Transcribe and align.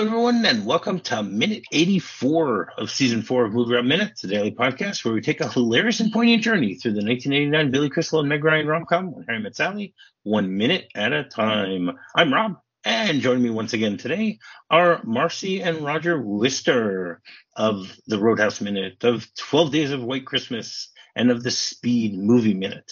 Hello, 0.00 0.12
everyone, 0.12 0.46
and 0.46 0.64
welcome 0.64 0.98
to 0.98 1.22
minute 1.22 1.62
84 1.72 2.72
of 2.78 2.90
season 2.90 3.20
four 3.20 3.44
of 3.44 3.52
Movie 3.52 3.74
Rob 3.74 3.84
Minutes, 3.84 4.24
a 4.24 4.28
daily 4.28 4.50
podcast 4.50 5.04
where 5.04 5.12
we 5.12 5.20
take 5.20 5.42
a 5.42 5.48
hilarious 5.52 6.00
and 6.00 6.10
poignant 6.10 6.42
journey 6.42 6.74
through 6.74 6.92
the 6.92 7.04
1989 7.04 7.70
Billy 7.70 7.90
Crystal 7.90 8.20
and 8.20 8.28
Meg 8.30 8.42
Ryan 8.42 8.66
rom-com 8.66 9.12
when 9.12 9.26
Harry 9.26 9.40
Met 9.40 9.56
Sally, 9.56 9.92
one 10.22 10.56
minute 10.56 10.88
at 10.94 11.12
a 11.12 11.24
time. 11.24 11.98
I'm 12.16 12.32
Rob, 12.32 12.56
and 12.82 13.20
joining 13.20 13.42
me 13.42 13.50
once 13.50 13.74
again 13.74 13.98
today 13.98 14.38
are 14.70 15.02
Marcie 15.02 15.60
and 15.62 15.84
Roger 15.84 16.18
Wistar 16.18 17.18
of 17.54 17.94
the 18.06 18.18
Roadhouse 18.18 18.62
Minute, 18.62 19.04
of 19.04 19.28
12 19.34 19.70
Days 19.70 19.90
of 19.90 20.02
White 20.02 20.24
Christmas, 20.24 20.90
and 21.14 21.30
of 21.30 21.42
the 21.42 21.50
Speed 21.50 22.18
Movie 22.18 22.54
Minute. 22.54 22.90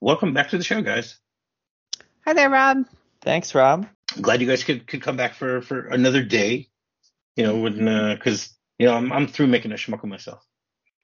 Welcome 0.00 0.34
back 0.34 0.48
to 0.48 0.58
the 0.58 0.64
show, 0.64 0.82
guys. 0.82 1.16
Hi 2.26 2.32
there, 2.32 2.50
Rob. 2.50 2.86
Thanks, 3.20 3.54
Rob. 3.54 3.86
I'm 4.16 4.22
glad 4.22 4.40
you 4.40 4.46
guys 4.48 4.64
could, 4.64 4.86
could 4.86 5.02
come 5.02 5.16
back 5.16 5.34
for, 5.34 5.62
for 5.62 5.88
another 5.88 6.22
day. 6.22 6.68
You 7.36 7.44
know, 7.44 7.56
when 7.58 7.86
uh, 7.86 8.14
because 8.14 8.52
you 8.78 8.86
know 8.86 8.94
I'm 8.94 9.12
I'm 9.12 9.26
through 9.26 9.46
making 9.46 9.72
a 9.72 9.76
schmuck 9.76 10.02
of 10.02 10.08
myself. 10.08 10.44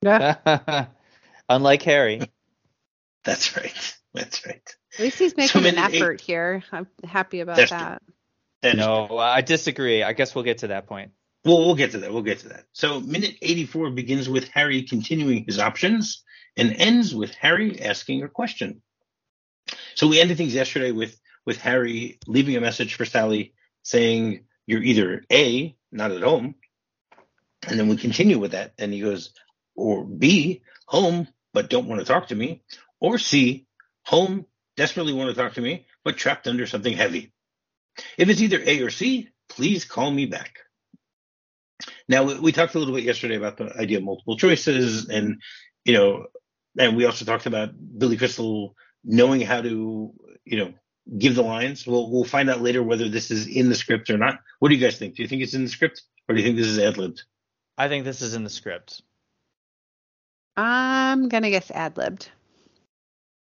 Yeah. 0.03 0.87
Unlike 1.49 1.83
Harry. 1.83 2.21
That's 3.25 3.57
right. 3.57 3.97
That's 4.13 4.45
right. 4.47 4.63
At 4.95 5.01
least 5.01 5.19
he's 5.19 5.33
So 5.33 5.37
making 5.39 5.59
an 5.59 5.75
minute 5.77 5.95
eight- 5.95 6.03
effort 6.03 6.21
here. 6.21 6.63
I'm 6.73 6.87
happy 7.05 7.41
about 7.41 7.57
That's 7.57 7.71
that. 7.71 8.03
That 8.63 8.75
is 8.75 8.79
No, 8.79 9.19
I 9.19 9.41
disagree. 9.43 10.03
I 10.03 10.13
guess 10.13 10.35
we'll 10.35 10.45
get 10.45 10.59
to 10.59 10.69
that 10.69 10.87
point. 10.87 11.13
Well, 11.45 11.59
we'll 11.59 11.75
get 11.77 11.93
to 11.93 11.99
that. 11.99 12.13
We'll 12.13 12.23
get 12.23 12.41
to 12.41 12.49
that. 12.49 12.65
So, 12.73 13.01
minute 13.01 13.37
84 13.41 13.91
begins 13.91 14.29
with 14.29 14.49
Harry 14.49 14.83
continuing 14.83 15.45
his 15.45 15.59
options 15.61 16.25
and 16.57 16.75
ends 16.79 17.15
with 17.15 17.35
Harry 17.35 17.81
asking 17.81 18.25
a 18.25 18.29
question. 18.29 18.83
So, 19.95 20.09
we 20.09 20.21
ended 20.21 20.39
things 20.39 20.55
yesterday 20.55 20.91
with 20.91 21.17
with 21.47 21.59
Harry 21.59 22.19
leaving 22.27 22.57
a 22.57 22.61
message 22.61 22.95
for 22.95 23.05
Sally 23.05 23.55
saying, 23.83 24.45
"You're 24.67 24.83
either 24.83 25.25
A, 25.33 25.77
not 25.93 26.13
at 26.13 26.23
home," 26.23 26.57
and 27.67 27.79
then 27.79 27.89
we 27.89 27.97
continue 27.97 28.39
with 28.39 28.53
that, 28.53 28.75
and 28.79 28.93
he 28.93 29.01
goes, 29.01 29.33
or 29.75 30.05
B, 30.05 30.63
home 30.87 31.29
but 31.53 31.71
don't 31.71 31.87
want 31.87 32.01
to 32.01 32.07
talk 32.07 32.29
to 32.29 32.35
me, 32.35 32.63
or 33.01 33.19
C, 33.19 33.67
home 34.05 34.47
desperately 34.77 35.13
want 35.13 35.35
to 35.35 35.41
talk 35.41 35.55
to 35.55 35.61
me 35.61 35.87
but 36.05 36.17
trapped 36.17 36.47
under 36.47 36.67
something 36.67 36.97
heavy. 36.97 37.33
If 38.19 38.29
it's 38.29 38.41
either 38.41 38.63
A 38.65 38.83
or 38.83 38.91
C, 38.91 39.31
please 39.49 39.85
call 39.85 40.11
me 40.11 40.27
back. 40.27 40.59
Now 42.09 42.25
we, 42.25 42.53
talked 42.53 42.75
a 42.75 42.79
little 42.79 42.95
bit 42.95 43.05
yesterday 43.05 43.37
about 43.37 43.57
the 43.57 43.77
idea 43.77 43.99
of 43.99 44.05
multiple 44.05 44.37
choices, 44.37 45.09
and 45.09 45.43
you 45.85 45.95
know, 45.95 46.27
and 46.79 46.97
we 46.97 47.05
also 47.05 47.25
talked 47.25 47.47
about 47.47 47.71
Billy 47.99 48.17
Crystal 48.17 48.75
knowing 49.05 49.41
how 49.41 49.63
to, 49.63 50.13
you 50.45 50.59
know, 50.59 50.75
give 51.19 51.35
the 51.35 51.43
lines. 51.43 51.87
We'll 51.87 52.11
we'll 52.11 52.25
find 52.25 52.51
out 52.51 52.61
later 52.61 52.83
whether 52.83 53.09
this 53.09 53.31
is 53.31 53.47
in 53.47 53.69
the 53.69 53.75
script 53.75 54.11
or 54.11 54.19
not. 54.19 54.41
What 54.59 54.69
do 54.69 54.75
you 54.75 54.81
guys 54.81 54.99
think? 54.99 55.17
Do 55.17 55.23
you 55.23 55.29
think 55.29 55.43
it's 55.43 55.55
in 55.55 55.65
the 55.65 55.71
script, 55.71 56.03
or 56.29 56.35
do 56.35 56.41
you 56.41 56.47
think 56.47 56.59
this 56.59 56.67
is 56.67 56.79
ad 56.79 56.99
libbed? 56.99 57.23
I 57.79 57.89
think 57.89 58.05
this 58.05 58.23
is 58.23 58.35
in 58.35 58.45
the 58.45 58.51
script. 58.51 59.03
I'm 60.57 61.29
gonna 61.29 61.51
guess 61.51 61.71
ad 61.71 61.97
libbed. 61.97 62.31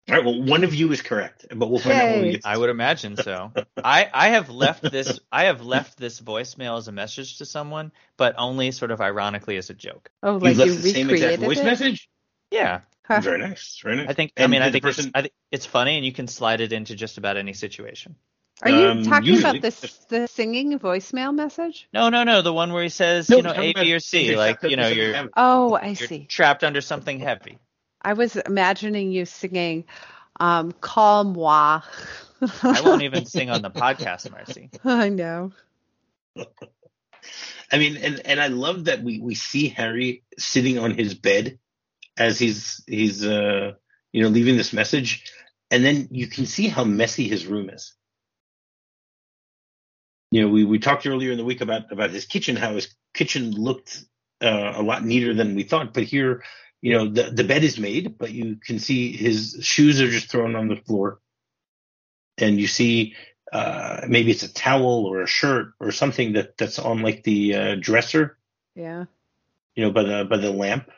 All 0.09 0.17
right. 0.17 0.25
Well, 0.25 0.43
one 0.43 0.65
of 0.65 0.75
you 0.75 0.93
is 0.93 1.01
correct, 1.01 1.47
but 1.55 1.71
we'll 1.71 1.79
find 1.79 1.95
out 1.95 2.11
when 2.11 2.23
we 2.23 2.31
get. 2.33 2.43
To 2.43 2.49
I 2.49 2.59
would 2.59 2.69
imagine 2.69 3.17
so. 3.17 3.53
I, 3.83 4.11
I 4.13 4.29
have 4.29 4.51
left 4.51 4.83
this 4.83 5.19
I 5.33 5.45
have 5.45 5.63
left 5.63 5.97
this 5.97 6.21
voicemail 6.21 6.77
as 6.77 6.89
a 6.89 6.93
message 6.93 7.39
to 7.39 7.47
someone, 7.47 7.91
but 8.19 8.35
only 8.37 8.71
sort 8.71 8.91
of 8.91 9.01
ironically 9.01 9.57
as 9.57 9.71
a 9.71 9.75
joke. 9.75 10.11
Oh, 10.23 10.35
you 10.35 10.41
like 10.41 10.57
left 10.59 10.71
you 10.71 10.77
the 10.77 10.91
same 10.91 11.09
exact 11.09 11.41
recreated 11.41 11.41
voice 11.41 11.59
it? 11.59 11.65
message. 11.65 12.09
Yeah. 12.51 12.81
Huh. 13.07 13.21
Very 13.21 13.39
nice. 13.39 13.81
Very 13.83 13.97
nice. 13.97 14.09
I 14.09 14.13
think 14.15 14.33
I 14.39 14.47
mean 14.47 14.63
I 14.63 14.71
think 14.71 14.83
person- 14.85 15.07
it's, 15.07 15.13
I 15.15 15.21
think 15.23 15.35
it's 15.51 15.67
funny 15.67 15.97
and 15.97 16.07
you 16.07 16.13
can 16.13 16.27
slide 16.27 16.61
it 16.63 16.73
into 16.73 16.95
just 16.95 17.19
about 17.19 17.37
any 17.37 17.53
situation. 17.53 18.17
Are 18.63 18.71
you 18.71 18.87
Um, 18.87 19.03
talking 19.03 19.27
usually- 19.35 19.59
about 19.59 19.63
this 19.63 19.81
the 20.09 20.27
singing 20.27 20.79
voicemail 20.79 21.35
message? 21.35 21.89
No, 21.93 22.09
no, 22.09 22.25
no, 22.25 22.41
the 22.41 22.53
one 22.53 22.73
where 22.73 22.83
he 22.85 22.89
says, 22.89 23.29
No, 23.29 23.37
you 23.39 23.43
know, 23.43 23.53
talking 23.53 23.65
A, 23.65 23.71
about 23.73 23.83
B, 23.85 23.93
or 23.93 23.99
C, 24.01 24.37
like, 24.37 24.63
you 24.63 24.77
know, 24.77 24.89
you're 24.89 25.13
something 25.13 25.33
Oh, 25.37 25.75
I 25.75 25.89
you're 25.89 26.09
see. 26.09 26.25
trapped 26.27 26.65
under 26.65 26.81
something 26.81 27.19
heavy. 27.19 27.59
I 28.01 28.13
was 28.15 28.37
imagining 28.37 29.11
you 29.13 29.27
singing 29.27 29.85
um 30.41 30.73
Call 30.73 31.25
moi. 31.25 31.81
I 32.63 32.81
won't 32.83 33.03
even 33.03 33.27
sing 33.27 33.51
on 33.51 33.61
the 33.63 33.71
podcast, 33.71 34.29
Marcie. 34.31 34.71
I 34.85 35.09
know. 35.11 35.53
I 37.73 37.79
mean, 37.79 37.97
and 37.97 38.21
and 38.25 38.41
I 38.41 38.49
love 38.49 38.85
that 38.85 39.03
we 39.03 39.19
we 39.21 39.35
see 39.35 39.69
Harry 39.69 40.23
sitting 40.39 40.79
on 40.79 40.91
his 40.93 41.15
bed 41.15 41.59
as 42.17 42.39
he's 42.39 42.83
he's 42.87 43.25
uh 43.25 43.73
you 44.13 44.23
know 44.23 44.29
leaving 44.29 44.57
this 44.57 44.73
message, 44.73 45.31
and 45.71 45.85
then 45.85 46.09
you 46.11 46.27
can 46.27 46.47
see 46.47 46.69
how 46.69 46.85
messy 46.85 47.29
his 47.29 47.47
room 47.47 47.71
is. 47.71 47.95
You 50.31 50.43
know, 50.43 50.49
we 50.49 50.65
we 50.65 50.79
talked 50.79 51.07
earlier 51.07 51.31
in 51.31 51.39
the 51.39 51.45
week 51.45 51.61
about 51.61 51.93
about 51.93 52.11
his 52.11 52.27
kitchen, 52.27 52.57
how 52.57 52.75
his 52.75 52.95
kitchen 53.15 53.53
looked 53.53 54.05
uh, 54.43 54.73
a 54.77 54.83
lot 54.83 55.05
neater 55.05 55.35
than 55.35 55.55
we 55.55 55.63
thought, 55.63 55.95
but 55.95 56.03
here, 56.05 56.43
you 56.83 56.93
know, 56.93 57.09
the 57.09 57.31
the 57.31 57.45
bed 57.45 57.63
is 57.65 57.79
made, 57.79 58.19
but 58.19 58.33
you 58.33 58.57
can 58.57 58.79
see 58.79 59.13
his 59.17 59.59
shoes 59.63 60.01
are 60.01 60.11
just 60.11 60.31
thrown 60.31 60.57
on 60.57 60.69
the 60.69 60.77
floor, 60.77 61.21
and 62.39 62.59
you 62.59 62.67
see 62.67 63.15
uh, 63.53 64.01
maybe 64.09 64.33
it's 64.33 64.43
a 64.43 64.53
towel 64.53 65.07
or 65.07 65.23
a 65.23 65.27
shirt 65.27 65.75
or 65.79 65.93
something 65.93 66.33
that 66.33 66.57
that's 66.59 66.79
on 66.81 67.03
like 67.03 67.23
the 67.23 67.55
uh, 67.55 67.75
dresser, 67.77 68.37
Yeah. 68.75 69.05
you 69.77 69.85
know, 69.85 69.93
by 69.93 70.03
the 70.03 70.25
by 70.25 70.39
the 70.39 70.51
lamp, 70.51 70.91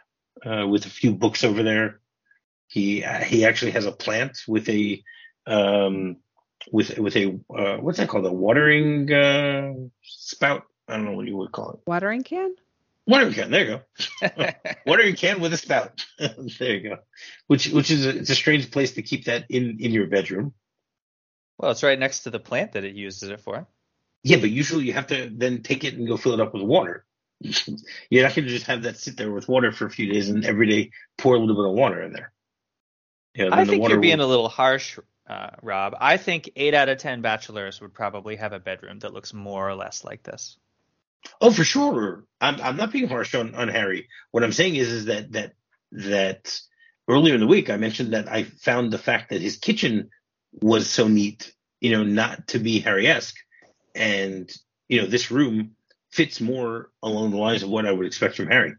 uh, 0.44 0.66
with 0.66 0.86
a 0.86 0.91
few 0.91 1.14
books 1.14 1.44
over 1.44 1.62
there. 1.62 2.00
He 2.69 3.04
uh, 3.04 3.22
he 3.22 3.44
actually 3.44 3.72
has 3.72 3.86
a 3.86 3.92
plant 3.92 4.42
with 4.48 4.69
a 4.69 5.02
um 5.47 6.16
with 6.72 6.98
with 6.98 7.16
a 7.16 7.38
uh, 7.50 7.76
what's 7.76 7.98
that 7.98 8.08
called 8.08 8.26
a 8.26 8.32
watering 8.32 9.12
uh, 9.12 9.74
spout. 10.02 10.64
I 10.88 10.97
don't 10.97 11.04
know 11.04 11.12
what 11.12 11.26
you 11.26 11.36
would 11.36 11.52
call 11.52 11.72
it. 11.72 11.80
Watering 11.86 12.22
can? 12.22 12.54
Watering 13.06 13.34
can. 13.34 13.50
There 13.50 13.64
you 13.64 13.80
go. 14.30 14.52
watering 14.86 15.14
can 15.14 15.41
with 15.41 15.52
a 15.52 15.56
spout. 15.56 16.04
there 16.19 16.74
you 16.74 16.88
go. 16.88 16.97
Which 17.47 17.68
which 17.68 17.91
is 17.91 18.04
a, 18.04 18.16
it's 18.16 18.30
a 18.30 18.34
strange 18.34 18.70
place 18.70 18.94
to 18.94 19.03
keep 19.03 19.26
that 19.26 19.47
in 19.48 19.78
in 19.80 19.92
your 19.92 20.06
bedroom. 20.06 20.54
Well, 21.58 21.70
it's 21.70 21.82
right 21.82 21.98
next 21.98 22.24
to 22.24 22.30
the 22.30 22.41
plant 22.41 22.72
that 22.72 22.84
it 22.84 22.94
uses 22.94 23.30
it 23.30 23.41
for. 23.41 23.66
Yeah, 24.22 24.38
but 24.38 24.50
usually 24.50 24.84
you 24.84 24.92
have 24.92 25.06
to 25.08 25.30
then 25.32 25.62
take 25.62 25.84
it 25.84 25.94
and 25.94 26.06
go 26.06 26.16
fill 26.16 26.34
it 26.34 26.41
up 26.41 26.53
with 26.53 26.62
water. 26.62 27.06
You're 28.10 28.22
not 28.22 28.34
going 28.34 28.47
to 28.47 28.50
just 28.50 28.66
have 28.66 28.82
that 28.82 28.98
sit 28.98 29.16
there 29.16 29.30
with 29.30 29.48
water 29.48 29.72
for 29.72 29.86
a 29.86 29.91
few 29.91 30.12
days 30.12 30.30
and 30.30 30.44
every 30.44 30.69
day 30.69 30.91
pour 31.19 31.34
a 31.34 31.38
little 31.38 31.56
bit 31.56 31.70
of 31.70 31.76
water 31.76 32.02
in 32.02 32.12
there. 32.12 32.32
Yeah, 33.34 33.50
I 33.52 33.66
think 33.66 33.86
you're 33.86 34.00
being 34.00 34.20
a 34.20 34.26
little 34.26 34.48
harsh, 34.48 34.98
uh, 35.28 35.50
Rob. 35.62 35.94
I 36.00 36.16
think 36.16 36.50
eight 36.56 36.72
out 36.72 36.88
of 36.88 36.97
ten 36.97 37.20
bachelors 37.20 37.82
would 37.82 37.92
probably 37.92 38.36
have 38.36 38.54
a 38.54 38.58
bedroom 38.58 39.00
that 39.00 39.12
looks 39.12 39.34
more 39.34 39.69
or 39.69 39.74
less 39.74 40.04
like 40.04 40.22
this. 40.22 40.56
Oh, 41.41 41.50
for 41.50 41.64
sure. 41.64 42.24
I'm 42.41 42.60
I'm 42.60 42.76
not 42.76 42.92
being 42.92 43.08
harsh 43.08 43.34
on, 43.34 43.54
on 43.54 43.68
Harry. 43.68 44.08
What 44.30 44.42
I'm 44.42 44.53
saying 44.53 44.76
is 44.76 44.88
is 44.88 45.04
that 45.06 45.32
that 45.32 45.53
that 45.92 46.58
earlier 47.08 47.34
in 47.34 47.41
the 47.41 47.47
week 47.47 47.68
I 47.68 47.76
mentioned 47.76 48.14
that 48.14 48.30
I 48.30 48.44
found 48.44 48.91
the 48.91 48.98
fact 48.98 49.30
that 49.30 49.42
his 49.42 49.58
kitchen 49.58 50.10
was 50.53 50.88
so 50.88 51.06
neat, 51.06 51.53
you 51.80 51.92
know, 51.92 52.04
not 52.04 52.48
to 52.48 52.58
be 52.58 52.80
Harry-esque, 52.80 53.36
and 53.94 54.50
you 54.88 55.03
know 55.03 55.06
this 55.06 55.30
room 55.30 55.75
fits 56.16 56.41
more 56.41 56.88
along 57.03 57.31
the 57.31 57.37
lines 57.37 57.62
of 57.62 57.69
what 57.69 57.84
I 57.84 57.93
would 57.93 58.06
expect 58.06 58.37
from 58.37 58.47
Harry. 58.47 58.72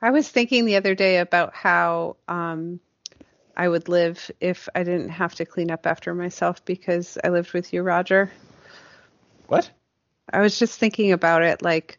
I 0.00 0.10
was 0.10 0.28
thinking 0.28 0.66
the 0.66 0.76
other 0.76 0.94
day 0.94 1.18
about 1.18 1.52
how 1.52 2.16
um, 2.28 2.78
I 3.56 3.68
would 3.68 3.88
live 3.88 4.30
if 4.40 4.68
I 4.72 4.84
didn't 4.84 5.08
have 5.08 5.34
to 5.34 5.44
clean 5.44 5.72
up 5.72 5.84
after 5.84 6.14
myself 6.14 6.64
because 6.64 7.18
I 7.24 7.30
lived 7.30 7.52
with 7.52 7.72
you, 7.72 7.82
Roger. 7.82 8.30
What? 9.48 9.68
I 10.32 10.42
was 10.42 10.56
just 10.60 10.78
thinking 10.78 11.10
about 11.10 11.42
it, 11.42 11.60
like 11.60 11.98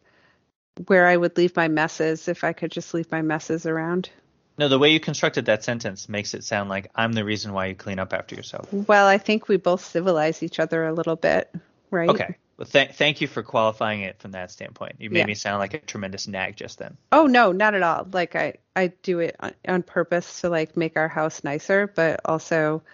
where 0.86 1.06
I 1.06 1.18
would 1.18 1.36
leave 1.36 1.54
my 1.54 1.68
messes 1.68 2.28
if 2.28 2.44
I 2.44 2.54
could 2.54 2.72
just 2.72 2.94
leave 2.94 3.12
my 3.12 3.20
messes 3.20 3.66
around. 3.66 4.08
No, 4.56 4.68
the 4.68 4.78
way 4.78 4.90
you 4.90 5.00
constructed 5.00 5.44
that 5.46 5.64
sentence 5.64 6.08
makes 6.08 6.32
it 6.32 6.44
sound 6.44 6.70
like 6.70 6.90
I'm 6.94 7.12
the 7.12 7.26
reason 7.26 7.52
why 7.52 7.66
you 7.66 7.74
clean 7.74 7.98
up 7.98 8.14
after 8.14 8.34
yourself. 8.34 8.72
Well, 8.72 9.06
I 9.06 9.18
think 9.18 9.48
we 9.48 9.58
both 9.58 9.84
civilize 9.84 10.42
each 10.42 10.58
other 10.58 10.86
a 10.86 10.94
little 10.94 11.16
bit, 11.16 11.54
right? 11.90 12.08
Okay. 12.08 12.36
Well, 12.62 12.68
th- 12.70 12.92
thank 12.92 13.20
you 13.20 13.26
for 13.26 13.42
qualifying 13.42 14.02
it 14.02 14.20
from 14.20 14.30
that 14.32 14.52
standpoint. 14.52 14.94
You 15.00 15.10
made 15.10 15.18
Yeah. 15.18 15.26
me 15.26 15.34
sound 15.34 15.58
like 15.58 15.74
a 15.74 15.80
tremendous 15.80 16.28
nag 16.28 16.54
just 16.54 16.78
then. 16.78 16.96
Oh 17.10 17.26
no, 17.26 17.50
not 17.50 17.74
at 17.74 17.82
all. 17.82 18.06
Like 18.12 18.36
I 18.36 18.54
I 18.76 18.92
do 19.02 19.18
it 19.18 19.34
on, 19.40 19.52
on 19.66 19.82
purpose 19.82 20.42
to 20.42 20.48
like 20.48 20.76
make 20.76 20.96
our 20.96 21.08
house 21.08 21.42
nicer, 21.42 21.88
but 21.88 22.20
also 22.24 22.84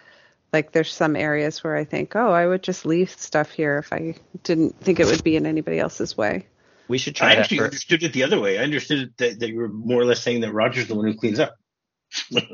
like 0.54 0.72
there's 0.72 0.90
some 0.90 1.16
areas 1.16 1.62
where 1.62 1.76
I 1.76 1.84
think, 1.84 2.16
"Oh, 2.16 2.32
I 2.32 2.46
would 2.46 2.62
just 2.62 2.86
leave 2.86 3.10
stuff 3.10 3.50
here 3.50 3.76
if 3.76 3.92
I 3.92 4.14
didn't 4.42 4.80
think 4.80 5.00
it 5.00 5.06
would 5.06 5.22
be 5.22 5.36
in 5.36 5.44
anybody 5.44 5.78
else's 5.78 6.16
way." 6.16 6.46
We 6.88 6.96
should 6.96 7.16
I 7.16 7.18
try 7.18 7.28
that 7.34 7.40
actually 7.40 7.58
for. 7.58 7.64
understood 7.64 8.02
it 8.02 8.14
the 8.14 8.22
other 8.22 8.40
way. 8.40 8.58
I 8.58 8.62
understood 8.62 9.12
that, 9.18 9.38
that 9.40 9.50
you 9.50 9.56
were 9.58 9.68
more 9.68 10.00
or 10.00 10.06
less 10.06 10.22
saying 10.22 10.40
that 10.40 10.52
Roger's 10.54 10.86
the 10.86 10.94
one 10.94 11.04
who 11.04 11.14
cleans 11.14 11.40
up. 11.40 11.58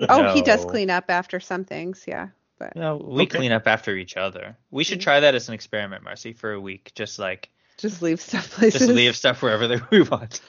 Oh, 0.08 0.34
he 0.34 0.43
does 0.43 0.64
clean 0.64 0.90
up 0.90 1.05
after 1.11 1.38
some 1.38 1.64
things, 1.64 2.06
yeah. 2.08 2.31
But 2.58 2.76
No, 2.76 2.96
we 2.96 3.22
Okay. 3.24 3.38
clean 3.38 3.52
up 3.52 3.66
after 3.66 3.96
each 3.96 4.16
other. 4.16 4.56
We 4.70 4.84
should 4.84 4.98
mm-hmm. 4.98 5.04
try 5.04 5.20
that 5.20 5.34
as 5.34 5.48
an 5.48 5.54
experiment, 5.54 6.04
Marcie, 6.04 6.36
for 6.36 6.52
a 6.52 6.60
week. 6.60 6.92
Just 6.94 7.18
like 7.18 7.50
just 7.76 8.02
leave 8.02 8.20
stuff 8.20 8.50
places. 8.52 8.80
just 8.82 8.92
leave 8.92 9.16
stuff 9.16 9.42
wherever 9.42 9.66
that 9.68 9.90
we 9.90 10.02
want. 10.02 10.40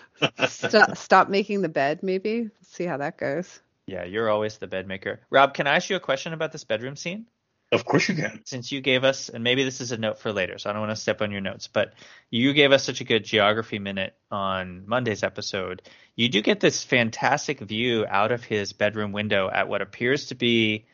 Stop, 0.48 0.98
stop 0.98 1.30
making 1.30 1.62
the 1.62 1.70
bed, 1.70 2.04
maybe. 2.04 2.50
See 2.62 2.86
how 2.86 2.98
that 2.98 3.18
goes. 3.18 3.60
Yeah, 3.88 4.04
you're 4.04 4.30
always 4.30 4.58
the 4.58 4.68
bed 4.68 4.88
maker. 4.88 5.20
Rob, 5.30 5.54
can 5.54 5.68
I 5.68 5.76
ask 5.76 5.90
you 5.90 5.96
a 5.96 6.00
question 6.00 6.34
about 6.34 6.52
this 6.52 6.64
bedroom 6.64 6.96
scene? 6.96 7.26
Of 7.72 7.84
course 7.84 8.08
you 8.08 8.16
can. 8.16 8.42
since 8.46 8.72
you 8.72 8.80
gave 8.80 9.04
us, 9.04 9.30
and 9.30 9.44
maybe 9.44 9.64
this 9.64 9.82
is 9.82 9.92
a 9.92 9.98
note 9.98 10.20
for 10.20 10.32
later, 10.32 10.58
so 10.60 10.70
I 10.70 10.74
don't 10.74 10.84
want 10.84 10.96
to 10.96 11.02
step 11.02 11.22
on 11.22 11.32
your 11.32 11.42
notes, 11.42 11.68
but 11.68 11.94
you 12.30 12.54
gave 12.54 12.72
us 12.72 12.84
such 12.84 13.02
a 13.02 13.04
good 13.04 13.26
geography 13.26 13.80
minute 13.80 14.16
on 14.32 14.84
Monday's 14.88 15.24
episode. 15.24 15.82
You 16.16 16.30
do 16.30 16.42
get 16.42 16.60
this 16.60 16.84
fantastic 16.84 17.60
view 17.60 18.06
out 18.08 18.32
of 18.32 18.44
his 18.44 18.72
bedroom 18.72 19.12
window 19.12 19.50
at 19.52 19.68
what 19.68 19.82
appears 19.82 20.28
to 20.28 20.36
be 20.36 20.86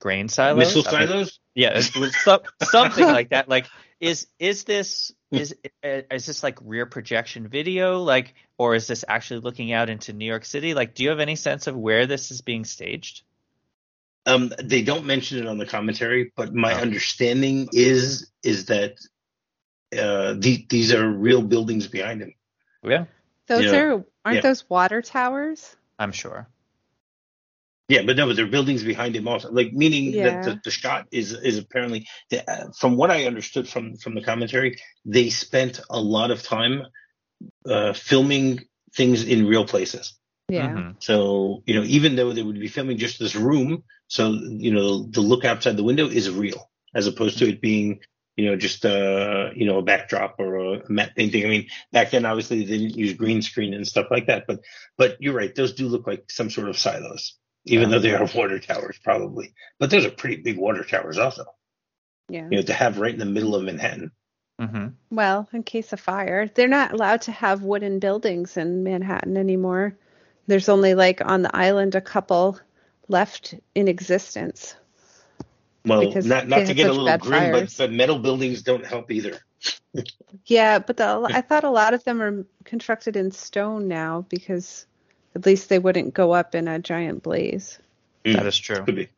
grain 0.00 0.28
silos. 0.28 0.58
Missile 0.74 0.84
I 0.94 0.98
mean, 1.00 1.08
silos? 1.08 1.40
yeah, 1.54 1.80
some, 2.24 2.40
something 2.62 3.06
like 3.06 3.30
that. 3.30 3.48
Like, 3.48 3.66
is 4.00 4.26
is 4.38 4.64
this 4.64 5.12
is 5.32 5.54
is 5.82 6.26
this 6.26 6.42
like 6.42 6.58
rear 6.62 6.86
projection 6.86 7.48
video, 7.48 8.00
like, 8.02 8.34
or 8.58 8.74
is 8.74 8.86
this 8.86 9.04
actually 9.06 9.40
looking 9.40 9.72
out 9.72 9.88
into 9.90 10.12
New 10.12 10.26
York 10.26 10.44
City? 10.44 10.74
Like, 10.74 10.94
do 10.94 11.02
you 11.04 11.10
have 11.10 11.20
any 11.20 11.36
sense 11.36 11.66
of 11.66 11.76
where 11.76 12.06
this 12.06 12.30
is 12.30 12.40
being 12.42 12.64
staged? 12.64 13.22
Um, 14.26 14.52
they 14.62 14.82
don't 14.82 15.04
mention 15.04 15.38
it 15.38 15.46
on 15.46 15.58
the 15.58 15.66
commentary, 15.66 16.32
but 16.34 16.54
my 16.54 16.72
Oh. 16.74 16.78
understanding 16.78 17.68
is 17.72 18.30
is 18.42 18.66
that 18.66 18.92
uh, 19.92 20.34
the, 20.38 20.66
these 20.68 20.92
are 20.92 21.08
real 21.08 21.42
buildings 21.42 21.86
behind 21.86 22.20
him. 22.22 22.34
Yeah, 22.82 23.04
Those 23.46 23.64
Yeah. 23.66 23.76
are 23.76 24.04
aren't 24.24 24.36
Yeah. 24.36 24.40
those 24.40 24.68
water 24.68 25.02
towers? 25.02 25.76
I'm 25.98 26.12
sure. 26.12 26.48
Yeah, 27.88 28.02
but 28.06 28.16
no, 28.16 28.26
but 28.26 28.36
there 28.36 28.46
are 28.46 28.50
buildings 28.50 28.82
behind 28.82 29.14
him 29.14 29.28
also. 29.28 29.50
Like 29.52 29.72
meaning 29.72 30.14
Yeah. 30.14 30.24
that 30.30 30.42
the, 30.42 30.60
the 30.64 30.70
shot 30.70 31.06
is 31.12 31.32
is 31.32 31.58
apparently, 31.58 32.06
the, 32.30 32.48
uh, 32.50 32.72
from 32.72 32.96
what 32.96 33.10
I 33.10 33.26
understood 33.26 33.68
from 33.68 33.96
from 33.96 34.14
the 34.14 34.22
commentary, 34.22 34.78
they 35.04 35.28
spent 35.30 35.80
a 35.90 36.00
lot 36.00 36.30
of 36.30 36.42
time 36.42 36.86
uh, 37.68 37.92
filming 37.92 38.60
things 38.94 39.24
in 39.24 39.46
real 39.46 39.66
places. 39.66 40.18
Yeah. 40.48 40.68
Mhm. 40.68 40.96
So 41.02 41.62
you 41.66 41.74
know, 41.74 41.84
even 41.84 42.16
though 42.16 42.32
they 42.32 42.42
would 42.42 42.58
be 42.60 42.68
filming 42.68 42.98
just 42.98 43.18
this 43.18 43.34
room, 43.34 43.84
so 44.08 44.32
you 44.32 44.72
know, 44.72 45.02
the 45.04 45.20
look 45.20 45.44
outside 45.44 45.76
the 45.76 45.84
window 45.84 46.06
is 46.08 46.30
real, 46.30 46.70
as 46.94 47.06
opposed 47.06 47.38
to 47.38 47.48
it 47.48 47.60
being 47.60 48.00
you 48.36 48.46
know 48.46 48.56
just 48.56 48.84
uh 48.84 49.50
you 49.54 49.66
know 49.66 49.78
a 49.78 49.82
backdrop 49.82 50.36
or 50.38 50.74
a 50.74 50.90
matte 50.90 51.14
painting. 51.16 51.44
I 51.44 51.48
mean, 51.48 51.68
back 51.92 52.10
then 52.10 52.24
obviously 52.26 52.64
they 52.64 52.78
didn't 52.78 52.96
use 52.96 53.12
green 53.14 53.42
screen 53.42 53.74
and 53.74 53.86
stuff 53.86 54.06
like 54.10 54.26
that, 54.26 54.44
but 54.46 54.60
but 54.96 55.16
you're 55.20 55.34
right, 55.34 55.54
those 55.54 55.74
do 55.74 55.86
look 55.88 56.06
like 56.06 56.30
some 56.30 56.50
sort 56.50 56.68
of 56.68 56.78
silos, 56.78 57.38
even 57.64 57.88
Yeah. 57.90 57.96
though 57.96 58.02
they 58.02 58.14
are 58.14 58.28
water 58.34 58.58
towers 58.58 58.98
probably. 59.02 59.54
But 59.78 59.90
those 59.90 60.04
are 60.06 60.10
pretty 60.10 60.42
big 60.42 60.58
water 60.58 60.84
towers 60.84 61.18
also. 61.18 61.44
Yeah. 62.28 62.44
You 62.50 62.58
know, 62.58 62.62
to 62.62 62.72
have 62.74 62.98
right 62.98 63.12
in 63.12 63.18
the 63.18 63.24
middle 63.26 63.54
of 63.54 63.64
Manhattan. 63.64 64.10
Mm-hmm. 64.60 64.86
Well, 65.10 65.48
in 65.52 65.62
case 65.64 65.92
of 65.92 66.00
fire, 66.00 66.46
they're 66.48 66.68
not 66.68 66.92
allowed 66.92 67.22
to 67.22 67.32
have 67.32 67.62
wooden 67.62 67.98
buildings 67.98 68.56
in 68.56 68.84
Manhattan 68.84 69.36
anymore. 69.36 69.96
There's 70.46 70.68
only 70.68 70.94
like 70.94 71.20
on 71.24 71.42
the 71.42 71.54
island 71.54 71.94
a 71.94 72.00
couple 72.00 72.58
left 73.08 73.54
in 73.74 73.88
existence. 73.88 74.76
Well, 75.84 76.00
Because 76.06 76.24
not 76.24 76.48
not 76.48 76.66
to 76.66 76.74
get 76.74 76.86
a 76.86 76.92
little 76.92 77.04
bad 77.06 77.20
grim, 77.20 77.50
but, 77.52 77.58
fires. 77.58 77.76
but 77.76 77.92
metal 77.92 78.18
buildings 78.18 78.62
don't 78.62 78.86
help 78.86 79.10
either. 79.10 79.38
Yeah, 80.46 80.80
but 80.80 80.96
the, 80.96 81.28
I 81.32 81.40
thought 81.48 81.62
a 81.64 81.70
lot 81.70 81.94
of 81.94 82.02
them 82.04 82.20
are 82.20 82.44
constructed 82.64 83.16
in 83.16 83.30
stone 83.30 83.86
now 83.86 84.26
because 84.28 84.86
at 85.34 85.46
least 85.46 85.68
they 85.68 85.78
wouldn't 85.78 86.14
go 86.14 86.32
up 86.32 86.54
in 86.54 86.68
a 86.68 86.78
giant 86.78 87.22
blaze. 87.22 87.78
Mm. 88.24 88.34
That 88.34 88.46
is 88.46 88.58
true. 88.58 88.84
Could 88.84 88.96
be. 88.96 89.08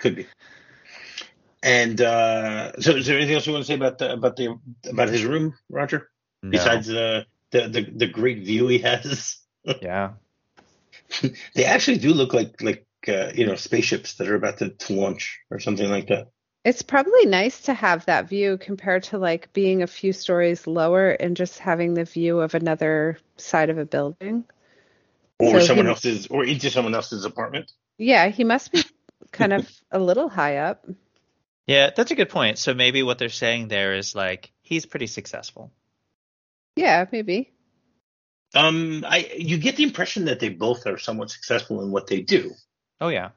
Could 0.00 0.16
be. 0.16 0.26
And 1.62 2.00
uh, 2.00 2.80
so, 2.80 2.96
is 2.96 3.06
there 3.06 3.18
anything 3.18 3.34
else 3.34 3.46
you 3.46 3.52
want 3.52 3.64
to 3.64 3.68
say 3.68 3.74
about 3.74 3.98
the, 3.98 4.12
about 4.12 4.36
the 4.36 4.58
about 4.88 5.08
his 5.08 5.24
room, 5.24 5.54
Roger? 5.68 6.10
No. 6.42 6.50
Besides 6.50 6.86
the, 6.86 7.26
the 7.50 7.68
the 7.68 7.82
the 7.82 8.06
great 8.06 8.44
view 8.44 8.66
he 8.68 8.78
has, 8.78 9.38
yeah. 9.82 10.12
they 11.54 11.64
actually 11.64 11.98
do 11.98 12.14
look 12.14 12.32
like 12.32 12.62
like 12.62 12.86
uh, 13.08 13.32
you 13.34 13.46
know 13.46 13.56
spaceships 13.56 14.14
that 14.14 14.28
are 14.28 14.36
about 14.36 14.58
to, 14.58 14.70
to 14.70 14.94
launch 14.94 15.40
or 15.50 15.60
something 15.60 15.90
like 15.90 16.08
that. 16.08 16.28
It's 16.64 16.82
probably 16.82 17.26
nice 17.26 17.62
to 17.62 17.74
have 17.74 18.06
that 18.06 18.28
view 18.28 18.58
compared 18.58 19.02
to 19.04 19.18
like 19.18 19.52
being 19.52 19.82
a 19.82 19.86
few 19.86 20.12
stories 20.12 20.66
lower 20.66 21.10
and 21.10 21.36
just 21.36 21.58
having 21.58 21.94
the 21.94 22.04
view 22.04 22.40
of 22.40 22.54
another 22.54 23.18
side 23.36 23.70
of 23.70 23.78
a 23.78 23.86
building. 23.86 24.44
Or 25.40 25.60
So 25.60 25.66
someone 25.66 25.86
he- 25.86 25.90
else's, 25.90 26.26
or 26.28 26.44
into 26.44 26.70
someone 26.70 26.94
else's 26.94 27.24
apartment. 27.24 27.72
Yeah, 27.98 28.28
he 28.28 28.44
must 28.44 28.72
be 28.72 28.82
kind 29.32 29.52
of 29.52 29.70
a 29.90 29.98
little 29.98 30.28
high 30.28 30.58
up. 30.58 30.86
Yeah, 31.66 31.90
that's 31.94 32.10
a 32.10 32.14
good 32.14 32.28
point. 32.30 32.58
So 32.58 32.74
maybe 32.74 33.02
what 33.02 33.18
they're 33.18 33.28
saying 33.28 33.68
there 33.68 33.94
is 33.94 34.14
like 34.14 34.52
he's 34.62 34.86
pretty 34.86 35.06
successful. 35.06 35.72
Yeah, 36.76 37.06
maybe. 37.12 37.50
Um, 38.54 39.04
I 39.06 39.30
you 39.38 39.58
get 39.58 39.76
the 39.76 39.84
impression 39.84 40.24
that 40.24 40.40
they 40.40 40.48
both 40.48 40.86
are 40.86 40.98
somewhat 40.98 41.30
successful 41.30 41.82
in 41.82 41.90
what 41.92 42.06
they 42.08 42.20
do. 42.20 42.52
Oh 43.00 43.08
yeah. 43.08 43.30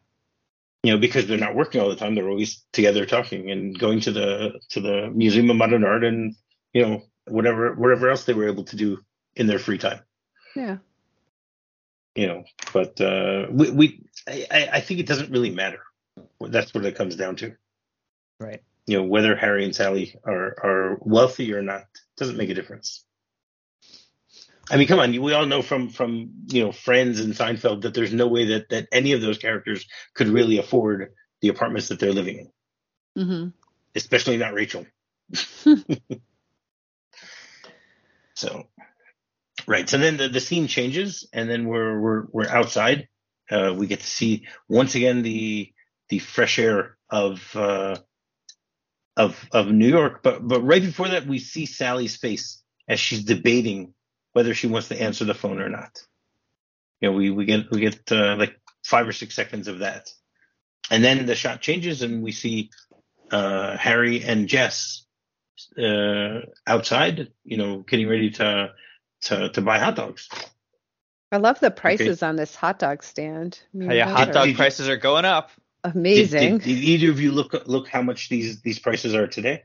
you 0.81 0.91
know, 0.91 0.97
because 0.99 1.27
they're 1.27 1.37
not 1.37 1.55
working 1.55 1.79
all 1.81 1.89
the 1.89 1.95
time, 1.95 2.15
they're 2.15 2.27
always 2.29 2.63
together 2.73 3.05
talking 3.05 3.51
and 3.51 3.77
going 3.77 3.99
to 4.01 4.11
the 4.11 4.59
to 4.69 4.81
the 4.81 5.11
Museum 5.13 5.49
of 5.51 5.55
Modern 5.55 5.83
Art 5.83 6.03
and 6.03 6.35
you 6.73 6.81
know 6.81 7.03
whatever 7.27 7.75
whatever 7.75 8.09
else 8.09 8.23
they 8.25 8.33
were 8.33 8.47
able 8.49 8.63
to 8.65 8.75
do 8.75 8.97
in 9.35 9.45
their 9.47 9.59
free 9.59 9.77
time. 9.77 9.99
Yeah. 10.55 10.77
You 12.15 12.27
know, 12.27 12.43
but 12.73 13.01
uh, 13.01 13.47
we, 13.49 13.71
we 13.71 14.05
I, 14.27 14.69
I 14.73 14.79
think 14.81 14.99
it 14.99 15.07
doesn't 15.07 15.31
really 15.31 15.49
matter. 15.49 15.79
That's 16.39 16.73
what 16.73 16.85
it 16.85 16.95
comes 16.95 17.15
down 17.15 17.37
to. 17.37 17.55
Right. 18.39 18.61
You 18.85 18.97
know, 18.97 19.03
whether 19.03 19.35
Harry 19.35 19.65
and 19.65 19.75
Sally 19.75 20.15
are 20.25 20.55
are 20.63 20.97
wealthy 21.01 21.53
or 21.53 21.61
not 21.61 21.85
doesn't 22.17 22.37
make 22.37 22.49
a 22.49 22.53
difference. 22.53 23.03
I 24.69 24.77
mean, 24.77 24.87
come 24.87 24.99
on, 24.99 25.21
we 25.21 25.33
all 25.33 25.45
know 25.45 25.61
from 25.61 25.89
from 25.89 26.31
you 26.47 26.63
know 26.63 26.71
Friends 26.71 27.19
and 27.19 27.33
Seinfeld 27.33 27.81
that 27.81 27.93
there's 27.93 28.13
no 28.13 28.27
way 28.27 28.45
that 28.45 28.69
that 28.69 28.87
any 28.91 29.11
of 29.13 29.21
those 29.21 29.37
characters 29.37 29.85
could 30.13 30.27
really 30.27 30.57
afford 30.57 31.13
the 31.41 31.49
apartments 31.49 31.89
that 31.89 31.99
they're 31.99 32.13
living 32.13 32.51
in. 33.15 33.23
mm-hmm. 33.23 33.49
especially 33.95 34.37
not 34.37 34.53
Rachel. 34.53 34.85
so, 38.35 38.63
right. 39.67 39.87
So 39.87 39.97
then 39.97 40.17
the, 40.17 40.29
the 40.29 40.39
scene 40.39 40.67
changes, 40.67 41.27
and 41.33 41.49
then 41.49 41.67
we're 41.67 41.99
we're 41.99 42.23
we're 42.31 42.49
outside. 42.49 43.07
Uh, 43.49 43.73
we 43.75 43.87
get 43.87 43.99
to 43.99 44.07
see 44.07 44.47
once 44.67 44.95
again 44.95 45.21
the 45.21 45.71
the 46.09 46.19
fresh 46.19 46.59
air 46.59 46.97
of 47.09 47.55
uh, 47.55 47.97
of 49.17 49.47
of 49.51 49.67
New 49.67 49.87
York. 49.87 50.21
But 50.23 50.47
but 50.47 50.61
right 50.61 50.81
before 50.81 51.09
that, 51.09 51.27
we 51.27 51.39
see 51.39 51.65
Sally's 51.65 52.15
face 52.15 52.61
as 52.87 52.99
she's 52.99 53.23
debating 53.23 53.93
whether 54.33 54.53
she 54.53 54.67
wants 54.67 54.89
to 54.89 55.01
answer 55.01 55.25
the 55.25 55.33
phone 55.33 55.61
or 55.61 55.69
not. 55.69 55.97
You 57.01 57.09
know, 57.09 57.15
we 57.15 57.29
we 57.31 57.45
get 57.45 57.69
we 57.71 57.79
get 57.79 58.11
uh, 58.11 58.35
like 58.37 58.59
five 58.85 59.07
or 59.07 59.13
six 59.13 59.35
seconds 59.35 59.67
of 59.67 59.79
that, 59.79 60.09
and 60.89 61.03
then 61.03 61.25
the 61.25 61.35
shot 61.35 61.61
changes, 61.61 62.01
and 62.01 62.23
we 62.23 62.31
see 62.31 62.69
uh, 63.31 63.77
Harry 63.77 64.23
and 64.23 64.47
Jess 64.47 65.05
uh, 65.77 66.39
outside, 66.67 67.29
you 67.43 67.57
know, 67.57 67.79
getting 67.79 68.07
ready 68.07 68.31
to 68.31 68.69
to 69.25 69.49
to 69.49 69.61
buy 69.61 69.79
hot 69.79 69.95
dogs. 69.95 70.29
I 71.31 71.37
love 71.37 71.59
the 71.59 71.71
prices 71.71 72.21
on 72.21 72.35
this 72.35 72.55
hot 72.55 72.77
dog 72.79 73.01
stand. 73.03 73.59
I 73.73 73.77
mean, 73.77 73.91
yeah, 73.91 74.07
hot 74.09 74.31
dog 74.31 74.45
Did 74.45 74.51
you- 74.51 74.55
prices 74.57 74.87
are 74.89 74.97
going 74.97 75.25
up. 75.25 75.49
Did, 75.83 75.95
Amazing. 75.95 76.57
did, 76.59 76.63
did 76.63 76.77
either 76.77 77.11
of 77.11 77.19
you 77.19 77.31
look 77.33 77.53
look 77.67 77.89
how 77.89 78.01
much 78.01 78.29
these 78.29 78.61
these 78.61 78.79
prices 78.79 79.15
are 79.15 79.27
today? 79.27 79.63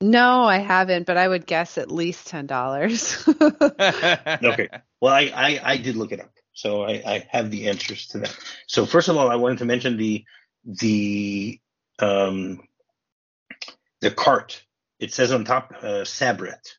No, 0.00 0.44
I 0.44 0.58
haven't, 0.58 1.06
but 1.06 1.16
I 1.16 1.26
would 1.26 1.46
guess 1.46 1.78
at 1.78 1.90
least 1.90 2.26
ten 2.28 2.46
dollars. 2.46 3.24
Okay. 3.38 4.68
Well, 5.00 5.12
I, 5.12 5.32
I 5.34 5.60
I 5.64 5.76
did 5.78 5.96
look 5.96 6.12
it 6.12 6.20
up, 6.20 6.32
so 6.52 6.82
I 6.84 7.02
I 7.04 7.26
have 7.30 7.50
the 7.50 7.68
answers 7.68 8.06
to 8.08 8.18
that. 8.18 8.36
So 8.68 8.86
first 8.86 9.08
of 9.08 9.16
all, 9.16 9.28
I 9.30 9.36
wanted 9.36 9.58
to 9.58 9.64
mention 9.64 9.96
the 9.96 10.24
the 10.64 11.60
um 11.98 12.60
the 14.00 14.10
cart. 14.10 14.62
It 15.00 15.12
says 15.12 15.32
on 15.32 15.44
top 15.44 15.72
uh, 15.82 16.04
Sabrett, 16.04 16.76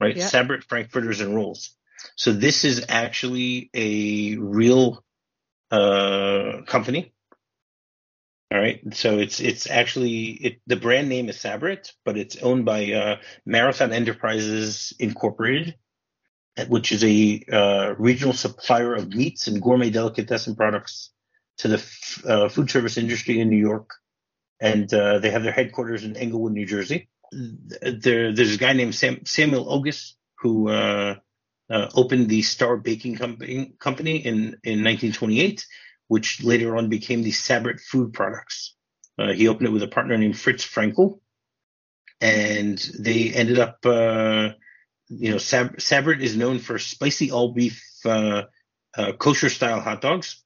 right? 0.00 0.16
Yeah. 0.16 0.26
Sabrett 0.26 0.64
Frankfurters 0.64 1.20
and 1.20 1.34
rolls. 1.34 1.74
So 2.16 2.32
this 2.32 2.64
is 2.64 2.84
actually 2.88 3.70
a 3.74 4.36
real 4.36 5.02
uh 5.70 6.62
company. 6.66 7.12
All 8.52 8.58
right. 8.60 8.80
So 8.94 9.18
it's 9.18 9.40
it's 9.40 9.68
actually 9.68 10.30
it 10.30 10.60
the 10.66 10.76
brand 10.76 11.08
name 11.08 11.28
is 11.28 11.36
Sabrett, 11.38 11.92
but 12.04 12.16
it's 12.16 12.36
owned 12.36 12.64
by 12.64 12.92
uh, 12.92 13.16
Marathon 13.44 13.92
Enterprises 13.92 14.92
Incorporated, 15.00 15.74
which 16.68 16.92
is 16.92 17.02
a 17.02 17.42
uh, 17.52 17.94
regional 17.98 18.32
supplier 18.34 18.94
of 18.94 19.08
meats 19.08 19.48
and 19.48 19.60
gourmet 19.60 19.90
delicatessen 19.90 20.54
products 20.54 21.10
to 21.58 21.68
the 21.68 21.78
f- 21.78 22.24
uh, 22.24 22.48
food 22.48 22.70
service 22.70 22.96
industry 22.96 23.40
in 23.40 23.48
New 23.48 23.56
York, 23.58 23.90
and 24.60 24.92
uh, 24.94 25.18
they 25.18 25.30
have 25.30 25.42
their 25.42 25.52
headquarters 25.52 26.04
in 26.04 26.16
Englewood, 26.16 26.52
New 26.52 26.66
Jersey. 26.66 27.08
There, 27.32 28.32
there's 28.34 28.54
a 28.54 28.58
guy 28.58 28.72
named 28.72 28.94
Sam, 28.94 29.24
Samuel 29.24 29.66
Ogus 29.66 30.12
who 30.38 30.68
uh, 30.68 31.16
uh, 31.70 31.88
opened 31.94 32.28
the 32.28 32.42
Star 32.42 32.76
Baking 32.76 33.16
Company, 33.16 33.74
company 33.78 34.16
in, 34.18 34.36
in 34.62 34.84
1928, 34.84 35.66
which 36.08 36.42
later 36.42 36.76
on 36.76 36.88
became 36.88 37.22
the 37.22 37.32
Sabrett 37.32 37.80
Food 37.80 38.12
Products. 38.12 38.74
Uh, 39.18 39.32
he 39.32 39.48
opened 39.48 39.68
it 39.68 39.72
with 39.72 39.82
a 39.82 39.88
partner 39.88 40.16
named 40.16 40.38
Fritz 40.38 40.64
Frankel, 40.64 41.20
and 42.20 42.78
they 42.98 43.30
ended 43.32 43.58
up, 43.58 43.78
uh, 43.84 44.50
you 45.08 45.30
know, 45.30 45.38
Sab- 45.38 45.78
Sabrett 45.78 46.20
is 46.20 46.36
known 46.36 46.58
for 46.58 46.78
spicy 46.78 47.30
all 47.30 47.52
beef 47.52 47.82
uh, 48.04 48.42
uh, 48.96 49.12
kosher 49.12 49.48
style 49.48 49.80
hot 49.80 50.00
dogs. 50.00 50.42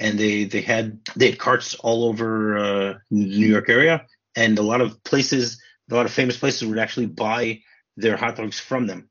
and 0.00 0.18
they 0.18 0.44
they 0.44 0.62
had 0.62 1.04
they 1.16 1.30
had 1.30 1.38
carts 1.38 1.74
all 1.74 2.04
over 2.04 2.98
the 3.10 3.16
New 3.16 3.46
York 3.46 3.68
area, 3.68 4.06
and 4.36 4.58
a 4.58 4.62
lot 4.62 4.80
of 4.80 5.02
places, 5.04 5.60
a 5.90 5.94
lot 5.94 6.06
of 6.06 6.12
famous 6.12 6.36
places 6.36 6.66
would 6.66 6.78
actually 6.78 7.06
buy 7.06 7.60
their 7.96 8.16
hot 8.16 8.36
dogs 8.36 8.58
from 8.58 8.86
them. 8.86 9.08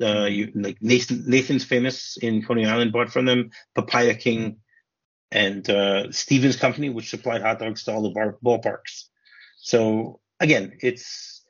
Uh, 0.00 0.24
you, 0.24 0.50
like 0.54 0.78
Nathan, 0.80 1.24
Nathan's 1.26 1.64
famous 1.64 2.16
in 2.16 2.42
Coney 2.42 2.66
Island 2.66 2.92
bought 2.92 3.12
from 3.12 3.24
them, 3.24 3.50
Papaya 3.74 4.14
King, 4.14 4.56
and 5.30 5.68
uh, 5.68 6.10
Stevens 6.10 6.56
Company, 6.56 6.90
which 6.90 7.10
supplied 7.10 7.42
hot 7.42 7.58
dogs 7.58 7.84
to 7.84 7.92
all 7.92 8.02
the 8.02 8.10
bar, 8.10 8.38
ballparks. 8.44 9.04
So 9.58 10.20
again, 10.40 10.78
it's 10.80 11.42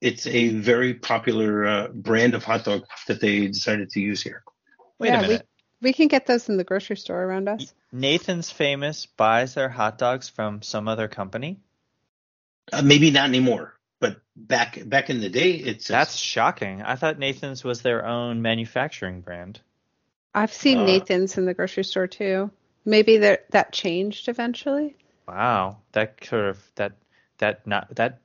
it's 0.00 0.26
a 0.26 0.48
very 0.50 0.94
popular 0.94 1.66
uh, 1.66 1.88
brand 1.88 2.34
of 2.34 2.44
hot 2.44 2.64
dog 2.64 2.84
that 3.08 3.20
they 3.20 3.46
decided 3.46 3.90
to 3.90 4.00
use 4.00 4.22
here. 4.22 4.42
Wait 4.98 5.08
Yeah, 5.08 5.20
a 5.20 5.22
minute. 5.22 5.48
We 5.80 5.92
can 5.92 6.08
get 6.08 6.26
those 6.26 6.48
in 6.48 6.56
the 6.56 6.64
grocery 6.64 6.96
store 6.96 7.22
around 7.22 7.48
us. 7.48 7.74
Nathan's 7.92 8.50
Famous 8.50 9.06
buys 9.06 9.54
their 9.54 9.68
hot 9.68 9.98
dogs 9.98 10.28
from 10.28 10.62
some 10.62 10.88
other 10.88 11.08
company. 11.08 11.60
Uh, 12.72 12.82
maybe 12.82 13.10
not 13.10 13.28
anymore, 13.28 13.74
but 14.00 14.20
back 14.36 14.78
back 14.86 15.10
in 15.10 15.20
the 15.20 15.28
day, 15.28 15.52
it's 15.52 15.88
That's 15.88 16.16
shocking. 16.16 16.82
I 16.82 16.96
thought 16.96 17.18
Nathan's 17.18 17.62
was 17.62 17.82
their 17.82 18.06
own 18.06 18.42
manufacturing 18.42 19.20
brand. 19.20 19.60
I've 20.34 20.52
seen 20.52 20.78
Uh, 20.78 20.84
Nathan's 20.84 21.38
in 21.38 21.44
the 21.44 21.54
grocery 21.54 21.84
store 21.84 22.06
too. 22.06 22.50
Maybe 22.84 23.18
that 23.18 23.50
that 23.50 23.72
changed 23.72 24.28
eventually. 24.28 24.96
Wow, 25.28 25.78
that 25.92 26.24
sort 26.24 26.46
of 26.46 26.58
that 26.74 26.92
that 27.38 27.66
not 27.66 27.94
that 27.94 28.20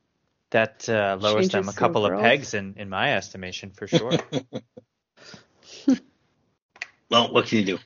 that 0.51 0.89
uh, 0.89 1.17
lowers 1.19 1.49
them 1.49 1.61
a 1.61 1.63
Changes 1.63 1.75
the 1.75 1.79
couple 1.79 2.05
of 2.05 2.21
pegs 2.21 2.53
in 2.53 2.75
in 2.77 2.89
my 2.89 3.13
estimation 3.15 3.71
for 3.71 3.87
sure. 3.87 4.11
well, 7.09 7.31
what 7.31 7.47
can 7.47 7.59
you 7.59 7.65
do? 7.65 7.79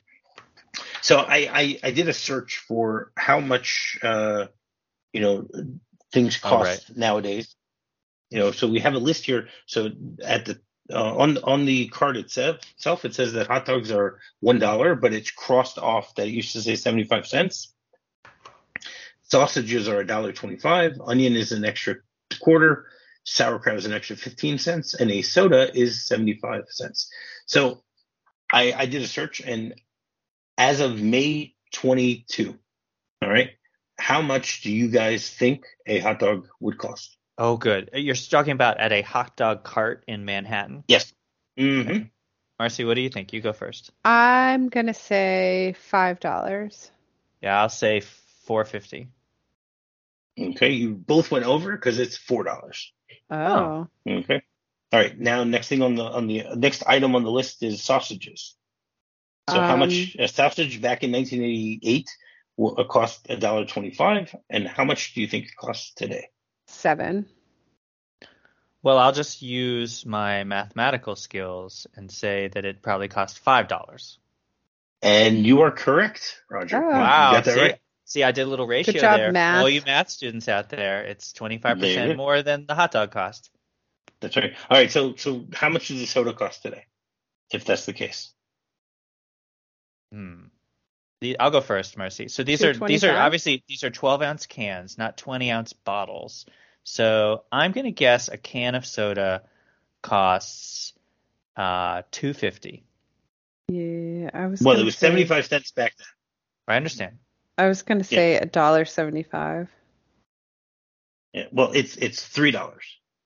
So 1.02 1.18
I, 1.18 1.48
I, 1.52 1.78
I 1.82 1.90
did 1.90 2.08
a 2.08 2.14
search 2.14 2.64
for 2.66 3.12
how 3.16 3.40
much 3.40 3.98
uh, 4.02 4.46
you 5.12 5.20
know 5.20 5.48
things 6.14 6.36
cost 6.38 6.96
nowadays. 6.96 7.54
You 8.30 8.38
know, 8.38 8.50
so 8.52 8.68
we 8.68 8.80
have 8.80 8.94
a 8.94 8.98
list 8.98 9.26
here. 9.26 9.48
So 9.66 9.90
at 10.24 10.46
the 10.46 10.60
uh, 10.90 11.16
on 11.16 11.38
on 11.38 11.66
the 11.66 11.88
card 11.88 12.16
itself, 12.16 12.58
itself, 12.76 13.04
it 13.04 13.14
says 13.14 13.34
that 13.34 13.48
hot 13.48 13.66
dogs 13.66 13.90
are 13.90 14.20
one 14.40 14.58
dollar, 14.58 14.94
but 14.94 15.12
it's 15.12 15.30
crossed 15.30 15.78
off 15.78 16.14
that 16.14 16.26
it 16.26 16.32
used 16.32 16.52
to 16.52 16.62
say 16.62 16.76
seventy 16.76 17.04
five 17.04 17.26
cents. 17.26 17.74
Sausages 19.22 19.88
are 19.88 20.00
a 20.00 20.06
dollar 20.06 20.32
twenty 20.32 20.56
five. 20.56 20.92
Onion 21.04 21.34
is 21.34 21.52
an 21.52 21.64
extra 21.64 21.96
quarter. 22.40 22.86
Sauerkraut 23.24 23.76
is 23.76 23.86
an 23.86 23.92
extra 23.92 24.16
fifteen 24.16 24.58
cents, 24.58 24.94
and 24.94 25.10
a 25.10 25.22
soda 25.22 25.74
is 25.76 26.04
seventy 26.04 26.34
five 26.34 26.64
cents. 26.68 27.10
So 27.46 27.82
I, 28.52 28.72
I 28.72 28.86
did 28.86 29.02
a 29.02 29.08
search, 29.08 29.40
and 29.40 29.74
as 30.56 30.80
of 30.80 31.00
May 31.00 31.54
22, 31.72 32.56
all 33.22 33.28
right, 33.28 33.50
how 33.98 34.22
much 34.22 34.62
do 34.62 34.72
you 34.72 34.88
guys 34.88 35.28
think 35.28 35.64
a 35.86 35.98
hot 35.98 36.18
dog 36.18 36.48
would 36.60 36.78
cost? 36.78 37.16
oh, 37.36 37.56
good. 37.56 37.90
You're 37.94 38.14
talking 38.14 38.52
about 38.52 38.78
at 38.78 38.92
a 38.92 39.02
hot 39.02 39.36
dog 39.36 39.64
cart 39.64 40.04
in 40.06 40.24
Manhattan. 40.24 40.84
Yes. 40.86 41.12
Mm-hmm. 41.58 42.04
Marcie, 42.60 42.86
what 42.86 42.94
do 42.94 43.00
you 43.00 43.08
think? 43.08 43.32
You 43.32 43.40
go 43.40 43.52
first. 43.52 43.90
I'm 44.04 44.68
gonna 44.68 44.94
say 44.94 45.74
five 45.90 46.20
dollars. 46.20 46.90
Yeah, 47.42 47.60
I'll 47.60 47.68
say 47.68 48.02
four 48.44 48.64
fifty. 48.64 49.08
Okay, 50.38 50.70
you 50.70 50.94
both 50.94 51.30
went 51.30 51.44
over 51.44 51.72
because 51.72 51.98
it's 51.98 52.16
four 52.16 52.44
dollars. 52.44 52.92
Oh, 53.30 53.88
Okay. 54.08 54.42
All 54.92 55.00
right. 55.00 55.18
Now, 55.18 55.42
next 55.44 55.66
thing 55.68 55.82
on 55.82 55.96
the 55.96 56.04
on 56.04 56.26
the 56.28 56.44
next 56.54 56.84
item 56.86 57.16
on 57.16 57.24
the 57.24 57.30
list 57.30 57.62
is 57.64 57.82
sausages. 57.82 58.54
So, 59.50 59.60
how 59.60 59.74
Um, 59.74 59.80
much 59.80 60.16
a 60.18 60.28
sausage 60.28 60.80
back 60.80 61.02
in 61.02 61.10
1988 61.12 62.08
will 62.56 62.78
uh, 62.78 62.84
cost 62.84 63.26
a 63.28 63.36
dollar 63.36 63.64
twenty-five, 63.66 64.34
and 64.48 64.66
how 64.66 64.84
much 64.84 65.14
do 65.14 65.20
you 65.20 65.26
think 65.26 65.46
it 65.46 65.56
costs 65.56 65.92
today? 65.94 66.28
seven. 66.66 67.26
Well, 68.82 68.98
I'll 68.98 69.12
just 69.12 69.40
use 69.40 70.04
my 70.04 70.44
mathematical 70.44 71.16
skills 71.16 71.86
and 71.96 72.10
say 72.10 72.48
that 72.48 72.64
it 72.66 72.82
probably 72.82 73.08
cost 73.08 73.38
five 73.38 73.66
dollars. 73.68 74.18
And 75.02 75.46
you 75.46 75.62
are 75.62 75.70
correct, 75.70 76.42
Roger. 76.50 76.76
Oh. 76.76 76.88
You 76.88 76.94
Wow. 76.96 77.32
got 77.32 77.44
that 77.44 77.54
see, 77.54 77.60
right. 77.60 77.78
see, 78.04 78.22
I 78.22 78.32
did 78.32 78.42
a 78.42 78.50
little 78.50 78.66
ratio 78.66 79.00
job, 79.00 79.18
there. 79.18 79.32
math. 79.32 79.62
All 79.62 79.68
you 79.68 79.82
math 79.84 80.10
students 80.10 80.48
out 80.48 80.68
there, 80.68 81.04
it's 81.04 81.32
twenty 81.32 81.58
five 81.58 81.80
There 81.80 81.90
you 81.90 81.96
percent 81.96 82.16
more 82.16 82.42
than 82.42 82.66
the 82.66 82.74
hot 82.74 82.92
dog 82.92 83.10
cost. 83.10 83.50
That's 84.20 84.36
right. 84.36 84.54
All 84.70 84.78
right. 84.78 84.90
So, 84.90 85.14
so 85.16 85.44
how 85.52 85.68
much 85.68 85.88
does 85.88 86.00
the 86.00 86.06
soda 86.06 86.32
cost 86.32 86.62
today? 86.62 86.84
If 87.52 87.64
that's 87.66 87.84
the 87.86 87.92
case. 87.92 88.32
Hmm. 90.12 90.44
The, 91.20 91.38
I'll 91.38 91.50
go 91.50 91.60
first, 91.60 91.96
Marcie. 91.96 92.30
So 92.30 92.42
these 92.42 92.62
are 92.64 92.74
these 92.74 93.04
are 93.04 93.16
obviously 93.16 93.64
these 93.68 93.84
are 93.84 93.90
12 93.90 94.22
ounce 94.22 94.46
cans, 94.46 94.98
not 94.98 95.16
20 95.16 95.50
ounce 95.50 95.72
bottles. 95.72 96.46
So 96.82 97.44
I'm 97.50 97.72
gonna 97.72 97.92
guess 97.92 98.28
a 98.28 98.36
can 98.36 98.74
of 98.74 98.84
soda 98.84 99.42
costs 100.02 100.92
uh 101.56 102.02
250. 102.10 102.84
Yeah, 103.68 104.30
I 104.34 104.46
was. 104.46 104.60
Well, 104.60 104.78
it 104.78 104.84
was 104.84 104.96
say, 104.96 105.06
75 105.08 105.46
cents 105.46 105.70
back 105.70 105.96
then. 105.96 106.06
I 106.68 106.76
understand. 106.76 107.18
I 107.56 107.68
was 107.68 107.82
gonna 107.82 108.04
say 108.04 108.36
a 108.36 108.44
dollar 108.44 108.84
seventy-five. 108.84 109.70
Yeah. 111.32 111.46
Well, 111.52 111.72
it's 111.72 111.96
it's 111.96 112.24
three 112.24 112.50
dollars. 112.50 112.84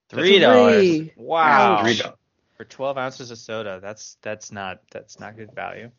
Three 0.08 0.38
dollars. 0.38 1.10
Wow. 1.16 1.82
Three 1.82 1.96
dollars. 1.96 2.16
For 2.56 2.64
12 2.64 2.98
ounces 2.98 3.30
of 3.30 3.38
soda, 3.38 3.78
that's 3.80 4.16
that's 4.20 4.50
not 4.50 4.80
that's 4.90 5.20
not 5.20 5.36
good 5.36 5.54
value. 5.54 5.90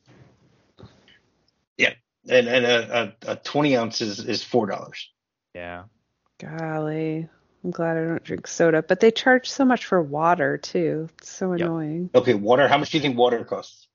Yeah, 1.79 1.93
and 2.29 2.47
and 2.47 2.65
a, 2.65 3.15
a, 3.27 3.31
a 3.31 3.35
20 3.37 3.77
ounces 3.77 4.19
is 4.19 4.43
four 4.43 4.67
dollars. 4.67 5.09
Yeah. 5.55 5.85
Golly, 6.39 7.27
I'm 7.63 7.71
glad 7.71 7.97
I 7.97 8.01
don't 8.05 8.23
drink 8.23 8.47
soda. 8.47 8.83
But 8.83 8.99
they 8.99 9.11
charge 9.11 9.49
so 9.49 9.63
much 9.65 9.85
for 9.85 10.01
water 10.01 10.57
too. 10.57 11.09
It's 11.17 11.29
so 11.31 11.53
Yep. 11.53 11.61
annoying. 11.61 12.09
Okay, 12.13 12.33
water. 12.33 12.67
How 12.67 12.77
much 12.77 12.91
do 12.91 12.97
you 12.97 13.01
think 13.01 13.17
water 13.17 13.43
costs? 13.45 13.87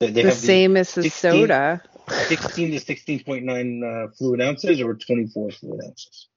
They, 0.00 0.08
they 0.10 0.22
the 0.22 0.28
have 0.30 0.38
same 0.38 0.76
as 0.78 0.94
the 0.94 1.02
16 1.04 1.10
soda. 1.10 1.82
16 2.08 2.70
to 2.72 2.76
16.9 2.78 4.06
uh, 4.06 4.10
fluid 4.16 4.40
ounces 4.40 4.80
or 4.80 4.94
24 4.94 5.50
fluid 5.52 5.80
ounces. 5.86 6.28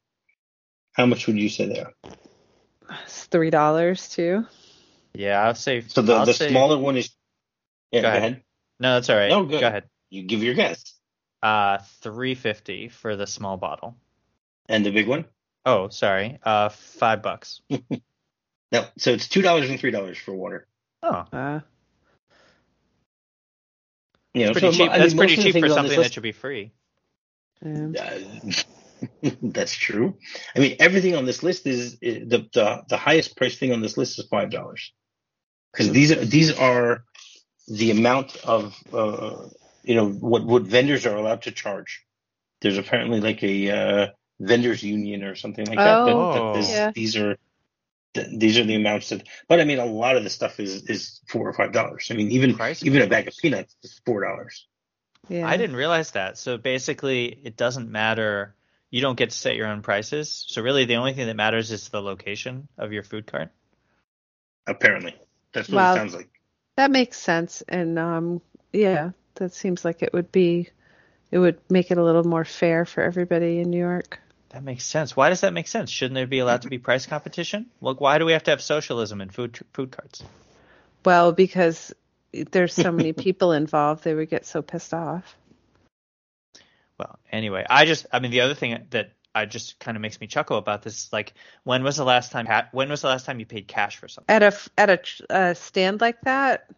How 0.93 1.05
much 1.05 1.27
would 1.27 1.37
you 1.39 1.49
say 1.49 1.67
there? 1.67 1.93
It's 3.05 3.23
three 3.25 3.49
dollars 3.49 4.09
too. 4.09 4.45
Yeah, 5.13 5.41
I'll 5.41 5.55
say 5.55 5.81
So 5.81 6.01
the, 6.01 6.13
I'll 6.13 6.25
the 6.25 6.33
say, 6.33 6.49
smaller 6.49 6.77
one 6.77 6.97
is. 6.97 7.09
Yeah, 7.91 8.01
Go 8.01 8.07
go, 8.07 8.09
ahead. 8.09 8.23
ahead. 8.23 8.43
No, 8.79 8.93
that's 8.95 9.09
all 9.09 9.15
right. 9.15 9.29
No, 9.29 9.45
good. 9.45 9.61
Go 9.61 9.67
ahead. 9.67 9.83
You 10.13 10.21
give 10.23 10.43
your 10.43 10.53
guess. 10.53 10.93
Uh 11.41 11.79
350 12.01 12.89
for 12.89 13.15
the 13.15 13.25
small 13.25 13.57
bottle. 13.57 13.97
And 14.69 14.85
the 14.85 14.91
big 14.91 15.07
one? 15.07 15.25
Oh, 15.65 15.89
sorry. 15.89 16.39
Uh 16.43 16.69
5 16.69 17.21
bucks. 17.23 17.61
No. 18.71 18.85
So 18.97 19.11
it's 19.11 19.27
two 19.27 19.43
dollars 19.43 19.69
and 19.69 19.79
three 19.79 19.91
dollars 19.91 20.17
for 20.17 20.33
water. 20.33 20.67
Oh, 21.03 21.25
Uh, 21.31 21.59
You 24.33 24.47
know, 24.47 24.51
pretty 24.51 24.71
so, 24.71 24.71
cheap. 24.71 24.89
I 24.89 24.93
mean, 24.93 25.01
That's 25.01 25.13
pretty 25.13 25.35
cheap 25.35 25.53
for 25.59 25.69
something 25.69 25.95
this 25.99 26.07
that 26.07 26.13
should 26.13 26.23
be 26.23 26.31
free. 26.31 26.71
um, 27.63 27.95
Uh, 27.95 29.29
that's 29.43 29.75
true. 29.75 30.17
I 30.55 30.59
mean, 30.59 30.75
everything 30.79 31.15
on 31.15 31.25
this 31.25 31.43
list 31.43 31.67
is 31.67 31.97
is- 32.01 32.27
the 32.29 32.47
the, 32.51 32.83
the 32.89 32.97
highest 32.97 33.37
price 33.37 33.59
thing 33.59 33.71
on 33.71 33.81
this 33.81 33.95
list 33.95 34.17
is 34.17 34.25
five 34.27 34.49
dollars, 34.49 34.91
because 35.71 35.91
these 35.91 36.11
are 36.11 36.25
these 36.25 36.51
are 36.57 37.03
the 37.67 37.91
amount 37.91 38.37
of 38.37 38.75
uh, 38.91 39.49
you 39.83 39.95
know 39.95 40.09
what 40.09 40.43
what 40.45 40.63
vendors 40.63 41.05
are 41.05 41.15
allowed 41.15 41.43
to 41.43 41.51
charge. 41.51 42.05
There's 42.61 42.77
apparently 42.77 43.19
like 43.19 43.43
a 43.43 43.69
uh, 43.69 44.07
vendors 44.39 44.83
union 44.83 45.23
or 45.23 45.35
something 45.35 45.65
like 45.65 45.77
that. 45.77 46.05
that, 46.05 46.11
Oh. 46.15 46.53
that 46.53 46.59
is- 46.59 46.69
Yeah. 46.69 46.91
These 46.93 47.17
are 47.17 47.37
th- 48.13 48.27
these 48.37 48.57
are 48.57 48.63
the 48.63 48.75
amounts 48.75 49.09
that. 49.09 49.27
But 49.47 49.59
I 49.59 49.65
mean, 49.65 49.79
a 49.79 49.85
lot 49.85 50.15
of 50.17 50.23
the 50.23 50.29
stuff 50.29 50.59
is 50.59 50.83
is 50.89 51.19
four 51.27 51.47
or 51.47 51.53
five 51.53 51.71
dollars. 51.73 52.07
I 52.11 52.13
mean, 52.15 52.31
even 52.31 52.55
Price 52.55 52.83
even 52.83 53.01
a 53.01 53.07
bag 53.07 53.27
of 53.27 53.35
peanuts 53.37 53.75
is 53.83 53.99
four 54.05 54.23
dollars. 54.23 54.67
yeah. 55.29 55.47
I 55.47 55.57
didn't 55.57 55.75
realize 55.75 56.11
that. 56.11 56.37
So 56.37 56.57
basically, 56.57 57.25
it 57.43 57.57
doesn't 57.57 57.89
matter. 57.91 58.55
You 58.89 59.01
don't 59.01 59.17
get 59.17 59.31
to 59.31 59.35
set 59.37 59.55
your 59.55 59.67
own 59.67 59.81
prices. 59.81 60.45
So 60.47 60.61
really, 60.61 60.85
the 60.85 60.95
only 60.97 61.13
thing 61.13 61.25
that 61.27 61.35
matters 61.35 61.71
is 61.71 61.89
the 61.89 62.01
location 62.01 62.67
of 62.77 62.93
your 62.93 63.01
food 63.03 63.25
cart. 63.25 63.51
Apparently, 64.67 65.15
that's 65.51 65.67
what 65.67 65.75
Well, 65.77 65.95
it 65.95 65.97
sounds 65.97 66.13
like. 66.15 66.29
That 66.77 66.91
makes 66.91 67.17
sense, 67.17 67.61
and 67.67 67.99
um, 67.99 68.41
yeah, 68.71 69.11
that 69.35 69.53
seems 69.53 69.83
like 69.83 70.01
it 70.01 70.13
would 70.13 70.31
be, 70.31 70.69
it 71.31 71.39
would 71.39 71.59
make 71.69 71.91
it 71.91 71.97
a 71.97 72.03
little 72.03 72.23
more 72.23 72.45
fair 72.45 72.85
for 72.85 73.01
everybody 73.01 73.59
in 73.59 73.69
New 73.69 73.79
York. 73.79 74.19
That 74.49 74.63
makes 74.63 74.85
sense. 74.85 75.15
Why 75.15 75.29
does 75.29 75.41
that 75.41 75.53
make 75.53 75.67
sense? 75.67 75.89
Shouldn't 75.89 76.13
there 76.13 76.27
be 76.27 76.39
allowed 76.39 76.61
to 76.61 76.67
be 76.67 76.77
price 76.77 77.07
competition? 77.07 77.65
Look, 77.81 77.99
why 77.99 78.19
do 78.19 78.25
we 78.25 78.33
have 78.33 78.43
to 78.43 78.51
have 78.51 78.61
socialism 78.61 79.19
in 79.19 79.29
food 79.29 79.59
food 79.73 79.91
carts? 79.91 80.23
Well, 81.03 81.31
because 81.31 81.91
there's 82.31 82.73
so 82.73 82.91
many 82.91 83.13
people 83.13 83.51
involved, 83.51 84.03
they 84.03 84.13
would 84.13 84.29
get 84.29 84.45
so 84.45 84.61
pissed 84.61 84.93
off. 84.93 85.35
Well, 86.99 87.17
anyway, 87.31 87.65
I 87.67 87.85
just, 87.85 88.05
I 88.11 88.19
mean, 88.19 88.31
the 88.31 88.41
other 88.41 88.53
thing 88.53 88.85
that 88.91 89.13
I 89.33 89.45
just 89.45 89.79
kind 89.79 89.97
of 89.97 90.01
makes 90.01 90.21
me 90.21 90.27
chuckle 90.27 90.57
about 90.57 90.83
this 90.83 91.05
is 91.05 91.13
like, 91.13 91.33
when 91.63 91.83
was 91.83 91.97
the 91.97 92.05
last 92.05 92.31
time, 92.31 92.47
when 92.71 92.89
was 92.89 93.01
the 93.01 93.07
last 93.07 93.25
time 93.25 93.39
you 93.39 93.47
paid 93.47 93.67
cash 93.67 93.97
for 93.97 94.07
something? 94.07 94.33
At 94.33 94.43
a 94.43 94.55
at 94.77 94.89
a 94.89 94.99
a 95.29 95.55
stand 95.55 95.99
like 96.01 96.21
that, 96.21 96.69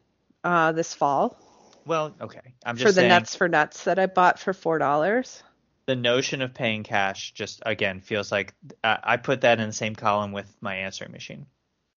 uh, 0.44 0.72
this 0.72 0.94
fall. 0.94 1.38
Well, 1.86 2.16
okay. 2.20 2.40
I'm 2.66 2.76
just 2.78 2.86
for 2.88 2.92
the 2.92 3.02
saying 3.02 3.10
nuts 3.10 3.36
for 3.36 3.48
nuts 3.48 3.84
that 3.84 4.00
I 4.00 4.08
bought 4.08 4.40
for 4.40 4.54
four 4.54 4.80
dollars. 4.80 5.44
the 5.88 5.96
notion 5.96 6.42
of 6.42 6.54
paying 6.54 6.84
cash 6.84 7.34
just 7.34 7.62
again 7.66 8.02
feels 8.02 8.32
like 8.32 8.54
I, 8.84 8.98
I 9.04 9.18
put 9.18 9.42
that 9.42 9.60
in 9.60 9.68
the 9.68 9.74
same 9.74 9.96
column 9.96 10.32
with 10.32 10.52
my 10.62 10.76
answering 10.78 11.12
machine. 11.12 11.46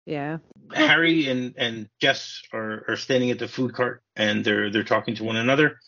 Yeah. 0.05 0.39
Harry 0.73 1.29
and 1.29 1.55
and 1.57 1.89
Jess 2.01 2.43
are, 2.53 2.85
are 2.89 2.97
standing 2.97 3.31
at 3.31 3.39
the 3.39 3.49
food 3.49 3.75
cart 3.75 4.03
and 4.17 4.45
they're 4.45 4.71
they're 4.71 4.85
talking 4.85 5.15
to 5.17 5.25
one 5.25 5.37
another, 5.37 5.79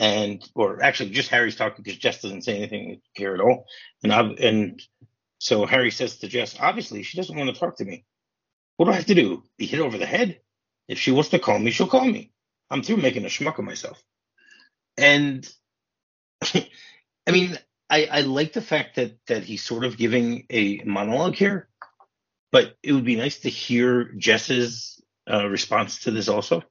and 0.00 0.42
or 0.54 0.82
actually 0.82 1.10
just 1.10 1.28
Harry's 1.30 1.56
talking 1.56 1.82
because 1.82 1.98
Jess 1.98 2.22
doesn't 2.22 2.42
say 2.42 2.56
anything 2.56 3.00
here 3.14 3.34
at 3.34 3.40
all, 3.40 3.66
and 4.02 4.12
I, 4.12 4.20
and 4.22 4.82
so 5.38 5.66
Harry 5.66 5.90
says 5.92 6.18
to 6.18 6.28
Jess, 6.28 6.56
obviously 6.58 7.02
she 7.04 7.16
doesn't 7.16 7.36
want 7.36 7.54
to 7.54 7.60
talk 7.60 7.76
to 7.78 7.84
me. 7.84 8.04
What 8.76 8.86
do 8.86 8.92
I 8.92 8.96
have 8.96 9.06
to 9.06 9.14
do? 9.14 9.44
Be 9.58 9.66
hit 9.66 9.80
over 9.80 9.98
the 9.98 10.06
head? 10.06 10.40
If 10.88 10.98
she 10.98 11.12
wants 11.12 11.30
to 11.30 11.38
call 11.38 11.58
me, 11.58 11.70
she'll 11.70 11.86
call 11.86 12.04
me. 12.04 12.32
I'm 12.74 12.82
through 12.82 12.96
making 12.96 13.24
a 13.24 13.28
schmuck 13.28 13.60
of 13.60 13.64
myself. 13.64 14.02
And 14.98 15.48
I 16.42 17.30
mean, 17.30 17.56
I, 17.88 18.06
I 18.10 18.20
like 18.22 18.52
the 18.52 18.60
fact 18.60 18.96
that 18.96 19.16
that 19.28 19.44
he's 19.44 19.62
sort 19.62 19.84
of 19.84 19.96
giving 19.96 20.46
a 20.50 20.82
monologue 20.84 21.36
here, 21.36 21.68
but 22.50 22.76
it 22.82 22.92
would 22.92 23.04
be 23.04 23.14
nice 23.14 23.38
to 23.40 23.48
hear 23.48 24.12
Jess's 24.18 25.00
uh, 25.30 25.46
response 25.46 26.00
to 26.00 26.10
this 26.10 26.28
also. 26.28 26.64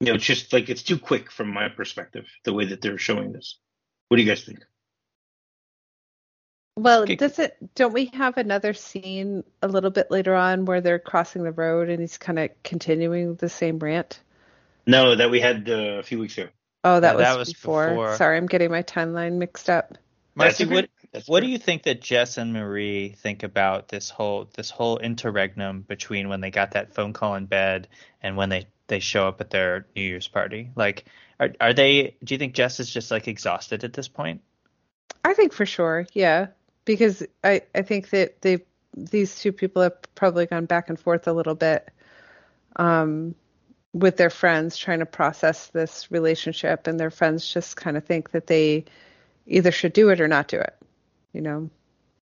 You 0.00 0.06
know, 0.06 0.14
it's 0.14 0.24
just 0.24 0.54
like 0.54 0.70
it's 0.70 0.82
too 0.82 0.98
quick 0.98 1.30
from 1.30 1.52
my 1.52 1.68
perspective, 1.68 2.24
the 2.44 2.54
way 2.54 2.64
that 2.64 2.80
they're 2.80 2.96
showing 2.96 3.32
this. 3.32 3.58
What 4.08 4.16
do 4.16 4.22
you 4.22 4.28
guys 4.28 4.42
think? 4.42 4.60
Well, 6.76 7.02
Okay. 7.02 7.16
does 7.16 7.38
it? 7.38 7.56
Don't 7.74 7.92
we 7.92 8.06
have 8.14 8.38
another 8.38 8.72
scene 8.72 9.44
a 9.60 9.68
little 9.68 9.90
bit 9.90 10.10
later 10.10 10.34
on 10.34 10.64
where 10.64 10.80
they're 10.80 10.98
crossing 10.98 11.42
the 11.42 11.52
road 11.52 11.90
and 11.90 12.00
he's 12.00 12.16
kind 12.18 12.38
of 12.38 12.50
continuing 12.62 13.34
the 13.34 13.48
same 13.48 13.78
rant? 13.78 14.20
No, 14.86 15.14
that 15.14 15.30
we 15.30 15.40
had 15.40 15.68
uh, 15.68 15.98
a 15.98 16.02
few 16.02 16.18
weeks 16.18 16.38
ago. 16.38 16.48
Oh, 16.84 16.98
that, 16.98 17.10
Yeah, 17.10 17.14
was, 17.16 17.24
that 17.24 17.38
was 17.38 17.52
before. 17.52 17.88
before. 17.90 18.16
Sorry, 18.16 18.36
I'm 18.36 18.46
getting 18.46 18.70
my 18.70 18.82
timeline 18.82 19.34
mixed 19.34 19.68
up. 19.70 19.96
Marcie, 20.34 20.64
what. 20.64 20.88
That's 21.12 21.28
what 21.28 21.40
do 21.40 21.46
you 21.46 21.58
think 21.58 21.82
that 21.82 22.00
Jess 22.00 22.38
and 22.38 22.54
Marie 22.54 23.10
think 23.18 23.42
about 23.42 23.88
this 23.88 24.08
whole 24.08 24.48
this 24.54 24.70
whole 24.70 24.96
interregnum 24.96 25.82
between 25.82 26.30
when 26.30 26.40
they 26.40 26.50
got 26.50 26.70
that 26.70 26.94
phone 26.94 27.12
call 27.12 27.34
in 27.34 27.44
bed 27.44 27.88
and 28.22 28.34
when 28.34 28.48
they 28.48 28.66
they 28.86 28.98
show 28.98 29.28
up 29.28 29.42
at 29.42 29.50
their 29.50 29.86
New 29.94 30.02
Year's 30.02 30.26
party? 30.26 30.70
Like, 30.74 31.04
are 31.38 31.50
are 31.60 31.74
they? 31.74 32.16
Do 32.24 32.32
you 32.34 32.38
think 32.38 32.54
Jess 32.54 32.80
is 32.80 32.88
just 32.88 33.10
like 33.10 33.28
exhausted 33.28 33.84
at 33.84 33.92
this 33.92 34.08
point? 34.08 34.40
I 35.22 35.34
think 35.34 35.52
for 35.52 35.66
sure, 35.66 36.06
yeah, 36.14 36.46
because 36.84 37.22
I 37.42 37.62
I 37.74 37.82
think 37.82 38.10
that 38.10 38.42
they 38.42 38.64
these 38.96 39.38
two 39.38 39.52
people 39.52 39.82
have 39.82 39.96
probably 40.14 40.46
gone 40.46 40.66
back 40.66 40.88
and 40.88 40.98
forth 40.98 41.26
a 41.26 41.32
little 41.32 41.54
bit 41.54 41.88
um, 42.76 43.34
with 43.92 44.16
their 44.16 44.30
friends 44.30 44.76
trying 44.76 45.00
to 45.00 45.06
process 45.06 45.68
this 45.68 46.10
relationship, 46.10 46.86
and 46.86 46.98
their 46.98 47.10
friends 47.10 47.50
just 47.50 47.76
kind 47.76 47.96
of 47.96 48.04
think 48.04 48.30
that 48.32 48.46
they 48.46 48.84
either 49.46 49.72
should 49.72 49.92
do 49.92 50.10
it 50.10 50.20
or 50.20 50.28
not 50.28 50.48
do 50.48 50.58
it, 50.58 50.76
you 51.32 51.40
know, 51.40 51.70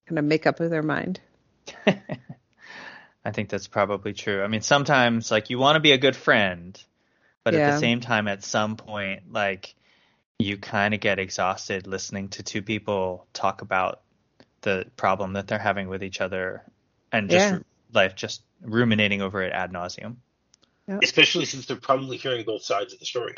kind 0.06 0.18
of 0.18 0.24
make 0.24 0.46
up 0.46 0.60
of 0.60 0.70
their 0.70 0.82
mind. 0.82 1.20
I 3.24 3.32
think 3.32 3.50
that's 3.50 3.68
probably 3.68 4.14
true. 4.14 4.42
I 4.42 4.48
mean, 4.48 4.62
sometimes 4.62 5.30
like 5.30 5.50
you 5.50 5.58
want 5.58 5.76
to 5.76 5.80
be 5.80 5.92
a 5.92 5.98
good 5.98 6.16
friend, 6.16 6.82
but 7.44 7.54
at 7.54 7.72
the 7.72 7.78
same 7.78 8.00
time, 8.00 8.28
at 8.28 8.42
some 8.42 8.76
point, 8.76 9.32
like 9.32 9.74
you 10.38 10.56
kind 10.56 10.94
of 10.94 11.00
get 11.00 11.18
exhausted 11.18 11.86
listening 11.86 12.28
to 12.30 12.42
two 12.42 12.62
people 12.62 13.26
talk 13.32 13.60
about 13.62 14.00
the 14.62 14.86
problem 14.96 15.32
that 15.34 15.46
they're 15.46 15.58
having 15.58 15.88
with 15.88 16.02
each 16.02 16.20
other 16.20 16.62
and 17.12 17.30
just 17.30 17.52
Yeah. 17.52 17.58
like 17.92 18.16
just 18.16 18.42
ruminating 18.62 19.22
over 19.22 19.42
it 19.42 19.52
ad 19.52 19.72
nauseum. 19.72 20.16
especially 21.02 21.44
since 21.44 21.66
they're 21.66 21.76
probably 21.76 22.16
hearing 22.16 22.44
both 22.44 22.62
sides 22.64 22.92
of 22.92 22.99
the 22.99 23.06
story. 23.06 23.34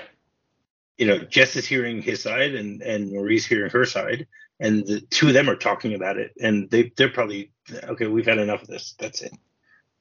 You 0.97 1.07
know, 1.07 1.19
Jess 1.19 1.55
is 1.57 1.67
hearing 1.67 2.01
his 2.03 2.23
side, 2.23 2.55
and 2.55 2.81
and 2.83 3.13
Marie's 3.13 3.45
hearing 3.47 3.71
her 3.71 3.85
side, 3.85 4.27
and 4.61 4.87
the 4.87 5.01
two 5.03 5.29
of 5.29 5.35
them 5.35 5.51
are 5.51 5.57
talking 5.57 5.95
about 5.95 6.17
it, 6.19 6.33
and 6.41 6.71
they 6.71 6.93
they're 6.97 7.11
probably 7.11 7.51
okay. 7.85 8.07
We've 8.07 8.27
had 8.27 8.39
enough 8.39 8.63
of 8.63 8.69
this. 8.69 8.95
That's 8.99 9.21
it. 9.23 9.33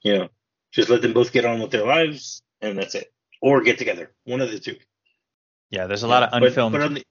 You 0.01 0.17
know, 0.17 0.29
just 0.71 0.89
let 0.89 1.01
them 1.01 1.13
both 1.13 1.31
get 1.33 1.43
on 1.45 1.59
with 1.59 1.71
their 1.71 1.85
lives, 1.85 2.41
and 2.61 2.77
that's 2.77 2.95
it. 2.95 3.11
Or 3.41 3.61
get 3.61 3.77
together. 3.77 4.11
One 4.25 4.39
of 4.41 4.49
the 4.51 4.59
two. 4.59 4.77
Yeah, 5.71 5.87
there's 5.87 6.03
a 6.03 6.07
lot 6.07 6.23
of 6.23 6.31
But- 6.31 6.43
unfilmed. 6.43 6.73
But, 6.73 6.81
on 6.83 6.93
the, 6.95 7.05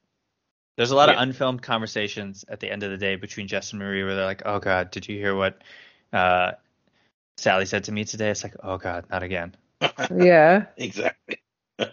there's 0.81 0.93
a 0.93 0.97
lot 0.97 1.11
of 1.11 1.17
unfilmed 1.19 1.61
conversations 1.61 2.43
at 2.49 2.59
the 2.59 2.71
end 2.71 2.83
of 2.83 2.91
the 2.91 2.97
day 2.97 3.17
between 3.17 3.47
Jess 3.49 3.73
and 3.73 3.83
Marie 3.83 4.03
where 4.03 4.17
they're 4.17 4.25
like, 4.25 4.41
"Oh 4.47 4.61
God, 4.61 4.91
did 4.91 5.07
you 5.07 5.19
hear 5.19 5.37
what 5.37 5.61
uh, 6.11 6.53
Sally 7.37 7.67
said 7.67 7.85
to 7.85 7.93
me 7.93 8.07
today?" 8.07 8.31
It's 8.31 8.43
like, 8.43 8.55
"Oh 8.63 8.79
God, 8.79 9.05
not 9.11 9.23
again." 9.23 9.55
Yeah. 10.11 10.65
exactly. 10.79 11.37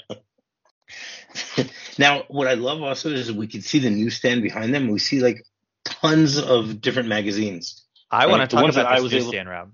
now, 1.97 2.23
what 2.29 2.47
I 2.47 2.53
love 2.53 2.81
also 2.81 3.09
is 3.09 3.29
we 3.29 3.47
can 3.47 3.61
see 3.61 3.79
the 3.79 3.89
newsstand 3.89 4.41
behind 4.41 4.73
them. 4.73 4.87
We 4.87 4.99
see 4.99 5.19
like 5.19 5.45
tons 5.83 6.39
of 6.39 6.79
different 6.79 7.09
magazines. 7.09 7.83
I 8.09 8.27
Right, 8.27 8.31
want 8.31 8.49
to 8.49 8.55
talk 8.55 8.63
ones 8.63 8.75
that 8.75 8.81
about 8.85 8.93
I 8.93 8.95
this 8.95 9.03
was 9.03 9.13
able- 9.15 9.25
newsstand, 9.25 9.49
Rob. 9.49 9.71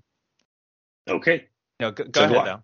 Okay. 1.06 1.44
No, 1.78 1.92
go, 1.92 2.02
go 2.02 2.20
So 2.20 2.24
ahead 2.24 2.38
I. 2.38 2.44
though. 2.46 2.62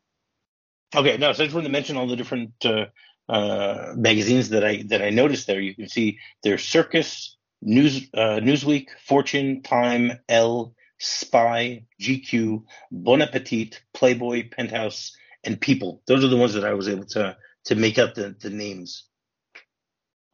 Okay, 1.01 1.17
no, 1.17 1.33
so 1.33 1.45
I 1.45 1.47
just 1.47 1.55
wanted 1.55 1.69
to 1.69 1.73
mention 1.73 1.97
all 1.97 2.09
the 2.09 2.17
different 2.17 2.55
uh, 2.65 2.87
uh, 3.31 3.95
magazines 3.97 4.49
that 4.51 4.65
I 4.65 4.83
that 4.89 5.03
I 5.03 5.11
noticed 5.11 5.47
there. 5.47 5.61
You 5.61 5.75
can 5.75 5.89
see 5.89 6.19
there's 6.43 6.65
Circus, 6.65 7.37
News, 7.63 8.09
uh, 8.15 8.41
Newsweek, 8.43 8.89
Fortune, 9.07 9.63
Time, 9.63 10.13
Elle, 10.29 10.75
Spy, 10.99 11.85
GQ, 12.01 12.65
Bon 12.91 13.23
Appetit, 13.23 13.81
Playboy, 13.95 14.49
Penthouse, 14.51 15.13
and 15.45 15.61
People. 15.61 16.03
Those 16.07 16.25
are 16.25 16.29
the 16.29 16.37
ones 16.37 16.55
that 16.55 16.65
I 16.65 16.75
was 16.75 16.89
able 16.89 17.07
to 17.07 17.37
to 17.67 17.75
make 17.75 17.99
up 17.99 18.15
the, 18.15 18.35
the 18.41 18.51
names 18.51 19.05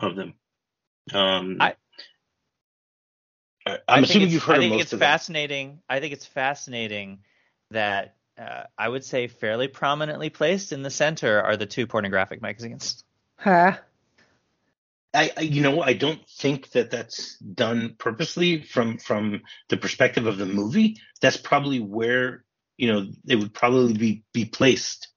of 0.00 0.16
them. 0.16 0.34
Um, 1.12 1.58
I- 1.60 1.74
I- 3.66 3.72
I 3.74 3.78
I'm 3.88 4.04
think 4.04 4.10
assuming 4.10 4.30
you've 4.30 4.42
heard 4.44 4.54
I 4.54 4.64
of 4.64 4.70
think 4.70 4.82
it's 4.82 4.92
of 4.92 5.00
them. 5.00 5.06
fascinating. 5.08 5.82
I 5.88 6.00
think 6.00 6.12
it's 6.12 6.26
fascinating 6.26 7.18
that 7.72 8.15
uh, 8.38 8.64
I 8.76 8.88
would 8.88 9.04
say 9.04 9.28
fairly 9.28 9.68
prominently 9.68 10.30
placed 10.30 10.72
in 10.72 10.82
the 10.82 10.90
center 10.90 11.40
are 11.42 11.56
the 11.56 11.66
two 11.66 11.86
pornographic 11.86 12.42
magazines. 12.42 13.04
Huh. 13.36 13.78
I, 15.14 15.32
I 15.36 15.40
you 15.40 15.62
know 15.62 15.80
I 15.80 15.94
don't 15.94 16.20
think 16.28 16.70
that 16.72 16.90
that's 16.90 17.38
done 17.38 17.96
purposely 17.98 18.62
from 18.62 18.98
from 18.98 19.42
the 19.68 19.76
perspective 19.76 20.26
of 20.26 20.36
the 20.36 20.46
movie. 20.46 20.98
That's 21.20 21.38
probably 21.38 21.80
where 21.80 22.44
you 22.76 22.92
know 22.92 23.06
they 23.24 23.36
would 23.36 23.54
probably 23.54 23.94
be 23.94 24.24
be 24.32 24.44
placed. 24.44 25.08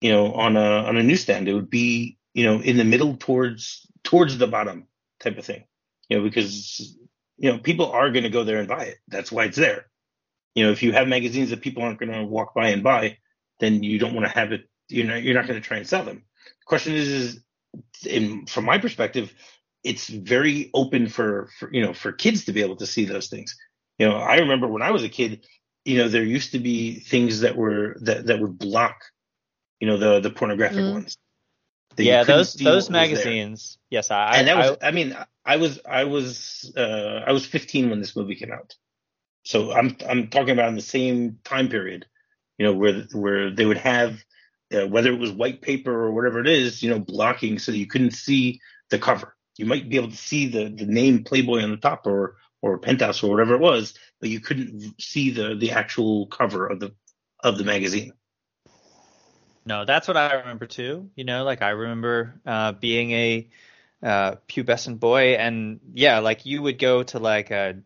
You 0.00 0.12
know, 0.12 0.32
on 0.34 0.56
a 0.56 0.60
on 0.60 0.96
a 0.96 1.02
newsstand, 1.02 1.48
it 1.48 1.54
would 1.54 1.70
be 1.70 2.18
you 2.34 2.44
know 2.44 2.60
in 2.60 2.76
the 2.76 2.84
middle 2.84 3.16
towards 3.16 3.86
towards 4.04 4.38
the 4.38 4.46
bottom 4.46 4.86
type 5.18 5.38
of 5.38 5.44
thing. 5.44 5.64
You 6.08 6.18
know, 6.18 6.22
because 6.22 6.96
you 7.38 7.50
know 7.50 7.58
people 7.58 7.90
are 7.90 8.12
going 8.12 8.24
to 8.24 8.30
go 8.30 8.44
there 8.44 8.58
and 8.58 8.68
buy 8.68 8.84
it. 8.84 8.98
That's 9.08 9.32
why 9.32 9.46
it's 9.46 9.56
there. 9.56 9.86
You 10.56 10.64
know, 10.64 10.72
if 10.72 10.82
you 10.82 10.92
have 10.92 11.06
magazines 11.06 11.50
that 11.50 11.60
people 11.60 11.84
aren't 11.84 12.00
going 12.00 12.12
to 12.12 12.24
walk 12.24 12.54
by 12.54 12.68
and 12.70 12.82
buy, 12.82 13.18
then 13.60 13.82
you 13.84 13.98
don't 13.98 14.14
want 14.14 14.26
to 14.26 14.32
have 14.32 14.52
it. 14.52 14.62
You 14.88 15.04
know, 15.04 15.14
you're 15.14 15.34
not 15.34 15.46
going 15.46 15.60
to 15.60 15.66
try 15.66 15.76
and 15.76 15.86
sell 15.86 16.04
them. 16.04 16.24
The 16.44 16.66
question 16.66 16.94
is, 16.94 17.08
is 17.08 17.40
in 18.06 18.46
from 18.46 18.64
my 18.64 18.78
perspective, 18.78 19.32
it's 19.84 20.08
very 20.08 20.70
open 20.74 21.08
for, 21.08 21.50
for 21.58 21.72
you 21.72 21.82
know 21.82 21.92
for 21.92 22.10
kids 22.10 22.46
to 22.46 22.52
be 22.52 22.62
able 22.62 22.76
to 22.76 22.86
see 22.86 23.04
those 23.04 23.28
things. 23.28 23.54
You 23.98 24.08
know, 24.08 24.16
I 24.16 24.38
remember 24.38 24.66
when 24.66 24.82
I 24.82 24.90
was 24.90 25.04
a 25.04 25.08
kid, 25.10 25.46
you 25.84 25.98
know, 25.98 26.08
there 26.08 26.24
used 26.24 26.52
to 26.52 26.58
be 26.58 27.00
things 27.00 27.40
that 27.40 27.56
were 27.56 27.96
that 28.00 28.26
that 28.26 28.40
would 28.40 28.58
block, 28.58 28.96
you 29.78 29.86
know, 29.86 29.98
the 29.98 30.20
the 30.20 30.30
pornographic 30.30 30.86
Mm. 30.86 30.92
ones. 30.92 31.18
Yeah, 31.98 32.24
those 32.24 32.54
those 32.54 32.64
what 32.64 32.74
was 32.74 32.88
there. 32.88 32.92
magazines. 32.92 33.78
Yes, 33.90 34.10
I. 34.10 34.38
and 34.38 34.48
that 34.48 34.56
was 34.56 34.76
I, 34.82 34.88
I, 34.88 34.90
mean 34.90 35.16
I 35.44 35.56
was 35.56 35.80
I 35.88 36.04
was 36.04 36.72
uh, 36.76 37.22
I 37.26 37.32
was 37.32 37.46
15 37.46 37.90
when 37.90 38.00
this 38.00 38.16
movie 38.16 38.34
came 38.36 38.52
out, 38.52 38.74
so 39.46 39.72
I'm 39.72 39.96
I'm 40.08 40.26
talking 40.26 40.50
about 40.50 40.68
in 40.68 40.74
the 40.74 40.82
same 40.82 41.38
time 41.44 41.68
period, 41.68 42.04
you 42.58 42.66
know, 42.66 42.74
where 42.74 43.02
where 43.12 43.50
they 43.50 43.64
would 43.64 43.78
have 43.78 44.18
uh, 44.74 44.88
whether 44.88 45.12
it 45.12 45.20
was 45.20 45.30
white 45.30 45.62
paper 45.62 45.92
or 45.92 46.10
whatever 46.10 46.40
it 46.40 46.48
is, 46.48 46.82
you 46.82 46.90
know, 46.90 46.98
blocking 46.98 47.60
so 47.60 47.70
you 47.70 47.86
couldn't 47.86 48.10
see 48.10 48.60
the 48.90 48.98
cover. 48.98 49.36
You 49.56 49.64
might 49.64 49.88
be 49.88 49.96
able 49.96 50.10
to 50.10 50.16
see 50.16 50.48
the 50.48 50.68
the 50.68 50.86
name 50.86 51.22
Playboy 51.22 51.62
on 51.62 51.70
the 51.70 51.76
top 51.76 52.08
or 52.08 52.38
or 52.60 52.78
Penthouse 52.78 53.22
or 53.22 53.30
whatever 53.30 53.54
it 53.54 53.60
was, 53.60 53.94
but 54.20 54.30
you 54.30 54.40
couldn't 54.40 55.00
see 55.00 55.30
the 55.30 55.54
the 55.54 55.70
actual 55.70 56.26
cover 56.26 56.66
of 56.66 56.80
the 56.80 56.92
of 57.38 57.56
the 57.56 57.64
magazine. 57.64 58.12
No, 59.64 59.84
that's 59.84 60.08
what 60.08 60.16
I 60.16 60.34
remember 60.34 60.66
too. 60.66 61.10
You 61.14 61.22
know, 61.22 61.44
like 61.44 61.62
I 61.62 61.70
remember 61.70 62.40
uh, 62.44 62.72
being 62.72 63.12
a 63.12 63.48
uh, 64.02 64.36
pubescent 64.48 64.98
boy, 64.98 65.34
and 65.34 65.78
yeah, 65.92 66.18
like 66.18 66.46
you 66.46 66.62
would 66.62 66.80
go 66.80 67.04
to 67.04 67.20
like 67.20 67.52
a, 67.52 67.76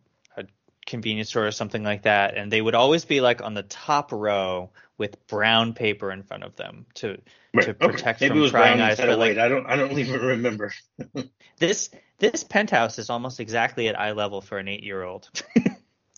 convenience 0.91 1.29
store 1.29 1.47
or 1.47 1.51
something 1.51 1.83
like 1.83 2.03
that, 2.03 2.37
and 2.37 2.51
they 2.51 2.61
would 2.61 2.75
always 2.75 3.03
be 3.05 3.19
like 3.21 3.41
on 3.41 3.55
the 3.55 3.63
top 3.63 4.11
row 4.11 4.69
with 4.99 5.25
brown 5.27 5.73
paper 5.73 6.11
in 6.11 6.21
front 6.21 6.43
of 6.43 6.55
them 6.55 6.85
to 6.95 7.17
Right. 7.53 7.65
to 7.65 7.71
okay. 7.71 7.87
protect 7.87 8.21
Maybe 8.21 8.29
from 8.29 8.37
it 8.37 8.41
was 8.43 8.51
prying 8.51 8.77
brown 8.77 8.87
eyes. 8.87 8.91
instead 8.99 9.07
But 9.07 9.19
like. 9.19 9.37
I 9.37 9.49
don't 9.49 9.65
I 9.65 9.75
don't 9.75 9.97
even 9.99 10.21
remember. 10.21 10.71
this 11.57 11.89
this 12.19 12.43
penthouse 12.45 12.97
is 12.99 13.09
almost 13.09 13.39
exactly 13.41 13.89
at 13.89 13.99
eye 13.99 14.11
level 14.13 14.39
for 14.41 14.57
an 14.57 14.67
eight 14.69 14.83
year 14.83 15.01
old. 15.03 15.29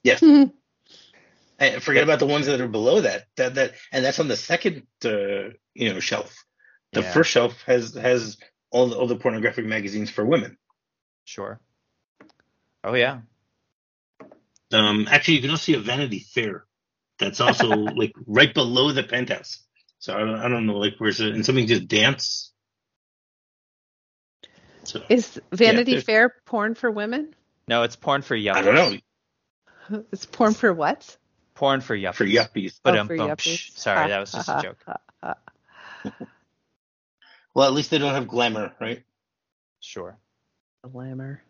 Yes. 0.03 0.21
And 0.21 0.51
forget 1.81 2.03
about 2.03 2.19
the 2.19 2.25
ones 2.25 2.47
that 2.47 2.59
are 2.59 2.67
below 2.67 3.01
that. 3.01 3.23
That 3.37 3.55
that 3.55 3.71
and 3.91 4.03
that's 4.03 4.19
on 4.19 4.27
the 4.27 4.35
second 4.35 4.85
uh, 5.05 5.55
you 5.73 5.93
know 5.93 5.99
shelf. 6.01 6.35
The 6.91 7.01
Yeah. 7.01 7.11
first 7.13 7.31
shelf 7.31 7.61
has 7.65 7.93
has 7.95 8.37
all 8.69 8.87
the, 8.87 8.97
all 8.97 9.07
the 9.07 9.15
pornographic 9.15 9.65
magazines 9.65 10.09
for 10.11 10.25
women. 10.25 10.57
Sure. 11.23 11.59
Oh 12.83 12.95
yeah. 12.95 13.21
Um, 14.73 15.07
actually, 15.09 15.35
you 15.35 15.41
can 15.41 15.49
also 15.51 15.61
see 15.63 15.73
a 15.75 15.79
Vanity 15.79 16.19
Fair 16.19 16.65
that's 17.19 17.39
also 17.39 17.67
like 17.67 18.13
right 18.25 18.53
below 18.53 18.91
the 18.91 19.03
penthouse. 19.03 19.63
So 19.99 20.13
I 20.15 20.19
don't, 20.19 20.35
I 20.35 20.47
don't 20.49 20.65
know, 20.65 20.77
like 20.77 20.95
where's 20.97 21.21
it? 21.21 21.33
And 21.33 21.45
something 21.45 21.67
just 21.67 21.87
dance. 21.87 22.51
So 24.83 25.01
Is 25.09 25.39
Vanity 25.51 25.91
there's- 25.91 26.03
Fair 26.03 26.33
porn 26.45 26.75
for 26.75 26.91
women? 26.91 27.33
No, 27.67 27.83
it's 27.83 27.95
porn 27.95 28.21
for 28.21 28.35
yuppies. 28.35 28.55
I 28.55 28.61
don't 28.61 28.75
know 29.89 30.03
It's 30.11 30.25
porn 30.25 30.53
for 30.53 30.73
what? 30.73 31.15
Porn 31.55 31.79
for 31.81 31.95
yuppies. 31.95 32.15
for 32.15 32.25
yuppies. 32.25 32.79
But 32.83 32.97
Oh, 32.97 33.01
um, 33.01 33.07
for 33.07 33.15
yuppies. 33.15 33.77
Sorry, 33.77 34.09
that 34.09 34.19
was 34.19 34.31
just 34.33 34.49
a 34.49 34.61
joke. 34.63 34.85
Well, 37.53 37.67
at 37.67 37.73
least 37.73 37.91
they 37.91 37.99
don't 37.99 38.13
have 38.13 38.27
glamour, 38.27 38.73
right? 38.81 39.03
Sure. 39.79 40.17
Glamour. 40.81 41.41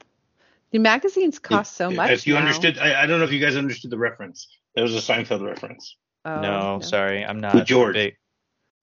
The 0.74 0.80
magazines 0.80 1.40
cost 1.40 1.78
so 1.78 1.90
much. 1.90 2.12
If 2.12 2.28
you 2.28 2.34
now. 2.34 2.42
understood, 2.42 2.78
I, 2.80 3.04
I 3.04 3.06
don't 3.06 3.20
know 3.20 3.26
if 3.26 3.32
you 3.32 3.40
guys 3.40 3.56
understood 3.56 3.92
the 3.92 3.98
reference. 3.98 4.48
That 4.76 4.82
was 4.82 4.94
a 4.96 5.00
Seinfeld 5.00 5.46
reference. 5.48 5.96
Oh, 6.26 6.42
no, 6.42 6.80
sorry, 6.82 7.24
I'm 7.24 7.40
not. 7.40 7.54
With 7.56 7.66
George. 7.66 7.94
big- 7.94 8.16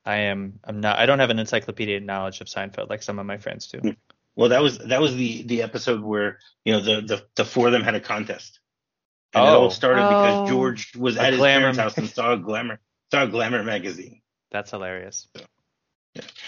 I 0.07 0.17
am. 0.17 0.61
I'm 0.65 0.81
not. 0.81 0.99
I 0.99 1.05
don't 1.07 1.19
have 1.19 1.29
an 1.31 1.39
encyclopedia 1.39 2.01
knowledge 2.01 2.41
of 2.41 2.47
Seinfeld 2.47 2.89
like 2.89 3.03
some 3.03 3.19
of 3.19 3.27
my 3.27 3.37
friends 3.37 3.67
do. 3.67 3.79
Hmm. 3.81 3.91
Well, 4.37 4.49
that 4.51 4.63
was 4.63 4.79
that 4.79 5.01
was 5.01 5.15
the 5.17 5.43
the 5.43 5.63
episode 5.63 6.01
where 6.03 6.39
you 6.65 6.73
know 6.73 6.81
the 6.81 7.01
the, 7.03 7.27
the 7.37 7.45
four 7.45 7.67
of 7.67 7.73
them 7.73 7.83
had 7.83 7.95
a 7.95 8.01
contest. 8.01 8.61
And 9.35 9.45
it 9.45 9.49
Oh. 9.49 9.63
all 9.63 9.71
started 9.71 10.03
Oh. 10.03 10.09
because 10.09 10.49
George 10.51 10.97
was 10.97 11.17
A 11.17 11.23
at 11.23 11.33
his 11.33 11.39
glamour 11.41 11.61
parents' 11.73 11.79
house 11.79 11.99
and 11.99 12.09
saw 12.09 12.33
a 12.33 12.39
glamour 12.39 12.81
saw 13.11 13.25
a 13.25 13.29
glamour 13.29 13.63
magazine. 13.63 14.23
That's 14.51 14.71
hilarious. 14.71 15.29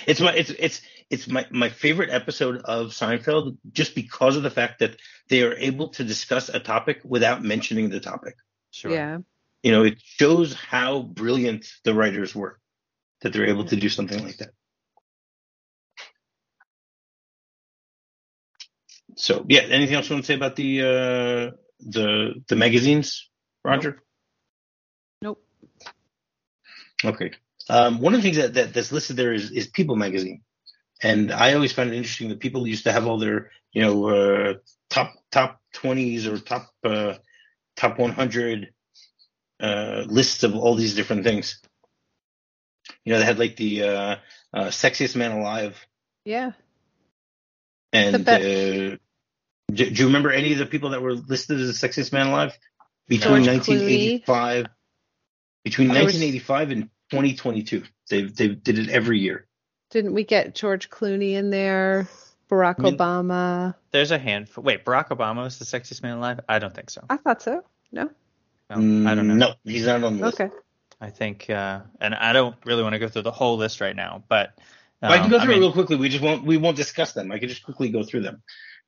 It's 0.07 0.21
my 0.21 0.33
it's 0.35 0.51
it's 0.51 0.81
it's 1.13 1.29
my 1.29 1.47
my 1.51 1.69
favorite 1.69 2.09
episode 2.11 2.63
of 2.65 2.89
Seinfeld 2.89 3.59
just 3.71 3.95
because 3.95 4.37
of 4.37 4.43
the 4.43 4.51
fact 4.51 4.79
that 4.81 4.97
they 5.29 5.43
are 5.43 5.55
able 5.55 5.91
to 5.91 6.05
discuss 6.05 6.49
a 6.49 6.59
topic 6.59 7.03
without 7.05 7.45
mentioning 7.45 7.91
the 7.91 8.01
topic. 8.01 8.35
Sure. 8.71 8.91
Yeah. 8.91 9.19
You 9.63 9.73
know, 9.73 9.85
it 9.85 10.01
shows 10.01 10.55
how 10.55 11.03
brilliant 11.03 11.67
the 11.85 11.93
writers 11.95 12.35
were 12.35 12.59
that 13.21 13.33
they're 13.33 13.47
able 13.47 13.67
to 13.67 13.77
do 13.77 13.91
something 13.91 14.25
like 14.25 14.39
that. 14.39 14.51
So 19.17 19.45
yeah, 19.49 19.61
anything 19.61 19.95
else 19.95 20.09
you 20.09 20.17
want 20.17 20.25
to 20.25 20.27
say 20.27 20.35
about 20.35 20.57
the 20.57 20.81
uh 20.81 21.57
the 21.81 22.43
the 22.49 22.57
magazines, 22.57 23.29
Roger? 23.63 24.03
Nope. 25.21 25.45
Okay. 27.05 27.33
Um, 27.69 28.01
one 28.01 28.15
of 28.15 28.19
the 28.21 28.23
things 28.23 28.39
that, 28.39 28.55
that 28.55 28.75
that's 28.75 28.91
listed 28.91 29.17
there 29.17 29.33
is, 29.33 29.51
is 29.51 29.69
People 29.69 29.97
magazine, 29.97 30.43
and 31.03 31.33
I 31.33 31.55
always 31.55 31.73
found 31.73 31.91
it 31.93 31.97
interesting 31.97 32.29
that 32.29 32.41
people 32.41 32.67
used 32.67 32.85
to 32.85 32.93
have 32.93 33.07
all 33.07 33.19
their 33.19 33.51
you 33.73 33.83
know 33.83 34.09
uh, 34.09 34.55
top 34.91 35.13
top 35.31 35.61
twenties 35.73 36.27
or 36.27 36.39
top 36.39 36.69
uh, 36.85 37.15
top 37.77 37.99
one 37.99 38.13
hundred 38.13 38.73
uh, 39.61 40.05
lists 40.07 40.43
of 40.45 40.55
all 40.57 40.75
these 40.75 40.95
different 40.95 41.25
things. 41.25 41.61
You 43.05 43.13
know, 43.13 43.19
they 43.21 43.25
had 43.25 43.39
like 43.39 43.57
the 43.57 43.83
uh, 43.85 44.17
uh, 44.53 44.67
sexiest 44.67 45.17
man 45.17 45.33
alive, 45.33 45.77
Yeah. 46.25 46.53
and 47.93 48.29
uh, 48.29 48.39
do, 48.39 48.97
do 49.69 49.85
you 49.85 50.07
remember 50.07 50.31
any 50.31 50.53
of 50.53 50.59
the 50.59 50.67
people 50.67 50.91
that 50.91 51.03
were 51.03 51.15
listed 51.15 51.61
as 51.61 51.81
the 51.81 51.89
sexiest 51.89 52.13
man 52.13 52.29
alive 52.29 52.57
between 53.09 53.45
George 53.45 53.67
1985 53.69 54.67
between 55.65 55.89
There 55.89 56.05
was- 56.05 56.15
1985 56.15 56.71
and 56.71 56.83
2022? 57.11 57.85
They 58.11 58.23
they 58.23 58.49
did 58.49 58.79
it 58.79 58.89
every 58.91 59.21
year. 59.21 59.47
Didn't 59.93 60.15
we 60.15 60.25
get 60.25 60.55
George 60.55 60.89
Clooney 60.89 61.35
in 61.35 61.51
there? 61.51 62.09
Barack 62.51 62.77
I 62.79 62.83
mean- 62.83 62.97
Obama. 62.97 63.75
There's 63.91 64.11
a 64.11 64.19
handful. 64.19 64.65
Wait, 64.65 64.87
Barack 64.87 65.09
Obama 65.09 65.45
was 65.45 65.59
the 65.59 65.67
sexiest 65.67 66.03
man 66.03 66.17
alive? 66.17 66.41
I 66.49 66.59
don't 66.59 66.75
think 66.75 66.89
so. 66.89 67.05
I 67.11 67.19
thought 67.19 67.43
so. 67.43 67.63
No. 67.93 68.11
No, 68.71 69.11
I 69.11 69.15
don't 69.15 69.29
know. 69.29 69.35
No, 69.35 69.55
he's 69.65 69.85
not 69.85 70.03
on 70.03 70.17
the 70.17 70.25
list. 70.25 70.41
Okay. 70.41 70.55
I 70.99 71.11
think, 71.11 71.51
uh, 71.51 71.81
and 72.01 72.15
I 72.15 72.33
don't 72.33 72.57
really 72.65 72.83
want 72.83 72.95
to 72.95 72.99
go 72.99 73.09
through 73.09 73.23
the 73.23 73.31
whole 73.31 73.59
list 73.59 73.83
right 73.83 73.95
now, 73.95 74.25
but 74.29 74.59
um, 75.03 75.13
I 75.13 75.19
can 75.19 75.29
go 75.29 75.39
through 75.39 75.49
mean, 75.49 75.59
it 75.59 75.61
real 75.61 75.73
quickly. 75.73 75.97
We 75.97 76.09
just 76.09 76.23
won't 76.23 76.45
we 76.45 76.57
won't 76.57 76.77
discuss 76.77 77.13
them. 77.13 77.31
I 77.31 77.39
can 77.39 77.51
just 77.51 77.65
quickly 77.65 77.91
go 77.91 78.03
through 78.03 78.23
them. 78.23 78.43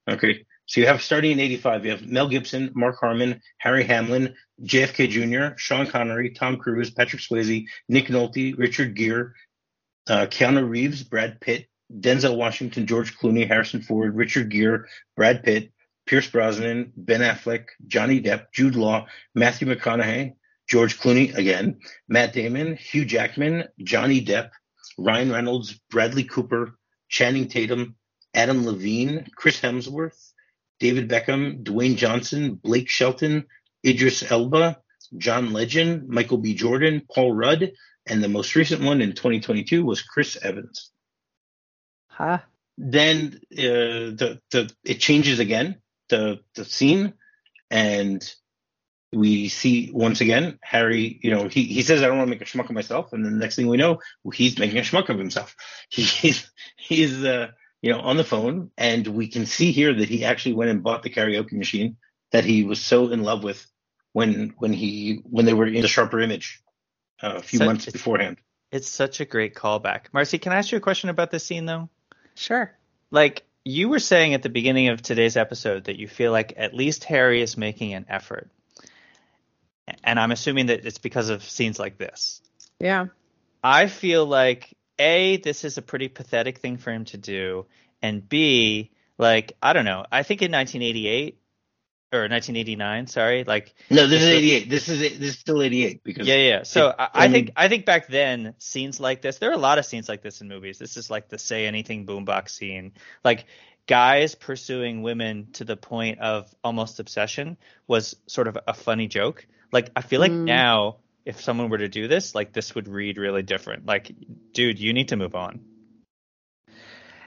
Okay. 0.08 0.46
So 0.66 0.80
you 0.80 0.86
have 0.86 1.02
starting 1.02 1.32
in 1.32 1.40
'85, 1.40 1.84
you 1.84 1.90
have 1.90 2.06
Mel 2.06 2.28
Gibson, 2.28 2.70
Mark 2.74 2.96
Harmon, 2.98 3.42
Harry 3.58 3.84
Hamlin, 3.84 4.34
JFK 4.62 5.10
Jr., 5.10 5.56
Sean 5.58 5.86
Connery, 5.86 6.30
Tom 6.30 6.56
Cruise, 6.56 6.90
Patrick 6.90 7.20
Swayze, 7.20 7.66
Nick 7.88 8.06
Nolte, 8.06 8.56
Richard 8.56 8.94
Gere, 8.94 9.32
uh, 10.08 10.26
Keanu 10.26 10.68
Reeves, 10.68 11.02
Brad 11.02 11.40
Pitt, 11.40 11.68
Denzel 11.92 12.36
Washington, 12.36 12.86
George 12.86 13.16
Clooney, 13.16 13.46
Harrison 13.46 13.82
Ford, 13.82 14.14
Richard 14.14 14.50
Gere, 14.50 14.86
Brad 15.16 15.42
Pitt, 15.42 15.72
Pierce 16.06 16.28
Brosnan, 16.28 16.92
Ben 16.96 17.20
Affleck, 17.20 17.66
Johnny 17.86 18.20
Depp, 18.20 18.46
Jude 18.52 18.76
Law, 18.76 19.06
Matthew 19.34 19.68
McConaughey, 19.68 20.34
George 20.68 20.98
Clooney 20.98 21.34
again, 21.34 21.80
Matt 22.08 22.32
Damon, 22.32 22.76
Hugh 22.76 23.04
Jackman, 23.04 23.64
Johnny 23.82 24.24
Depp, 24.24 24.50
Ryan 24.98 25.32
Reynolds, 25.32 25.80
Bradley 25.90 26.24
Cooper, 26.24 26.78
Channing 27.08 27.48
Tatum, 27.48 27.96
Adam 28.34 28.66
Levine, 28.66 29.26
Chris 29.36 29.60
Hemsworth, 29.60 30.32
David 30.80 31.08
Beckham, 31.08 31.62
Dwayne 31.62 31.96
Johnson, 31.96 32.54
Blake 32.54 32.88
Shelton, 32.88 33.46
Idris 33.86 34.30
Elba, 34.30 34.78
John 35.16 35.52
Legend, 35.52 36.08
Michael 36.08 36.38
B. 36.38 36.54
Jordan, 36.54 37.02
Paul 37.12 37.32
Rudd, 37.32 37.72
and 38.06 38.22
the 38.22 38.28
most 38.28 38.54
recent 38.54 38.82
one 38.82 39.00
in 39.00 39.10
2022 39.10 39.84
was 39.84 40.02
Chris 40.02 40.36
Evans. 40.40 40.90
Huh. 42.08 42.38
Then 42.76 43.40
uh, 43.52 44.12
the 44.18 44.40
the 44.50 44.72
it 44.84 45.00
changes 45.00 45.38
again 45.38 45.80
the 46.08 46.40
the 46.54 46.64
scene, 46.64 47.14
and 47.70 48.34
we 49.12 49.48
see 49.48 49.90
once 49.92 50.20
again 50.20 50.58
Harry. 50.62 51.18
You 51.22 51.30
know, 51.30 51.48
he 51.48 51.64
he 51.64 51.82
says, 51.82 52.02
"I 52.02 52.08
don't 52.08 52.18
want 52.18 52.28
to 52.28 52.30
make 52.30 52.42
a 52.42 52.44
schmuck 52.44 52.68
of 52.68 52.74
myself," 52.74 53.12
and 53.12 53.24
then 53.24 53.32
the 53.32 53.38
next 53.38 53.56
thing 53.56 53.68
we 53.68 53.76
know, 53.76 54.00
he's 54.32 54.58
making 54.58 54.78
a 54.78 54.82
schmuck 54.82 55.08
of 55.08 55.18
himself. 55.18 55.54
He's 55.90 56.50
he's 56.76 57.24
uh, 57.24 57.48
you 57.80 57.92
know 57.92 58.00
on 58.00 58.16
the 58.16 58.24
phone, 58.24 58.70
and 58.76 59.06
we 59.06 59.28
can 59.28 59.46
see 59.46 59.70
here 59.70 59.94
that 59.94 60.08
he 60.08 60.24
actually 60.24 60.54
went 60.54 60.70
and 60.70 60.82
bought 60.82 61.02
the 61.04 61.10
karaoke 61.10 61.52
machine 61.52 61.96
that 62.32 62.44
he 62.44 62.64
was 62.64 62.80
so 62.80 63.10
in 63.10 63.22
love 63.22 63.44
with 63.44 63.64
when 64.12 64.54
when 64.58 64.72
he 64.72 65.20
when 65.24 65.44
they 65.44 65.54
were 65.54 65.66
in 65.66 65.82
the 65.82 65.88
sharper 65.88 66.18
image 66.20 66.63
uh, 67.24 67.36
a 67.36 67.42
few 67.42 67.58
So 67.58 67.64
months 67.66 67.88
it's- 67.88 67.92
beforehand. 67.92 68.36
it's 68.70 68.88
such 68.88 69.20
a 69.20 69.24
great 69.24 69.54
callback. 69.54 70.10
Marcie, 70.12 70.38
can 70.40 70.52
I 70.52 70.56
ask 70.56 70.70
you 70.72 70.78
a 70.78 70.80
question 70.80 71.08
about 71.10 71.30
this 71.30 71.44
scene 71.44 71.64
though? 71.66 71.88
Sure. 72.34 72.72
Like 73.10 73.44
you 73.64 73.88
were 73.88 73.98
saying 74.00 74.34
at 74.34 74.42
the 74.42 74.48
beginning 74.48 74.88
of 74.88 75.00
today's 75.00 75.36
episode 75.36 75.84
that 75.84 75.96
you 75.98 76.06
feel 76.08 76.32
like 76.32 76.54
at 76.56 76.74
least 76.74 77.04
Harry 77.04 77.40
is 77.40 77.56
making 77.56 77.94
an 77.94 78.06
effort. 78.08 78.50
And 80.02 80.18
I'm 80.18 80.32
assuming 80.32 80.66
that 80.66 80.84
it's 80.86 80.98
because 80.98 81.28
of 81.28 81.42
scenes 81.44 81.78
like 81.78 81.98
this. 81.98 82.40
Yeah. 82.80 83.06
I 83.62 83.86
feel 83.86 84.26
like 84.26 84.74
A, 84.98 85.36
this 85.38 85.64
is 85.64 85.78
a 85.78 85.82
pretty 85.82 86.08
pathetic 86.08 86.58
thing 86.58 86.76
for 86.78 86.90
him 86.92 87.04
to 87.06 87.16
do, 87.18 87.66
and 88.02 88.26
B, 88.28 88.90
like, 89.18 89.52
I 89.62 89.72
don't 89.72 89.84
know. 89.84 90.04
I 90.10 90.22
think 90.22 90.42
in 90.42 90.52
1988 90.52 91.38
or 92.14 92.28
1989, 92.28 93.06
sorry, 93.08 93.44
like 93.44 93.74
No, 93.90 94.06
this 94.06 94.22
is 94.22 94.28
88. 94.28 94.70
This 94.70 94.88
is 94.88 94.98
this 95.18 95.34
is 95.34 95.38
still 95.38 95.62
88 95.62 96.02
because 96.04 96.26
yeah, 96.26 96.36
yeah. 96.36 96.62
So 96.62 96.88
It- 96.90 96.96
I, 96.98 97.04
I 97.04 97.24
I 97.24 97.28
think 97.30 97.50
I 97.56 97.68
think 97.68 97.84
back 97.84 98.06
then 98.08 98.54
scenes 98.58 99.00
like 99.00 99.20
this, 99.22 99.38
there 99.38 99.50
are 99.50 99.54
a 99.54 99.58
lot 99.58 99.78
of 99.78 99.84
scenes 99.86 100.08
like 100.08 100.22
this 100.22 100.40
in 100.40 100.48
movies. 100.48 100.78
This 100.78 100.96
is 100.96 101.10
like 101.10 101.28
the 101.28 101.38
say 101.38 101.66
anything 101.66 102.06
boombox 102.06 102.50
scene. 102.50 102.92
Like 103.24 103.46
guys 103.86 104.34
pursuing 104.34 105.02
women 105.02 105.48
to 105.52 105.64
the 105.64 105.76
point 105.76 106.18
of 106.20 106.52
almost 106.64 107.00
obsession 107.00 107.56
was 107.86 108.16
sort 108.26 108.48
of 108.48 108.56
a 108.66 108.72
funny 108.74 109.08
joke. 109.08 109.46
Like 109.72 109.90
I 109.96 110.00
feel 110.02 110.20
like 110.20 110.32
Mm. 110.32 110.44
now 110.44 110.96
if 111.26 111.40
someone 111.40 111.70
were 111.70 111.78
to 111.78 111.88
do 111.88 112.06
this, 112.06 112.34
like 112.34 112.52
this 112.52 112.74
would 112.74 112.86
read 112.86 113.16
really 113.18 113.42
different. 113.42 113.86
Like, 113.86 114.12
dude, 114.52 114.78
you 114.78 114.92
need 114.92 115.08
to 115.08 115.16
move 115.16 115.34
on. 115.34 115.60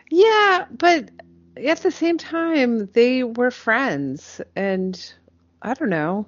Yeah, 0.10 0.66
but 0.72 1.10
at 1.66 1.80
the 1.80 1.92
same 1.92 2.18
time, 2.18 2.88
they 2.94 3.24
were 3.24 3.52
friends, 3.52 4.42
and 4.56 5.14
I 5.62 5.74
don't 5.74 5.90
know. 5.90 6.26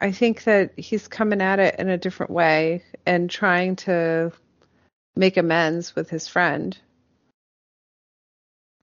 I 0.00 0.12
think 0.12 0.44
that 0.44 0.78
he's 0.78 1.08
coming 1.08 1.40
at 1.42 1.58
it 1.58 1.76
in 1.78 1.88
a 1.88 1.98
different 1.98 2.30
way 2.30 2.84
and 3.04 3.28
trying 3.28 3.76
to 3.76 4.32
make 5.16 5.36
amends 5.36 5.96
with 5.96 6.08
his 6.08 6.28
friend. 6.28 6.78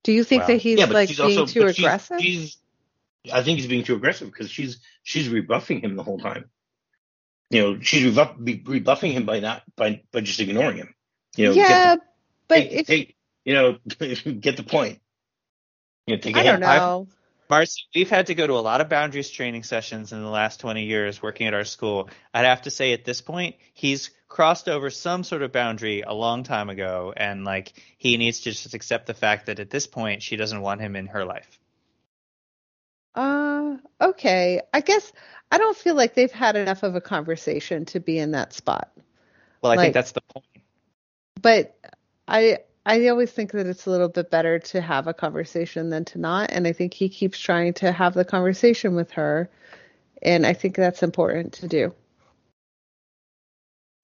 Do 0.04 0.12
you 0.12 0.24
think 0.24 0.41
Wow. 0.41 0.48
that 0.48 0.58
he's 0.58 0.80
yeah, 0.80 0.86
like 0.86 1.10
she's 1.10 1.18
being 1.18 1.39
also 1.39 1.52
too 1.52 1.62
but 1.62 1.76
she's- 1.76 1.80
aggressive? 1.86 2.22
She's, 2.22 2.58
I 3.32 3.41
think 3.44 3.60
he's 3.60 3.68
being 3.68 3.84
too 3.84 3.96
aggressive 3.96 4.30
because 4.32 4.52
she's 4.52 4.80
she's 5.04 5.30
rebuffing 5.30 5.82
him 5.82 5.96
the 5.96 6.04
whole 6.04 6.20
time. 6.20 6.50
You 7.50 7.62
know, 7.62 7.80
she's 7.80 8.04
rebuff, 8.04 8.36
rebuffing 8.38 9.13
him 9.13 9.26
by 9.26 9.39
not 9.39 9.63
by 9.76 10.02
by 10.12 10.22
just 10.22 10.39
ignoring 10.39 10.78
him. 10.78 10.94
You 11.38 11.48
know, 11.48 11.52
yeah, 11.54 11.96
get 11.96 12.04
but 12.48 12.56
take, 12.56 12.72
if 12.72 12.88
take, 12.88 13.14
you 13.45 13.53
know, 13.53 13.77
get 13.88 14.58
the 14.58 14.65
point. 14.67 14.99
You 16.08 16.15
know, 16.15 16.21
take 16.21 16.36
a 16.36 16.39
I 16.39 16.43
don't 16.43 16.51
hint. 16.62 16.62
know. 16.62 17.08
Marcie, 17.49 17.84
we've 17.93 18.10
had 18.10 18.27
to 18.27 18.36
go 18.36 18.47
to 18.47 18.53
a 18.53 18.60
lot 18.62 18.81
of 18.81 18.89
boundaries 18.89 19.29
training 19.29 19.62
sessions 19.63 20.12
in 20.12 20.21
the 20.21 20.29
last 20.29 20.60
20 20.62 20.84
years 20.86 21.21
working 21.21 21.45
at 21.45 21.53
our 21.53 21.63
school. 21.63 22.10
I'd 22.34 22.45
have 22.45 22.63
to 22.63 22.71
say 22.71 22.91
at 22.93 23.05
this 23.05 23.21
point, 23.21 23.55
he's 23.73 24.10
crossed 24.27 24.67
over 24.67 24.89
some 24.89 25.23
sort 25.23 25.43
of 25.43 25.51
boundary 25.51 26.01
a 26.01 26.12
long 26.13 26.41
time 26.43 26.69
ago, 26.71 27.13
and 27.15 27.45
like 27.45 27.73
he 27.99 28.17
needs 28.17 28.39
to 28.41 28.51
just 28.51 28.73
accept 28.73 29.05
the 29.05 29.13
fact 29.13 29.45
that 29.45 29.60
at 29.60 29.69
this 29.69 29.86
point 29.86 30.23
she 30.23 30.36
doesn't 30.38 30.60
want 30.62 30.81
him 30.81 30.95
in 30.95 31.05
her 31.08 31.23
life. 31.23 31.60
Uh, 33.13 33.77
okay. 34.01 34.62
I 34.73 34.81
guess 34.81 35.13
I 35.51 35.58
don't 35.58 35.77
feel 35.77 35.95
like 35.95 36.15
they've 36.15 36.31
had 36.31 36.55
enough 36.55 36.84
of 36.84 36.95
a 36.95 37.01
conversation 37.01 37.86
to 37.86 37.99
be 37.99 38.17
in 38.17 38.31
that 38.31 38.53
spot. 38.53 38.91
Well, 39.62 39.71
I 39.71 39.75
Like- 39.75 39.86
think 39.86 39.93
that's 39.93 40.12
the 40.13 40.21
point. 40.21 40.45
But 41.41 41.77
I 42.27 42.60
I 42.86 43.08
always 43.08 43.32
think 43.32 43.52
that 43.54 43.65
it's 43.65 43.88
a 43.88 43.89
little 43.89 44.10
bit 44.10 44.30
better 44.30 44.60
to 44.60 44.82
have 44.82 45.08
a 45.08 45.13
conversation 45.13 45.89
than 45.89 46.06
to 46.06 46.19
not, 46.19 46.52
and 46.52 46.67
I 46.67 46.74
think 46.74 46.93
he 46.93 47.10
keeps 47.10 47.39
trying 47.39 47.74
to 47.76 47.91
have 47.91 48.13
the 48.13 48.26
conversation 48.26 48.95
with 48.95 49.12
her, 49.12 49.50
and 50.21 50.45
I 50.45 50.54
think 50.54 50.76
that's 50.76 51.02
important 51.04 51.54
to 51.54 51.67
do. 51.67 51.93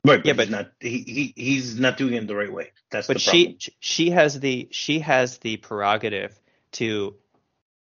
Right, 0.04 0.26
Yeah, 0.26 0.34
but 0.34 0.38
but- 0.38 0.44
he's 0.48 0.52
not 0.52 0.72
he, 0.80 0.98
he 1.00 1.34
he's 1.36 1.80
not 1.80 1.98
doing 1.98 2.16
it 2.16 2.26
the 2.28 2.36
right 2.36 2.52
way. 2.52 2.72
That's 2.90 3.08
But 3.08 3.18
the 3.18 3.24
problem. 3.24 3.56
she 3.60 3.74
she 3.80 4.10
has 4.10 4.40
the 4.40 4.68
she 4.72 5.00
has 5.00 5.38
the 5.38 5.58
prerogative 5.58 6.38
to 6.74 7.16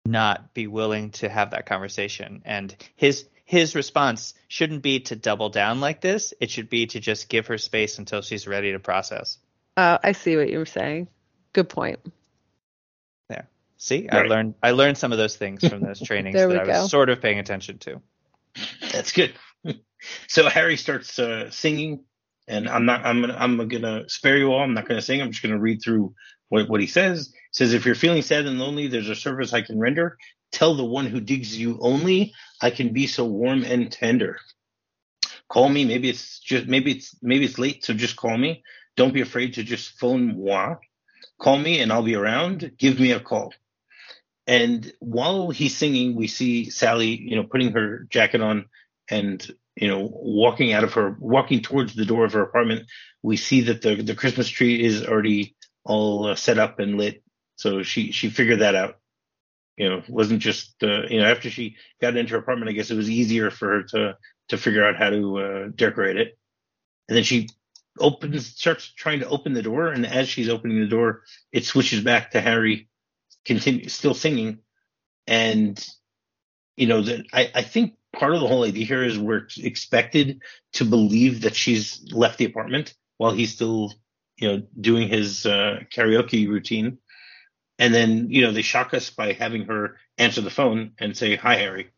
not 0.05 0.53
be 0.55 0.67
willing 0.67 1.11
to 1.11 1.29
have 1.29 1.51
that 1.53 1.67
conversation, 1.67 2.43
and 2.45 2.75
his 2.97 3.27
his 3.45 3.77
response 3.77 4.35
shouldn't 4.49 4.83
be 4.83 5.01
to 5.01 5.15
double 5.17 5.51
down 5.51 5.81
like 5.81 6.01
this. 6.01 6.35
It 6.41 6.51
should 6.51 6.69
be 6.69 6.87
to 6.89 7.01
just 7.01 7.29
give 7.29 7.47
her 7.47 7.59
space 7.59 7.99
until 7.99 8.23
she's 8.23 8.49
ready 8.49 8.73
to 8.73 8.81
process. 8.81 9.39
Uh, 9.81 9.99
I 10.05 10.13
see 10.13 10.37
what 10.37 10.51
you're 10.51 10.67
saying. 10.67 11.09
Good 11.55 11.71
point. 11.71 12.01
There. 13.31 13.49
See, 13.79 14.11
I 14.11 14.25
learned 14.25 14.55
I 14.63 14.73
learned 14.73 14.99
some 14.99 15.11
of 15.11 15.17
those 15.17 15.37
things 15.37 15.67
from 15.67 15.81
those 15.81 15.99
trainings 16.05 16.35
that 16.35 16.51
we 16.51 16.57
I 16.57 16.65
was 16.65 16.69
go. 16.69 16.87
sort 16.87 17.09
of 17.09 17.23
paying 17.23 17.39
attention 17.39 17.79
to. 17.79 18.03
That's 18.93 19.13
good. 19.13 19.33
so 20.29 20.51
Harry 20.51 20.77
starts 20.77 21.19
uh, 21.19 21.51
singing, 21.51 22.05
and 22.47 22.69
I'm 22.69 22.85
not. 22.85 23.07
I'm 23.07 23.23
gonna. 23.23 23.37
I'm 23.39 23.69
gonna 23.69 24.07
spare 24.11 24.37
you 24.37 24.53
all. 24.53 24.61
I'm 24.61 24.75
not 24.75 24.87
gonna 24.87 25.01
sing. 25.01 25.23
I'm 25.23 25.31
just 25.31 25.43
gonna 25.43 25.59
read 25.59 25.81
through 25.83 26.13
what 26.51 26.69
what 26.69 26.83
he 26.83 26.87
says. 26.87 27.33
He 27.33 27.39
says, 27.53 27.73
"If 27.73 27.87
you're 27.87 27.95
feeling 27.95 28.21
sad 28.21 28.45
and 28.45 28.59
lonely, 28.59 28.87
there's 28.87 29.09
a 29.09 29.15
service 29.15 29.55
I 29.55 29.63
can 29.63 29.79
render. 29.79 30.19
Tell 30.53 30.75
the 30.75 30.85
one 30.85 31.07
who 31.07 31.23
digs 31.23 31.59
you 31.59 31.79
only. 31.81 32.35
I 32.61 32.69
can 32.69 32.93
be 32.93 33.07
so 33.07 33.25
warm 33.25 33.65
and 33.65 33.91
tender. 33.91 34.41
Call 35.49 35.71
me. 35.71 35.87
Maybe 35.87 36.11
it's 36.11 36.39
just. 36.39 36.67
Maybe 36.67 36.93
it's. 36.93 37.17
Maybe 37.23 37.47
it's 37.47 37.59
late. 37.59 37.83
So 37.83 37.95
just 37.95 38.17
call 38.17 38.37
me. 38.37 38.63
Don't 38.97 39.15
be 39.15 39.21
afraid 39.21 39.55
to 39.55 39.63
just 39.63 39.99
phone 39.99 40.39
moi. 40.39 40.77
Call 41.39 41.59
me 41.59 41.81
and 41.81 41.93
I'll 41.93 42.03
be 42.03 42.17
around. 42.17 42.73
Give 42.79 42.99
me 42.99 43.13
a 43.13 43.21
call." 43.21 43.53
And 44.47 44.93
while 44.99 45.51
he's 45.51 45.77
singing, 45.77 46.17
we 46.17 46.27
see 46.27 46.71
Sally, 46.71 47.17
you 47.21 47.37
know, 47.37 47.45
putting 47.45 47.73
her 47.73 48.07
jacket 48.11 48.41
on 48.41 48.67
and 49.11 49.47
you 49.77 49.89
know 49.89 50.09
walking 50.13 50.73
out 50.73 50.85
of 50.85 50.95
her 50.95 51.17
walking 51.19 51.61
towards 51.63 51.95
the 51.95 52.05
door 52.05 52.25
of 52.25 52.33
her 52.33 52.43
apartment 52.43 52.87
we 53.23 53.37
see 53.37 53.63
that 53.63 53.83
the 53.83 53.97
the 53.97 54.15
christmas 54.15 54.49
tree 54.49 54.83
is 54.83 55.05
already 55.05 55.57
all 55.85 56.27
uh, 56.27 56.35
set 56.35 56.59
up 56.59 56.79
and 56.79 56.99
lit 56.99 57.23
so 57.57 57.83
she 57.83 58.13
she 58.13 58.31
figured 58.31 58.61
that 58.61 58.75
out 58.75 58.99
you 59.77 59.89
know 59.89 60.03
wasn't 60.09 60.41
just 60.41 60.75
uh, 60.83 61.03
you 61.09 61.21
know 61.21 61.27
after 61.27 61.51
she 61.51 61.77
got 62.01 62.17
into 62.17 62.33
her 62.33 62.39
apartment 62.39 62.71
i 62.71 62.73
guess 62.73 62.91
it 62.91 62.97
was 62.97 63.11
easier 63.11 63.51
for 63.51 63.69
her 63.69 63.83
to 63.83 64.17
to 64.49 64.59
figure 64.59 64.85
out 64.87 64.97
how 64.97 65.11
to 65.11 65.39
uh, 65.39 65.69
decorate 65.75 66.17
it 66.17 66.39
and 67.09 67.17
then 67.17 67.25
she 67.25 67.49
opens 67.99 68.47
starts 68.47 68.93
trying 68.93 69.21
to 69.21 69.29
open 69.29 69.53
the 69.53 69.63
door 69.63 69.89
and 69.89 70.07
as 70.07 70.29
she's 70.29 70.49
opening 70.49 70.81
the 70.81 70.87
door 70.87 71.23
it 71.53 71.65
switches 71.65 72.03
back 72.03 72.31
to 72.31 72.41
harry 72.41 72.89
continue 73.45 73.89
still 73.89 74.15
singing. 74.15 74.59
And 75.27 75.85
you 76.77 76.87
know 76.87 77.03
that 77.03 77.27
I, 77.33 77.51
I 77.55 77.63
think 77.63 77.95
part 78.13 78.35
of 78.35 78.41
the 78.41 78.49
whole 78.49 78.65
idea 78.65 78.87
here 78.87 79.05
is 79.05 79.19
we're 79.19 79.47
expected 79.59 80.43
to 80.75 80.85
believe 80.85 81.43
that 81.43 81.55
she's 81.55 82.13
left 82.13 82.39
the 82.39 82.47
apartment 82.47 82.95
while 83.19 83.33
he's 83.33 83.53
still 83.53 83.93
you 84.37 84.49
know 84.49 84.63
doing 84.81 85.09
his 85.09 85.47
uh, 85.47 85.81
karaoke 85.95 86.49
routine. 86.49 86.99
And 87.79 87.95
then 87.95 88.31
you 88.31 88.43
know 88.43 88.53
they 88.53 88.63
shock 88.63 88.95
us 88.95 89.11
by 89.11 89.33
having 89.33 89.67
her 89.67 89.97
answer 90.19 90.41
the 90.41 90.51
phone 90.51 90.93
and 90.99 91.17
say 91.17 91.37
hi 91.37 91.57
harry. 91.57 91.91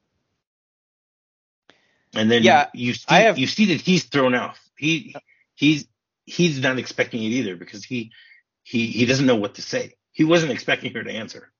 And 2.14 2.30
then 2.30 2.42
Yeah, 2.42 2.68
you 2.74 2.92
see, 2.94 3.06
I 3.08 3.20
have- 3.20 3.38
you 3.38 3.46
see 3.46 3.66
that 3.66 3.80
he's 3.80 4.04
thrown 4.04 4.34
off. 4.34 4.60
He 4.76 5.14
he's 5.62 5.86
he's 6.26 6.60
not 6.60 6.78
expecting 6.78 7.22
it 7.22 7.28
either 7.28 7.56
because 7.56 7.84
he 7.84 8.10
he 8.64 8.86
he 8.88 9.06
doesn't 9.06 9.26
know 9.26 9.36
what 9.36 9.54
to 9.54 9.62
say 9.62 9.94
he 10.10 10.24
wasn't 10.24 10.50
expecting 10.50 10.92
her 10.92 11.04
to 11.04 11.10
answer 11.10 11.52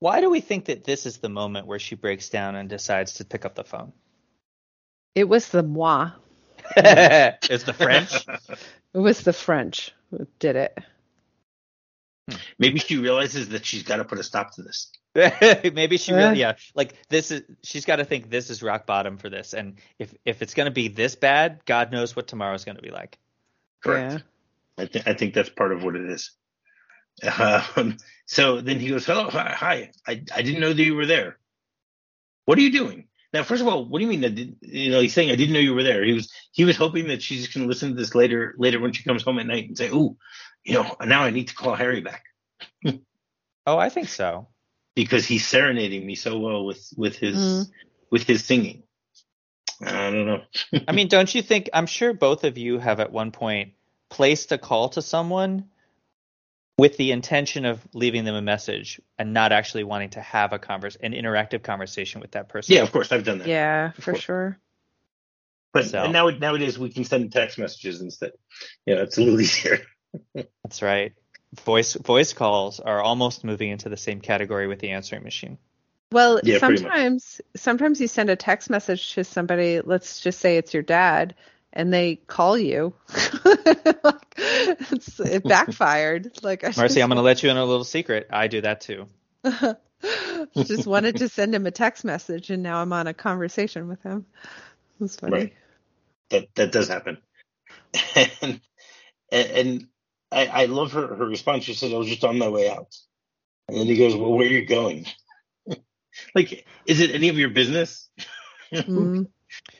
Why 0.00 0.20
do 0.20 0.28
we 0.30 0.40
think 0.40 0.64
that 0.64 0.84
this 0.84 1.06
is 1.06 1.18
the 1.18 1.28
moment 1.28 1.68
where 1.68 1.78
she 1.78 1.94
breaks 1.94 2.28
down 2.28 2.56
and 2.56 2.68
decides 2.68 3.14
to 3.14 3.24
pick 3.24 3.44
up 3.44 3.54
the 3.54 3.64
phone? 3.64 3.92
It 5.14 5.28
was 5.28 5.48
the 5.48 5.62
moi. 5.62 6.12
it's 6.76 7.64
the 7.64 7.72
French. 7.72 8.26
It 8.94 8.98
was 8.98 9.20
the 9.22 9.32
French 9.32 9.92
who 10.10 10.26
did 10.38 10.56
it. 10.56 10.78
Maybe 12.58 12.78
she 12.78 12.96
realizes 12.96 13.48
that 13.50 13.64
she's 13.64 13.82
got 13.82 13.96
to 13.96 14.04
put 14.04 14.18
a 14.18 14.22
stop 14.22 14.54
to 14.54 14.62
this 14.62 14.90
Maybe 15.14 15.96
she 15.96 16.12
really, 16.12 16.38
yeah. 16.38 16.54
Like 16.74 16.94
this 17.08 17.32
is, 17.32 17.42
she's 17.64 17.84
got 17.84 17.96
to 17.96 18.04
think 18.04 18.30
this 18.30 18.48
is 18.48 18.62
rock 18.62 18.86
bottom 18.86 19.16
for 19.16 19.28
this, 19.28 19.54
and 19.54 19.74
if 19.98 20.14
if 20.24 20.40
it's 20.40 20.54
gonna 20.54 20.70
be 20.70 20.86
this 20.86 21.16
bad, 21.16 21.60
God 21.64 21.90
knows 21.90 22.14
what 22.14 22.28
tomorrow's 22.28 22.64
gonna 22.64 22.80
be 22.80 22.90
like. 22.90 23.18
Correct. 23.82 24.22
I, 24.78 24.84
th- 24.86 25.06
I 25.08 25.14
think 25.14 25.34
that's 25.34 25.48
part 25.48 25.72
of 25.72 25.82
what 25.82 25.96
it 25.96 26.08
is. 26.08 26.30
Um, 27.76 27.96
so 28.26 28.60
then 28.60 28.78
he 28.78 28.88
goes, 28.88 29.04
"Hello, 29.04 29.28
hi, 29.28 29.52
hi. 29.52 29.90
I, 30.06 30.22
I 30.34 30.42
didn't 30.42 30.60
know 30.60 30.72
that 30.72 30.82
you 30.82 30.94
were 30.94 31.06
there. 31.06 31.38
What 32.44 32.56
are 32.58 32.62
you 32.62 32.70
doing?" 32.70 33.08
Now, 33.32 33.44
first 33.44 33.62
of 33.62 33.68
all, 33.68 33.84
what 33.84 33.98
do 34.00 34.04
you 34.04 34.10
mean? 34.10 34.22
That 34.22 34.34
did, 34.34 34.56
you 34.62 34.90
know, 34.90 35.00
he's 35.00 35.14
saying 35.14 35.30
I 35.30 35.36
didn't 35.36 35.52
know 35.54 35.60
you 35.60 35.74
were 35.74 35.84
there. 35.84 36.02
He 36.04 36.12
was 36.12 36.32
he 36.52 36.64
was 36.64 36.76
hoping 36.76 37.08
that 37.08 37.22
she's 37.22 37.46
going 37.48 37.64
to 37.64 37.68
listen 37.68 37.90
to 37.90 37.94
this 37.94 38.14
later 38.14 38.54
later 38.58 38.80
when 38.80 38.92
she 38.92 39.04
comes 39.04 39.22
home 39.22 39.38
at 39.38 39.46
night 39.46 39.68
and 39.68 39.78
say, 39.78 39.88
"Ooh, 39.88 40.16
you 40.64 40.74
know, 40.74 40.96
now 41.04 41.22
I 41.22 41.30
need 41.30 41.48
to 41.48 41.54
call 41.54 41.74
Harry 41.76 42.00
back 42.00 42.24
Oh, 43.66 43.78
I 43.78 43.88
think 43.88 44.08
so. 44.08 44.48
because 44.96 45.24
he's 45.26 45.46
serenading 45.46 46.04
me 46.04 46.16
so 46.16 46.38
well 46.38 46.64
with 46.66 46.88
with 46.96 47.16
his 47.16 47.36
Mm. 47.36 47.70
with 48.10 48.22
his 48.24 48.44
singing." 48.44 48.82
I 49.82 50.10
don't 50.10 50.26
know. 50.26 50.42
I 50.88 50.92
mean, 50.92 51.08
don't 51.08 51.32
you 51.34 51.40
think? 51.40 51.70
I'm 51.72 51.86
sure 51.86 52.12
both 52.12 52.44
of 52.44 52.58
you 52.58 52.78
have 52.78 53.00
at 53.00 53.12
one 53.12 53.30
point 53.30 53.72
placed 54.10 54.52
a 54.52 54.58
call 54.58 54.88
to 54.90 55.02
someone 55.02 55.70
with 56.80 56.96
the 56.96 57.12
intention 57.12 57.66
of 57.66 57.86
leaving 57.92 58.24
them 58.24 58.34
a 58.34 58.40
message 58.40 59.02
and 59.18 59.34
not 59.34 59.52
actually 59.52 59.84
wanting 59.84 60.08
to 60.08 60.20
have 60.22 60.54
a 60.54 60.58
converse, 60.58 60.96
an 60.96 61.12
interactive 61.12 61.62
conversation 61.62 62.22
with 62.22 62.30
that 62.30 62.48
person. 62.48 62.74
Yeah, 62.74 62.80
of 62.80 62.90
course 62.90 63.12
I've 63.12 63.22
done 63.22 63.40
that. 63.40 63.48
Yeah, 63.48 63.90
for 63.92 64.14
sure. 64.14 64.58
But 65.74 65.84
So- 65.84 66.04
and 66.04 66.12
now 66.14 66.30
nowadays 66.30 66.78
we 66.78 66.88
can 66.88 67.04
send 67.04 67.30
text 67.32 67.58
messages 67.58 68.00
instead. 68.00 68.32
Yeah, 68.86 69.02
it's 69.02 69.18
a 69.18 69.20
little 69.20 69.38
easier. 69.42 69.80
That's 70.34 70.80
right. 70.80 71.12
Voice 71.66 71.92
voice 71.96 72.32
calls 72.32 72.80
are 72.80 73.02
almost 73.02 73.44
moving 73.44 73.68
into 73.68 73.90
the 73.90 73.98
same 73.98 74.22
category 74.22 74.66
with 74.66 74.78
the 74.78 74.92
answering 74.92 75.22
machine. 75.22 75.58
Well, 76.12 76.40
Yeah, 76.42 76.60
sometimes 76.60 77.42
sometimes 77.56 78.00
you 78.00 78.08
send 78.08 78.30
a 78.30 78.36
text 78.36 78.70
message 78.70 79.12
to 79.16 79.24
somebody, 79.24 79.82
let's 79.82 80.20
just 80.20 80.40
say 80.40 80.56
it's 80.56 80.72
your 80.72 80.82
dad, 80.82 81.34
and 81.72 81.92
they 81.92 82.16
call 82.16 82.58
you. 82.58 82.94
It's, 84.42 85.20
it 85.20 85.44
backfired. 85.44 86.42
Like 86.42 86.64
I 86.64 86.68
Marcie, 86.68 86.94
just, 86.94 86.98
I'm 86.98 87.08
going 87.08 87.16
to 87.16 87.22
let 87.22 87.42
you 87.42 87.50
in 87.50 87.56
a 87.56 87.64
little 87.64 87.84
secret. 87.84 88.28
I 88.30 88.46
do 88.46 88.62
that 88.62 88.80
too. 88.80 89.06
just 90.56 90.86
wanted 90.86 91.16
to 91.16 91.28
send 91.28 91.54
him 91.54 91.66
a 91.66 91.70
text 91.70 92.04
message, 92.04 92.50
and 92.50 92.62
now 92.62 92.80
I'm 92.80 92.92
on 92.92 93.06
a 93.06 93.14
conversation 93.14 93.88
with 93.88 94.02
him. 94.02 94.26
That's 94.98 95.16
funny. 95.16 95.32
Right. 95.32 95.52
That 96.30 96.54
that 96.54 96.72
does 96.72 96.88
happen. 96.88 97.18
And 98.16 98.32
and, 99.32 99.50
and 99.50 99.86
I, 100.32 100.46
I 100.46 100.64
love 100.66 100.92
her 100.92 101.14
her 101.14 101.26
response. 101.26 101.64
She 101.64 101.74
said, 101.74 101.92
"I 101.92 101.98
was 101.98 102.08
just 102.08 102.24
on 102.24 102.38
my 102.38 102.48
way 102.48 102.70
out." 102.70 102.96
And 103.68 103.78
then 103.78 103.86
he 103.86 103.96
goes, 103.96 104.14
"Well, 104.14 104.32
where 104.32 104.46
are 104.46 104.50
you 104.50 104.66
going?" 104.66 105.06
like, 106.34 106.66
is 106.86 107.00
it 107.00 107.14
any 107.14 107.28
of 107.28 107.38
your 107.38 107.50
business? 107.50 108.08
Mm. 108.72 109.26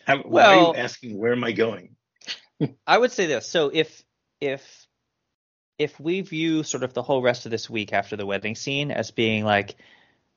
How, 0.07 0.19
why 0.19 0.45
are 0.45 0.57
you 0.57 0.75
asking 0.75 1.19
where 1.19 1.33
am 1.33 1.45
I 1.45 1.53
going? 1.53 1.97
I 2.87 2.99
would 2.99 3.13
say 3.13 3.27
this. 3.27 3.49
So 3.49 3.71
if 3.73 4.03
if 4.41 4.87
if 5.79 5.99
we 5.99 6.21
view 6.21 6.63
sort 6.63 6.83
of 6.83 6.93
the 6.93 7.03
whole 7.03 7.23
rest 7.23 7.47
of 7.47 7.51
this 7.51 7.71
week 7.71 7.93
after 7.93 8.17
the 8.17 8.27
wedding 8.27 8.55
scene 8.55 8.91
as 8.91 9.11
being 9.11 9.45
like 9.45 9.77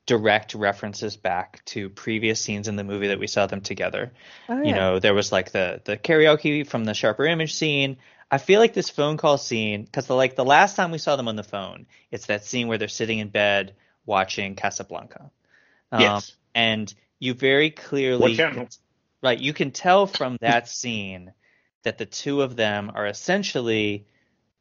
direct 0.06 0.54
references 0.54 1.16
back 1.18 1.64
to 1.66 1.90
previous 1.90 2.40
scenes 2.40 2.68
in 2.68 2.76
the 2.76 2.84
movie 2.84 3.08
that 3.08 3.20
we 3.20 3.28
saw 3.28 3.46
them 3.46 3.62
together, 3.62 4.14
Oh, 4.50 4.62
you 4.62 4.74
know, 4.74 5.00
there 5.00 5.14
was 5.14 5.32
like 5.32 5.52
the 5.52 5.82
the 5.84 5.98
karaoke 5.98 6.66
from 6.66 6.86
the 6.86 6.94
sharper 6.94 7.26
image 7.26 7.54
scene. 7.56 7.98
I 8.32 8.38
feel 8.38 8.60
like 8.60 8.74
this 8.74 8.90
phone 8.90 9.18
call 9.18 9.38
scene 9.38 9.84
because 9.84 10.08
the 10.08 10.16
like 10.16 10.36
the 10.36 10.46
last 10.46 10.76
time 10.76 10.92
we 10.92 10.98
saw 10.98 11.16
them 11.16 11.28
on 11.28 11.36
the 11.36 11.44
phone, 11.44 11.86
it's 12.12 12.28
that 12.28 12.46
scene 12.46 12.68
where 12.68 12.78
they're 12.78 12.88
sitting 12.88 13.20
in 13.20 13.30
bed 13.30 13.76
watching 14.06 14.56
Casablanca. 14.56 15.32
Um, 15.92 16.02
yes. 16.02 16.36
and 16.56 16.94
you 17.20 17.34
very 17.34 17.70
clearly 17.70 18.22
What 18.22 18.36
channel? 18.36 18.68
Right 19.24 19.40
you 19.40 19.54
can 19.54 19.72
tell 19.72 20.06
from 20.06 20.38
that 20.42 20.68
scene 20.68 21.34
that 21.84 21.98
the 21.98 22.06
two 22.06 22.42
of 22.42 22.56
them 22.56 22.92
are 22.94 23.08
essentially 23.08 24.06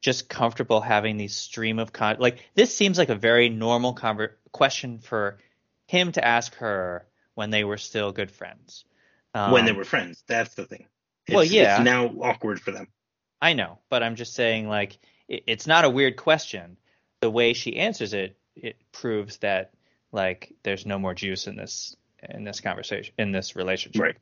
just 0.00 0.28
comfortable 0.28 0.80
having 0.80 1.16
these 1.16 1.36
stream 1.36 1.78
of 1.78 1.92
con 1.92 2.16
like 2.18 2.38
this 2.54 2.74
seems 2.74 2.96
like 2.96 3.10
a 3.10 3.14
very 3.14 3.48
normal 3.48 3.94
conver- 3.94 4.32
question 4.52 4.98
for 4.98 5.38
him 5.86 6.12
to 6.12 6.24
ask 6.24 6.54
her 6.56 7.06
when 7.34 7.50
they 7.50 7.64
were 7.64 7.76
still 7.76 8.12
good 8.12 8.30
friends. 8.30 8.84
Um, 9.34 9.52
when 9.52 9.64
they 9.64 9.72
were 9.72 9.84
friends. 9.84 10.22
That's 10.26 10.54
the 10.54 10.64
thing. 10.64 10.86
It's, 11.26 11.34
Well, 11.34 11.44
yeah. 11.44 11.76
It's 11.76 11.84
now 11.84 12.06
awkward 12.06 12.60
for 12.60 12.70
them. 12.70 12.88
I 13.40 13.54
know, 13.54 13.78
but 13.88 14.02
I'm 14.02 14.16
just 14.16 14.34
saying, 14.34 14.68
like, 14.68 14.98
it, 15.28 15.44
it's 15.46 15.66
not 15.66 15.84
a 15.84 15.90
weird 15.90 16.16
question. 16.16 16.76
The 17.20 17.30
way 17.30 17.52
she 17.52 17.76
answers 17.76 18.14
it, 18.14 18.36
it 18.56 18.76
proves 18.92 19.38
that, 19.38 19.72
like, 20.12 20.54
there's 20.62 20.86
no 20.86 20.98
more 20.98 21.14
juice 21.14 21.46
in 21.46 21.56
this 21.56 21.96
in 22.28 22.44
this 22.44 22.60
conversation 22.60 23.14
in 23.18 23.32
this 23.32 23.56
relationship. 23.56 24.00
Right. 24.00 24.16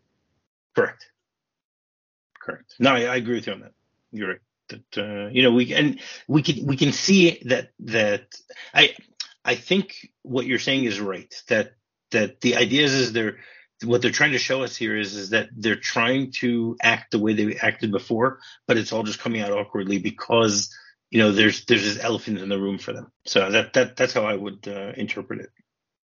Correct. 0.74 1.06
Correct. 2.40 2.74
No, 2.78 2.94
I, 2.94 3.02
I 3.02 3.16
agree 3.16 3.36
with 3.36 3.46
you 3.46 3.52
on 3.52 3.60
that. 3.60 3.72
You're 4.12 4.28
right. 4.28 4.40
That 4.68 4.98
uh, 4.98 5.28
you 5.30 5.42
know 5.42 5.52
we 5.52 5.74
and 5.74 6.00
we 6.28 6.42
can 6.42 6.64
we 6.66 6.76
can 6.76 6.92
see 6.92 7.42
that 7.46 7.70
that 7.80 8.26
I 8.72 8.94
I 9.44 9.56
think 9.56 10.08
what 10.22 10.46
you're 10.46 10.58
saying 10.58 10.84
is 10.84 11.00
right. 11.00 11.32
That 11.48 11.72
that 12.12 12.40
the 12.40 12.56
idea 12.56 12.84
is, 12.84 12.94
is 12.94 13.12
they're 13.12 13.38
what 13.84 14.02
they're 14.02 14.10
trying 14.10 14.32
to 14.32 14.38
show 14.38 14.62
us 14.62 14.76
here 14.76 14.96
is 14.96 15.16
is 15.16 15.30
that 15.30 15.48
they're 15.56 15.76
trying 15.76 16.32
to 16.40 16.76
act 16.82 17.10
the 17.10 17.18
way 17.18 17.32
they 17.32 17.56
acted 17.56 17.90
before, 17.90 18.40
but 18.66 18.76
it's 18.76 18.92
all 18.92 19.02
just 19.02 19.20
coming 19.20 19.40
out 19.40 19.52
awkwardly 19.52 19.98
because 19.98 20.74
you 21.10 21.18
know 21.18 21.32
there's 21.32 21.64
there's 21.64 21.82
this 21.82 22.02
elephant 22.02 22.38
in 22.38 22.48
the 22.48 22.60
room 22.60 22.78
for 22.78 22.92
them. 22.92 23.10
So 23.26 23.50
that 23.50 23.72
that 23.74 23.96
that's 23.96 24.12
how 24.12 24.24
I 24.24 24.34
would 24.34 24.68
uh, 24.68 24.92
interpret 24.96 25.40
it. 25.40 25.50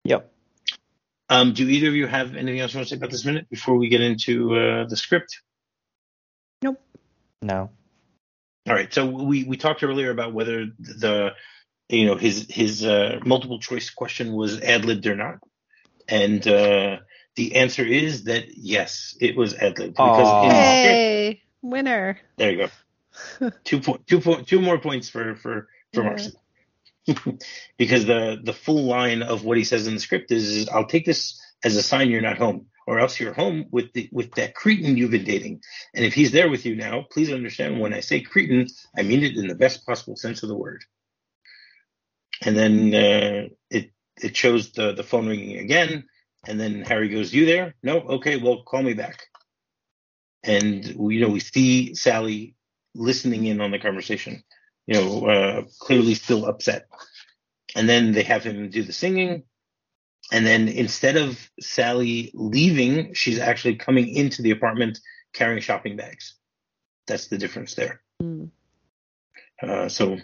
Yep. 0.05 0.32
Um, 1.29 1.53
do 1.53 1.67
either 1.67 1.87
of 1.87 1.95
you 1.95 2.07
have 2.07 2.35
anything 2.35 2.59
else 2.59 2.73
you 2.73 2.79
want 2.79 2.89
to 2.89 2.95
say 2.95 2.97
about 2.97 3.11
this 3.11 3.25
minute 3.25 3.49
before 3.49 3.75
we 3.77 3.89
get 3.89 4.01
into 4.01 4.55
uh, 4.55 4.85
the 4.87 4.97
script? 4.97 5.41
Nope. 6.61 6.81
No. 7.41 7.69
All 8.67 8.73
right. 8.75 8.93
So 8.93 9.05
we 9.05 9.43
we 9.43 9.57
talked 9.57 9.83
earlier 9.83 10.11
about 10.11 10.33
whether 10.33 10.67
the 10.79 11.31
you 11.89 12.05
know 12.05 12.15
his 12.15 12.47
his 12.49 12.85
uh, 12.85 13.19
multiple 13.25 13.59
choice 13.59 13.89
question 13.89 14.33
was 14.33 14.59
ad 14.61 14.85
libbed 14.85 15.07
or 15.07 15.15
not, 15.15 15.39
and 16.07 16.45
uh, 16.47 16.97
the 17.35 17.55
answer 17.55 17.85
is 17.85 18.25
that 18.25 18.45
yes, 18.57 19.17
it 19.19 19.35
was 19.35 19.53
ad 19.55 19.79
libbed 19.79 19.95
because 19.95 20.29
Aw. 20.29 20.41
in 20.41 20.51
Hey, 20.51 21.41
winner. 21.61 22.19
there 22.37 22.51
you 22.51 22.57
go. 23.39 23.49
two 23.63 23.79
point 23.81 24.07
two 24.07 24.21
point 24.21 24.47
two 24.47 24.61
more 24.61 24.79
points 24.79 25.09
for 25.09 25.35
for 25.35 25.67
for 25.93 26.03
Yeah. 26.03 26.09
Marcie. 26.09 26.33
because 27.77 28.05
the 28.05 28.39
the 28.43 28.53
full 28.53 28.85
line 28.85 29.21
of 29.21 29.43
what 29.43 29.57
he 29.57 29.63
says 29.63 29.87
in 29.87 29.93
the 29.93 29.99
script 29.99 30.31
is, 30.31 30.47
is 30.47 30.69
I'll 30.69 30.85
take 30.85 31.05
this 31.05 31.41
as 31.63 31.75
a 31.75 31.83
sign 31.83 32.09
you're 32.09 32.21
not 32.21 32.37
home, 32.37 32.67
or 32.87 32.99
else 32.99 33.19
you're 33.19 33.33
home 33.33 33.65
with 33.71 33.91
the 33.93 34.09
with 34.11 34.31
that 34.35 34.55
cretin 34.55 34.97
you've 34.97 35.11
been 35.11 35.25
dating. 35.25 35.61
And 35.93 36.05
if 36.05 36.13
he's 36.13 36.31
there 36.31 36.49
with 36.49 36.65
you 36.65 36.75
now, 36.75 37.05
please 37.11 37.31
understand 37.31 37.79
when 37.79 37.93
I 37.93 37.99
say 37.99 38.21
cretin, 38.21 38.67
I 38.97 39.03
mean 39.03 39.23
it 39.23 39.35
in 39.35 39.47
the 39.47 39.55
best 39.55 39.85
possible 39.85 40.15
sense 40.15 40.43
of 40.43 40.49
the 40.49 40.57
word. 40.57 40.83
And 42.41 42.55
then 42.57 42.93
uh, 42.93 43.47
it 43.69 43.91
it 44.21 44.35
shows 44.35 44.71
the 44.71 44.93
the 44.93 45.03
phone 45.03 45.27
ringing 45.27 45.59
again, 45.59 46.05
and 46.47 46.59
then 46.59 46.81
Harry 46.81 47.09
goes, 47.09 47.33
"You 47.33 47.45
there? 47.45 47.75
No? 47.83 47.99
Okay, 47.99 48.37
well, 48.37 48.63
call 48.63 48.81
me 48.83 48.93
back." 48.93 49.27
And 50.43 50.85
you 50.85 51.21
know 51.21 51.29
we 51.29 51.39
see 51.39 51.95
Sally 51.95 52.55
listening 52.95 53.45
in 53.45 53.61
on 53.61 53.71
the 53.71 53.79
conversation, 53.79 54.43
you 54.87 54.95
know, 54.95 55.27
uh, 55.27 55.63
clearly 55.79 56.13
still 56.13 56.45
upset. 56.45 56.87
And 57.75 57.87
then 57.87 58.11
they 58.11 58.23
have 58.23 58.43
him 58.43 58.69
do 58.69 58.83
the 58.83 58.93
singing. 58.93 59.43
And 60.31 60.45
then 60.45 60.67
instead 60.67 61.17
of 61.17 61.39
Sally 61.59 62.31
leaving, 62.33 63.13
she's 63.13 63.39
actually 63.39 63.75
coming 63.75 64.09
into 64.09 64.41
the 64.41 64.51
apartment 64.51 64.99
carrying 65.33 65.61
shopping 65.61 65.97
bags. 65.97 66.35
That's 67.07 67.27
the 67.27 67.37
difference 67.37 67.75
there. 67.75 68.01
Mm. 68.21 68.49
Uh, 69.61 69.89
so, 69.89 70.17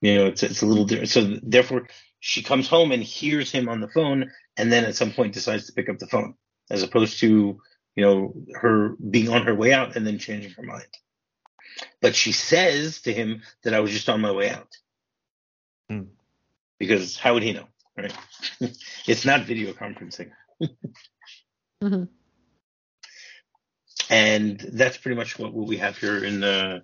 you 0.00 0.16
know, 0.16 0.26
it's 0.26 0.42
it's 0.42 0.62
a 0.62 0.66
little 0.66 0.84
different. 0.84 1.10
So 1.10 1.38
therefore, 1.42 1.88
she 2.20 2.42
comes 2.42 2.68
home 2.68 2.92
and 2.92 3.02
hears 3.02 3.50
him 3.50 3.68
on 3.68 3.80
the 3.80 3.88
phone, 3.88 4.30
and 4.56 4.70
then 4.70 4.84
at 4.84 4.94
some 4.94 5.12
point 5.12 5.34
decides 5.34 5.66
to 5.66 5.72
pick 5.72 5.88
up 5.88 5.98
the 5.98 6.06
phone, 6.06 6.34
as 6.70 6.82
opposed 6.82 7.18
to 7.20 7.58
you 7.96 8.04
know 8.04 8.34
her 8.54 8.96
being 9.10 9.28
on 9.28 9.42
her 9.42 9.54
way 9.54 9.72
out 9.72 9.96
and 9.96 10.06
then 10.06 10.18
changing 10.18 10.52
her 10.52 10.62
mind. 10.62 10.86
But 12.00 12.14
she 12.14 12.32
says 12.32 13.00
to 13.02 13.12
him 13.12 13.42
that 13.62 13.74
I 13.74 13.80
was 13.80 13.90
just 13.92 14.08
on 14.08 14.20
my 14.20 14.32
way 14.32 14.50
out, 14.50 14.68
Hmm. 15.88 16.04
because 16.78 17.16
how 17.16 17.34
would 17.34 17.42
he 17.42 17.52
know, 17.52 17.66
right? 17.96 18.16
it's 19.06 19.24
not 19.24 19.42
video 19.46 19.72
conferencing. 19.72 20.30
Mhm. 21.82 22.08
and 24.10 24.60
that's 24.74 24.96
pretty 24.98 25.16
much 25.16 25.38
what, 25.38 25.52
what 25.52 25.66
we 25.66 25.78
have 25.78 25.96
here 25.98 26.24
in 26.24 26.40
the 26.40 26.82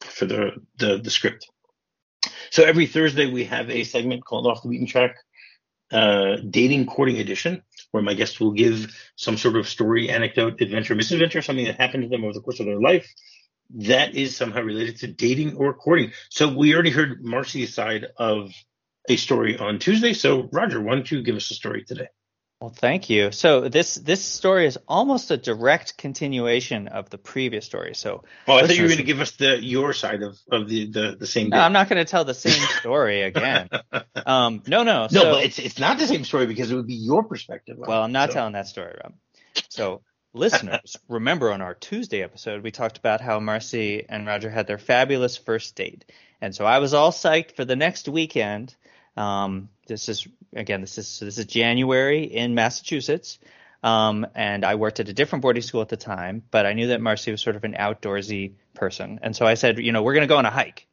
for 0.00 0.24
the, 0.26 0.52
the 0.78 0.98
the 0.98 1.10
script. 1.10 1.48
So 2.50 2.64
every 2.64 2.86
Thursday 2.86 3.26
we 3.30 3.44
have 3.44 3.70
a 3.70 3.84
segment 3.84 4.24
called 4.24 4.46
Off 4.46 4.62
the 4.62 4.68
Beaten 4.68 4.86
Track, 4.86 5.16
uh, 5.92 6.36
dating 6.48 6.86
courting 6.86 7.18
edition, 7.18 7.62
where 7.92 8.02
my 8.02 8.14
guests 8.14 8.40
will 8.40 8.50
give 8.52 8.92
some 9.14 9.36
sort 9.36 9.56
of 9.56 9.68
story, 9.68 10.10
anecdote, 10.10 10.60
adventure, 10.60 10.94
misadventure, 10.96 11.42
something 11.42 11.66
that 11.66 11.80
happened 11.80 12.02
to 12.02 12.08
them 12.08 12.24
over 12.24 12.32
the 12.32 12.40
course 12.40 12.58
of 12.60 12.66
their 12.66 12.80
life 12.80 13.06
that 13.76 14.14
is 14.14 14.36
somehow 14.36 14.62
related 14.62 14.98
to 14.98 15.06
dating 15.06 15.56
or 15.56 15.74
courting. 15.74 16.12
So 16.30 16.48
we 16.54 16.74
already 16.74 16.90
heard 16.90 17.22
Marcie's 17.24 17.74
side 17.74 18.06
of 18.16 18.52
a 19.08 19.16
story 19.16 19.58
on 19.58 19.78
Tuesday. 19.78 20.12
So 20.12 20.48
Roger, 20.52 20.80
why 20.80 20.94
don't 20.94 21.10
you 21.10 21.22
give 21.22 21.36
us 21.36 21.50
a 21.50 21.54
story 21.54 21.84
today? 21.84 22.08
Well, 22.60 22.68
thank 22.76 23.08
you. 23.08 23.32
So 23.32 23.70
this 23.70 23.94
this 23.94 24.22
story 24.22 24.66
is 24.66 24.78
almost 24.86 25.30
a 25.30 25.38
direct 25.38 25.96
continuation 25.96 26.88
of 26.88 27.08
the 27.08 27.16
previous 27.16 27.64
story. 27.64 27.94
So 27.94 28.24
Oh, 28.46 28.56
I 28.58 28.66
thought 28.66 28.76
you 28.76 28.82
were 28.82 28.88
going 28.88 28.98
to 28.98 29.02
give 29.04 29.20
us 29.20 29.30
the 29.32 29.58
your 29.64 29.94
side 29.94 30.22
of, 30.22 30.38
of 30.52 30.68
the, 30.68 30.90
the, 30.90 31.16
the 31.18 31.26
same. 31.26 31.48
no, 31.48 31.56
day. 31.56 31.62
I'm 31.62 31.72
not 31.72 31.88
going 31.88 32.04
to 32.04 32.10
tell 32.10 32.26
the 32.26 32.34
same 32.34 32.60
story 32.80 33.22
again. 33.22 33.68
Um, 34.26 34.62
no, 34.66 34.82
no. 34.82 35.02
No, 35.04 35.08
so, 35.08 35.32
but 35.32 35.44
it's 35.44 35.58
it's 35.58 35.78
not 35.78 35.98
the 35.98 36.06
same 36.06 36.24
story 36.24 36.46
because 36.46 36.70
it 36.70 36.74
would 36.74 36.86
be 36.86 36.94
your 36.94 37.24
perspective. 37.24 37.76
Well. 37.78 38.02
I'm 38.02 38.12
not 38.12 38.28
So- 38.28 38.34
telling 38.34 38.52
that 38.52 38.68
story, 38.68 38.94
Rob. 39.02 39.14
So, 39.70 40.02
listeners, 40.32 40.96
remember 41.08 41.52
on 41.52 41.62
our 41.62 41.74
Tuesday 41.74 42.22
episode, 42.22 42.62
we 42.62 42.70
talked 42.70 42.98
about 42.98 43.20
how 43.20 43.40
Marcie 43.40 44.04
and 44.08 44.26
Roger 44.26 44.50
had 44.50 44.66
their 44.66 44.78
fabulous 44.78 45.36
first 45.36 45.74
date. 45.74 46.04
And 46.40 46.54
so 46.54 46.64
I 46.64 46.78
was 46.78 46.94
all 46.94 47.12
psyched 47.12 47.52
for 47.52 47.64
the 47.64 47.76
next 47.76 48.08
weekend. 48.08 48.74
Um, 49.16 49.68
this 49.86 50.08
is, 50.08 50.26
again, 50.54 50.80
this 50.80 50.98
is, 50.98 51.08
so 51.08 51.24
this 51.24 51.38
is 51.38 51.46
January 51.46 52.24
in 52.24 52.54
Massachusetts. 52.54 53.38
Um, 53.82 54.26
and 54.34 54.64
I 54.64 54.74
worked 54.74 55.00
at 55.00 55.08
a 55.08 55.12
different 55.12 55.42
boarding 55.42 55.62
school 55.62 55.80
at 55.80 55.88
the 55.88 55.96
time, 55.96 56.42
but 56.50 56.66
I 56.66 56.74
knew 56.74 56.88
that 56.88 57.00
Marcie 57.00 57.30
was 57.30 57.40
sort 57.40 57.56
of 57.56 57.64
an 57.64 57.74
outdoorsy 57.74 58.52
person. 58.74 59.20
And 59.22 59.34
so 59.34 59.46
I 59.46 59.54
said, 59.54 59.78
you 59.78 59.92
know, 59.92 60.02
we're 60.02 60.14
going 60.14 60.28
to 60.28 60.32
go 60.32 60.36
on 60.36 60.46
a 60.46 60.50
hike. 60.50 60.86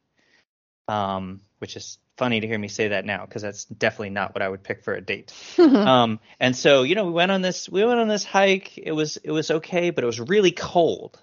Um, 0.87 1.41
which 1.59 1.75
is 1.75 1.97
funny 2.17 2.39
to 2.39 2.47
hear 2.47 2.57
me 2.57 2.67
say 2.67 2.89
that 2.89 3.05
now 3.05 3.25
because 3.25 3.41
that's 3.41 3.65
definitely 3.65 4.09
not 4.09 4.33
what 4.33 4.41
I 4.41 4.49
would 4.49 4.63
pick 4.63 4.83
for 4.83 4.93
a 4.93 5.01
date 5.01 5.33
um, 5.59 6.19
and 6.39 6.55
so 6.55 6.83
you 6.83 6.95
know 6.95 7.05
we 7.05 7.11
went 7.11 7.31
on 7.31 7.41
this 7.41 7.69
we 7.69 7.85
went 7.85 7.99
on 7.99 8.07
this 8.07 8.23
hike. 8.23 8.77
It 8.77 8.91
was 8.91 9.17
it 9.17 9.31
was 9.31 9.51
okay, 9.51 9.89
but 9.89 10.03
it 10.03 10.07
was 10.07 10.19
really 10.19 10.51
cold. 10.51 11.21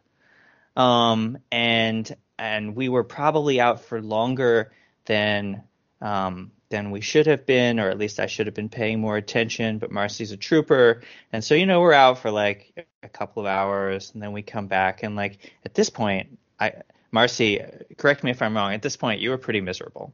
Um, 0.77 1.39
and 1.51 2.15
and 2.39 2.75
we 2.75 2.89
were 2.89 3.05
probably 3.05 3.61
out 3.61 3.85
for 3.85 4.01
longer 4.01 4.73
than 5.07 5.63
um, 6.01 6.53
than 6.71 6.91
we 6.91 7.01
should 7.01 7.27
have 7.27 7.47
been, 7.47 7.79
or 7.79 7.89
at 7.89 7.99
least 7.99 8.19
I 8.19 8.27
should 8.27 8.47
have 8.47 8.55
been 8.55 8.69
paying 8.69 9.01
more 9.01 9.17
attention. 9.17 9.79
But 9.79 9.91
Marcie's 9.91 10.33
a 10.33 10.37
trooper, 10.37 11.03
and 11.33 11.45
so 11.45 11.55
you 11.55 11.67
know 11.67 11.81
we're 11.81 11.93
out 11.93 12.19
for 12.19 12.31
like 12.31 12.87
a 13.03 13.09
couple 13.09 13.43
of 13.43 13.47
hours, 13.47 14.11
and 14.13 14.23
then 14.23 14.33
we 14.33 14.43
come 14.43 14.67
back, 14.67 15.03
and 15.03 15.15
like 15.17 15.39
at 15.65 15.75
this 15.75 15.91
point, 15.91 16.39
I 16.59 16.73
Marcie, 17.13 17.61
correct 17.97 18.25
me 18.25 18.33
if 18.33 18.43
I'm 18.43 18.57
wrong. 18.57 18.73
At 18.73 18.83
this 18.83 18.97
point, 18.97 19.21
you 19.21 19.31
were 19.31 19.39
pretty 19.39 19.61
miserable. 19.61 20.13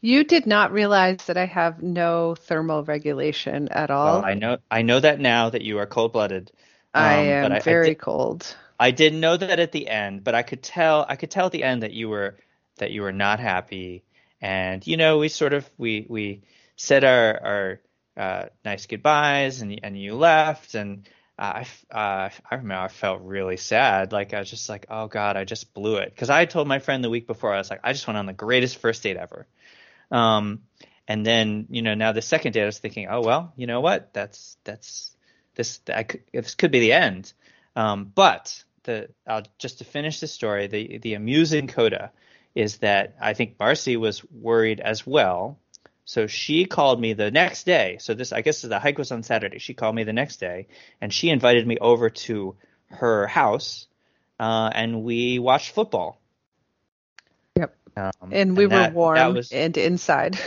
You 0.00 0.24
did 0.24 0.46
not 0.46 0.72
realize 0.72 1.18
that 1.26 1.36
I 1.36 1.46
have 1.46 1.82
no 1.82 2.34
thermal 2.34 2.84
regulation 2.84 3.68
at 3.70 3.90
all. 3.90 4.20
Well, 4.20 4.24
I 4.24 4.34
know 4.34 4.58
I 4.70 4.82
know 4.82 5.00
that 5.00 5.18
now 5.20 5.50
that 5.50 5.62
you 5.62 5.78
are 5.78 5.86
cold 5.86 6.12
blooded. 6.12 6.52
I 6.94 7.18
um, 7.20 7.26
am 7.26 7.42
but 7.44 7.52
I- 7.52 7.56
I 7.56 7.60
very 7.60 7.88
did- 7.90 7.98
cold. 7.98 8.56
I 8.80 8.92
didn't 8.92 9.18
know 9.18 9.36
that 9.36 9.58
at 9.58 9.72
the 9.72 9.88
end, 9.88 10.22
but 10.22 10.36
I 10.36 10.42
could 10.42 10.62
tell 10.62 11.04
I 11.08 11.16
could 11.16 11.32
tell 11.32 11.46
at 11.46 11.52
the 11.52 11.64
end 11.64 11.82
that 11.82 11.92
you 11.92 12.08
were 12.08 12.38
that 12.76 12.92
you 12.92 13.02
were 13.02 13.12
not 13.12 13.40
happy. 13.40 14.04
And 14.40 14.86
you 14.86 14.96
know, 14.96 15.18
we 15.18 15.28
sort 15.28 15.52
of 15.52 15.68
we 15.78 16.06
we 16.08 16.42
said 16.76 17.02
our 17.02 17.40
our 17.42 17.80
uh, 18.16 18.46
nice 18.64 18.86
goodbyes, 18.86 19.62
and 19.62 19.80
and 19.82 20.00
you 20.00 20.14
left, 20.14 20.76
and 20.76 21.08
I 21.36 21.66
uh, 21.90 22.30
I 22.50 22.54
remember 22.54 22.84
I 22.84 22.88
felt 22.88 23.22
really 23.22 23.56
sad. 23.56 24.12
Like 24.12 24.32
I 24.32 24.38
was 24.38 24.50
just 24.50 24.68
like, 24.68 24.86
oh 24.90 25.08
God, 25.08 25.36
I 25.36 25.42
just 25.44 25.74
blew 25.74 25.96
it. 25.96 26.10
Because 26.14 26.30
I 26.30 26.44
told 26.44 26.68
my 26.68 26.78
friend 26.78 27.02
the 27.02 27.10
week 27.10 27.26
before, 27.26 27.52
I 27.52 27.58
was 27.58 27.70
like, 27.70 27.80
I 27.82 27.92
just 27.92 28.06
went 28.06 28.16
on 28.18 28.26
the 28.26 28.32
greatest 28.32 28.78
first 28.78 29.02
date 29.02 29.16
ever. 29.16 29.46
Um, 30.10 30.60
and 31.06 31.24
then 31.24 31.66
you 31.70 31.82
know 31.82 31.94
now 31.94 32.12
the 32.12 32.22
second 32.22 32.52
day 32.52 32.62
I 32.62 32.66
was 32.66 32.78
thinking, 32.78 33.08
oh 33.10 33.22
well, 33.22 33.52
you 33.56 33.66
know 33.66 33.80
what? 33.80 34.12
That's 34.12 34.56
that's 34.64 35.16
this 35.54 35.80
I 35.92 36.04
could, 36.04 36.22
this 36.32 36.54
could 36.54 36.70
be 36.70 36.80
the 36.80 36.92
end. 36.92 37.32
Um, 37.76 38.10
but 38.14 38.62
the 38.84 39.08
uh, 39.26 39.42
just 39.58 39.78
to 39.78 39.84
finish 39.84 40.20
the 40.20 40.26
story, 40.26 40.66
the 40.66 40.98
the 40.98 41.14
amusing 41.14 41.66
coda 41.66 42.12
is 42.54 42.78
that 42.78 43.16
I 43.20 43.34
think 43.34 43.58
Marcie 43.58 43.96
was 43.96 44.24
worried 44.30 44.80
as 44.80 45.06
well. 45.06 45.58
So 46.04 46.26
she 46.26 46.64
called 46.64 46.98
me 47.00 47.12
the 47.12 47.30
next 47.30 47.64
day. 47.64 47.98
So 48.00 48.14
this 48.14 48.32
I 48.32 48.40
guess 48.40 48.62
the 48.62 48.78
hike 48.78 48.98
was 48.98 49.12
on 49.12 49.22
Saturday. 49.22 49.58
She 49.58 49.74
called 49.74 49.94
me 49.94 50.04
the 50.04 50.12
next 50.12 50.38
day 50.38 50.68
and 51.00 51.12
she 51.12 51.30
invited 51.30 51.66
me 51.66 51.78
over 51.78 52.10
to 52.10 52.56
her 52.86 53.26
house, 53.26 53.86
uh, 54.40 54.70
and 54.74 55.02
we 55.02 55.38
watched 55.38 55.74
football. 55.74 56.20
Yep. 57.98 58.14
Um, 58.22 58.30
And 58.32 58.56
we 58.56 58.66
were 58.66 58.70
that- 58.70 58.94
warm 58.94 59.16
That 59.16 59.32
was, 59.34 59.50
and 59.52 59.76
inside. 59.76 60.38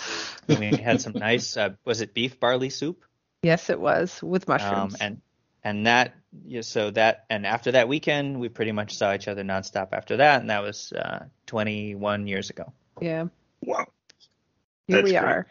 we 0.48 0.76
had 0.76 1.00
some 1.00 1.12
nice. 1.12 1.56
Uh, 1.56 1.70
was 1.84 2.00
it 2.00 2.14
beef 2.14 2.40
barley 2.40 2.70
soup? 2.70 3.04
Yes, 3.42 3.68
it 3.70 3.78
was 3.78 4.22
with 4.22 4.48
mushrooms. 4.48 4.94
Um, 4.94 5.00
and 5.00 5.20
and 5.62 5.86
that 5.86 6.14
yeah, 6.46 6.62
so 6.62 6.90
that 6.90 7.24
and 7.30 7.46
after 7.46 7.72
that 7.72 7.88
weekend, 7.88 8.40
we 8.40 8.48
pretty 8.48 8.72
much 8.72 8.96
saw 8.96 9.14
each 9.14 9.28
other 9.28 9.44
nonstop 9.44 9.88
after 9.92 10.16
that, 10.18 10.40
and 10.40 10.50
that 10.50 10.62
was 10.62 10.92
uh, 10.92 11.26
21 11.46 12.26
years 12.26 12.50
ago. 12.50 12.72
yeah, 13.00 13.26
Wow. 13.60 13.86
here 14.86 14.96
That's 14.96 15.04
we 15.04 15.10
great. 15.10 15.16
are. 15.22 15.46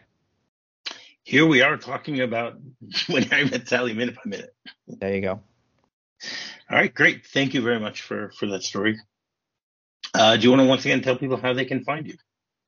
Here 1.22 1.46
we 1.46 1.62
are 1.62 1.76
talking 1.78 2.20
about 2.20 2.58
when 3.08 3.32
I 3.32 3.44
met 3.44 3.68
Sally 3.68 3.94
minute 3.94 4.16
by 4.16 4.22
minute. 4.26 4.54
There 4.88 5.14
you 5.14 5.20
go. 5.20 5.40
All 6.70 6.78
right, 6.78 6.92
great. 6.92 7.26
Thank 7.26 7.54
you 7.54 7.62
very 7.62 7.78
much 7.80 8.02
for 8.02 8.30
for 8.38 8.46
that 8.48 8.62
story. 8.62 8.98
Uh, 10.14 10.36
do 10.36 10.44
you 10.44 10.50
want 10.50 10.62
to 10.62 10.68
once 10.68 10.84
again 10.84 11.02
tell 11.02 11.16
people 11.16 11.36
how 11.36 11.52
they 11.52 11.64
can 11.64 11.82
find 11.82 12.06
you? 12.06 12.14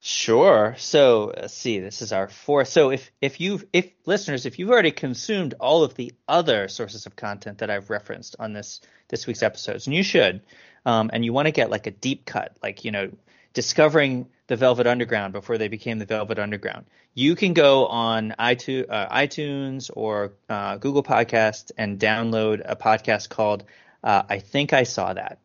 Sure. 0.00 0.74
So 0.78 1.32
let's 1.36 1.54
see. 1.54 1.80
This 1.80 2.02
is 2.02 2.12
our 2.12 2.28
fourth. 2.28 2.68
So 2.68 2.90
if 2.90 3.10
if 3.20 3.40
you've 3.40 3.64
if 3.72 3.90
listeners, 4.04 4.46
if 4.46 4.58
you've 4.58 4.70
already 4.70 4.90
consumed 4.90 5.54
all 5.58 5.82
of 5.84 5.94
the 5.94 6.12
other 6.28 6.68
sources 6.68 7.06
of 7.06 7.16
content 7.16 7.58
that 7.58 7.70
I've 7.70 7.90
referenced 7.90 8.36
on 8.38 8.52
this 8.52 8.80
this 9.08 9.26
week's 9.26 9.42
episodes, 9.42 9.86
and 9.86 9.96
you 9.96 10.02
should, 10.02 10.42
um, 10.84 11.10
and 11.12 11.24
you 11.24 11.32
want 11.32 11.46
to 11.46 11.52
get 11.52 11.70
like 11.70 11.86
a 11.86 11.90
deep 11.90 12.24
cut, 12.24 12.56
like 12.62 12.84
you 12.84 12.90
know, 12.90 13.10
discovering 13.52 14.28
the 14.48 14.56
Velvet 14.56 14.86
Underground 14.86 15.32
before 15.32 15.58
they 15.58 15.68
became 15.68 15.98
the 15.98 16.04
Velvet 16.04 16.38
Underground, 16.38 16.86
you 17.14 17.34
can 17.34 17.52
go 17.52 17.86
on 17.86 18.34
iTunes, 18.38 18.86
uh, 18.88 19.08
iTunes 19.08 19.90
or 19.92 20.34
uh, 20.48 20.76
Google 20.76 21.02
Podcast 21.02 21.72
and 21.78 21.98
download 21.98 22.62
a 22.64 22.76
podcast 22.76 23.28
called 23.28 23.64
uh, 24.04 24.22
"I 24.28 24.40
Think 24.40 24.72
I 24.72 24.82
Saw 24.82 25.14
That." 25.14 25.38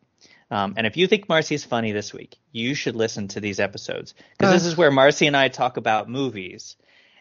Um, 0.52 0.74
and 0.76 0.86
if 0.86 0.98
you 0.98 1.06
think 1.06 1.28
Marcie 1.28 1.54
is 1.54 1.64
funny 1.64 1.92
this 1.92 2.12
week, 2.12 2.36
you 2.52 2.74
should 2.74 2.94
listen 2.94 3.28
to 3.28 3.40
these 3.40 3.58
episodes 3.58 4.12
because 4.36 4.52
this 4.52 4.66
is 4.66 4.76
where 4.76 4.90
Marcie 4.90 5.26
and 5.26 5.34
I 5.34 5.48
talk 5.48 5.78
about 5.78 6.10
movies. 6.10 6.76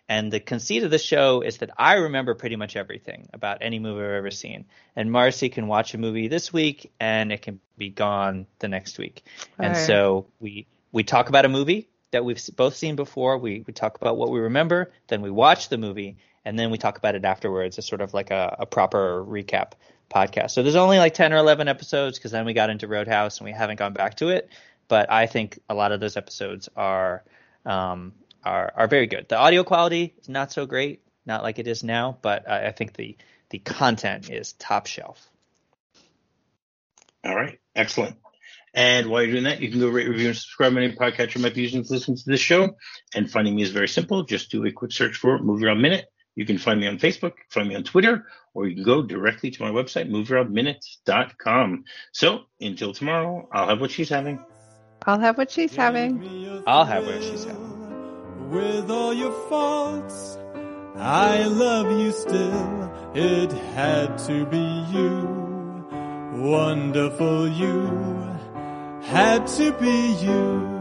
And 0.09 0.33
the 0.33 0.41
conceit 0.41 0.83
of 0.83 0.91
the 0.91 0.97
show 0.97 1.39
is 1.39 1.59
that 1.59 1.69
I 1.77 1.93
remember 1.93 2.35
pretty 2.35 2.57
much 2.57 2.75
everything 2.75 3.29
about 3.31 3.59
any 3.61 3.79
movie 3.79 4.03
I've 4.03 4.11
ever 4.11 4.31
seen. 4.31 4.65
And 4.97 5.09
Marcie 5.09 5.47
can 5.49 5.67
watch 5.67 5.93
a 5.93 5.97
movie 5.97 6.27
this 6.27 6.51
week 6.51 6.91
and 6.99 7.31
it 7.31 7.41
can 7.41 7.61
be 7.77 7.89
gone 7.89 8.47
the 8.59 8.67
next 8.67 8.97
week. 8.97 9.23
And 9.57 9.75
Alright. 9.75 9.87
so 9.87 10.27
we 10.41 10.67
we 10.91 11.03
talk 11.03 11.29
about 11.29 11.45
a 11.45 11.49
movie 11.49 11.87
that 12.11 12.25
we've 12.25 12.45
both 12.57 12.75
seen 12.75 12.97
before. 12.97 13.37
We 13.37 13.63
we 13.65 13.71
talk 13.71 13.95
about 13.95 14.17
what 14.17 14.29
we 14.29 14.41
remember, 14.41 14.91
then 15.07 15.21
we 15.21 15.31
watch 15.31 15.69
the 15.69 15.77
movie, 15.77 16.17
and 16.43 16.59
then 16.59 16.69
we 16.69 16.77
talk 16.77 16.97
about 16.97 17.15
it 17.15 17.23
afterwards. 17.23 17.77
It's 17.77 17.87
sort 17.87 18.01
of 18.01 18.13
like 18.13 18.29
a, 18.29 18.57
a 18.59 18.65
proper 18.65 19.23
recap 19.23 19.71
podcast. 20.11 20.51
So 20.51 20.63
there's 20.63 20.75
only 20.75 20.97
like 20.97 21.13
10 21.13 21.33
or 21.33 21.37
11 21.37 21.67
episodes 21.67 22.17
because 22.17 22.31
then 22.31 22.45
we 22.45 22.53
got 22.53 22.69
into 22.69 22.87
Roadhouse 22.87 23.39
and 23.39 23.45
we 23.45 23.51
haven't 23.51 23.77
gone 23.77 23.93
back 23.93 24.15
to 24.15 24.29
it. 24.29 24.49
But 24.87 25.11
I 25.11 25.25
think 25.25 25.59
a 25.69 25.73
lot 25.73 25.91
of 25.91 25.99
those 25.99 26.17
episodes 26.17 26.69
are 26.75 27.23
um, 27.65 28.13
are 28.43 28.73
are 28.75 28.87
very 28.87 29.07
good. 29.07 29.27
The 29.29 29.37
audio 29.37 29.63
quality 29.63 30.13
is 30.21 30.27
not 30.27 30.51
so 30.51 30.65
great, 30.65 31.01
not 31.25 31.43
like 31.43 31.59
it 31.59 31.67
is 31.67 31.83
now, 31.83 32.17
but 32.21 32.49
I, 32.49 32.67
I 32.67 32.71
think 32.71 32.93
the 32.93 33.15
the 33.49 33.59
content 33.59 34.29
is 34.29 34.53
top 34.53 34.87
shelf. 34.87 35.29
All 37.23 37.35
right, 37.35 37.59
excellent. 37.75 38.17
And 38.73 39.07
while 39.07 39.21
you're 39.21 39.31
doing 39.31 39.43
that, 39.43 39.61
you 39.61 39.69
can 39.69 39.79
go 39.79 39.89
rate, 39.89 40.07
review, 40.07 40.27
and 40.27 40.37
subscribe 40.37 40.71
on 40.71 40.77
any 40.77 40.95
podcatcher 40.95 41.35
you 41.35 41.41
might 41.41 41.53
be 41.53 41.61
using 41.61 41.83
to 41.83 41.93
listen 41.93 42.15
to 42.15 42.23
this 42.25 42.39
show. 42.39 42.75
And 43.13 43.29
finding 43.29 43.55
me 43.55 43.63
is 43.63 43.71
very 43.71 43.89
simple. 43.89 44.23
Just 44.23 44.49
do 44.49 44.65
a 44.65 44.71
quick 44.71 44.93
search 44.93 45.17
for 45.17 45.37
MovieRob 45.39 45.79
Minute. 45.79 46.05
You 46.35 46.45
can 46.45 46.57
find 46.57 46.79
me 46.79 46.87
on 46.87 46.97
Facebook, 46.97 47.33
find 47.49 47.67
me 47.67 47.75
on 47.75 47.83
Twitter, 47.83 48.25
or 48.53 48.67
you 48.67 48.75
can 48.75 48.83
go 48.83 49.01
directly 49.01 49.51
to 49.51 49.63
my 49.63 49.69
website, 49.69 50.09
movierobminutes.com. 50.09 51.83
So 52.13 52.41
until 52.59 52.93
tomorrow, 52.93 53.47
I'll 53.51 53.67
have 53.67 53.81
what 53.81 53.91
she's 53.91 54.09
having. 54.09 54.43
I'll 55.05 55.19
have 55.19 55.37
what 55.37 55.51
she's 55.51 55.75
having. 55.75 56.63
I'll 56.67 56.85
have 56.85 57.05
what 57.05 57.21
she's 57.23 57.43
having. 57.43 58.49
With 58.49 58.89
all 58.91 59.13
your 59.13 59.31
faults, 59.49 60.37
I 60.95 61.43
love 61.43 61.91
you 61.99 62.11
still. 62.11 62.91
It 63.15 63.51
had 63.73 64.17
to 64.19 64.45
be 64.45 64.85
you. 64.91 65.41
Wonderful 66.33 67.47
you. 67.47 67.87
Had 69.03 69.47
to 69.47 69.71
be 69.73 70.13
you. 70.21 70.80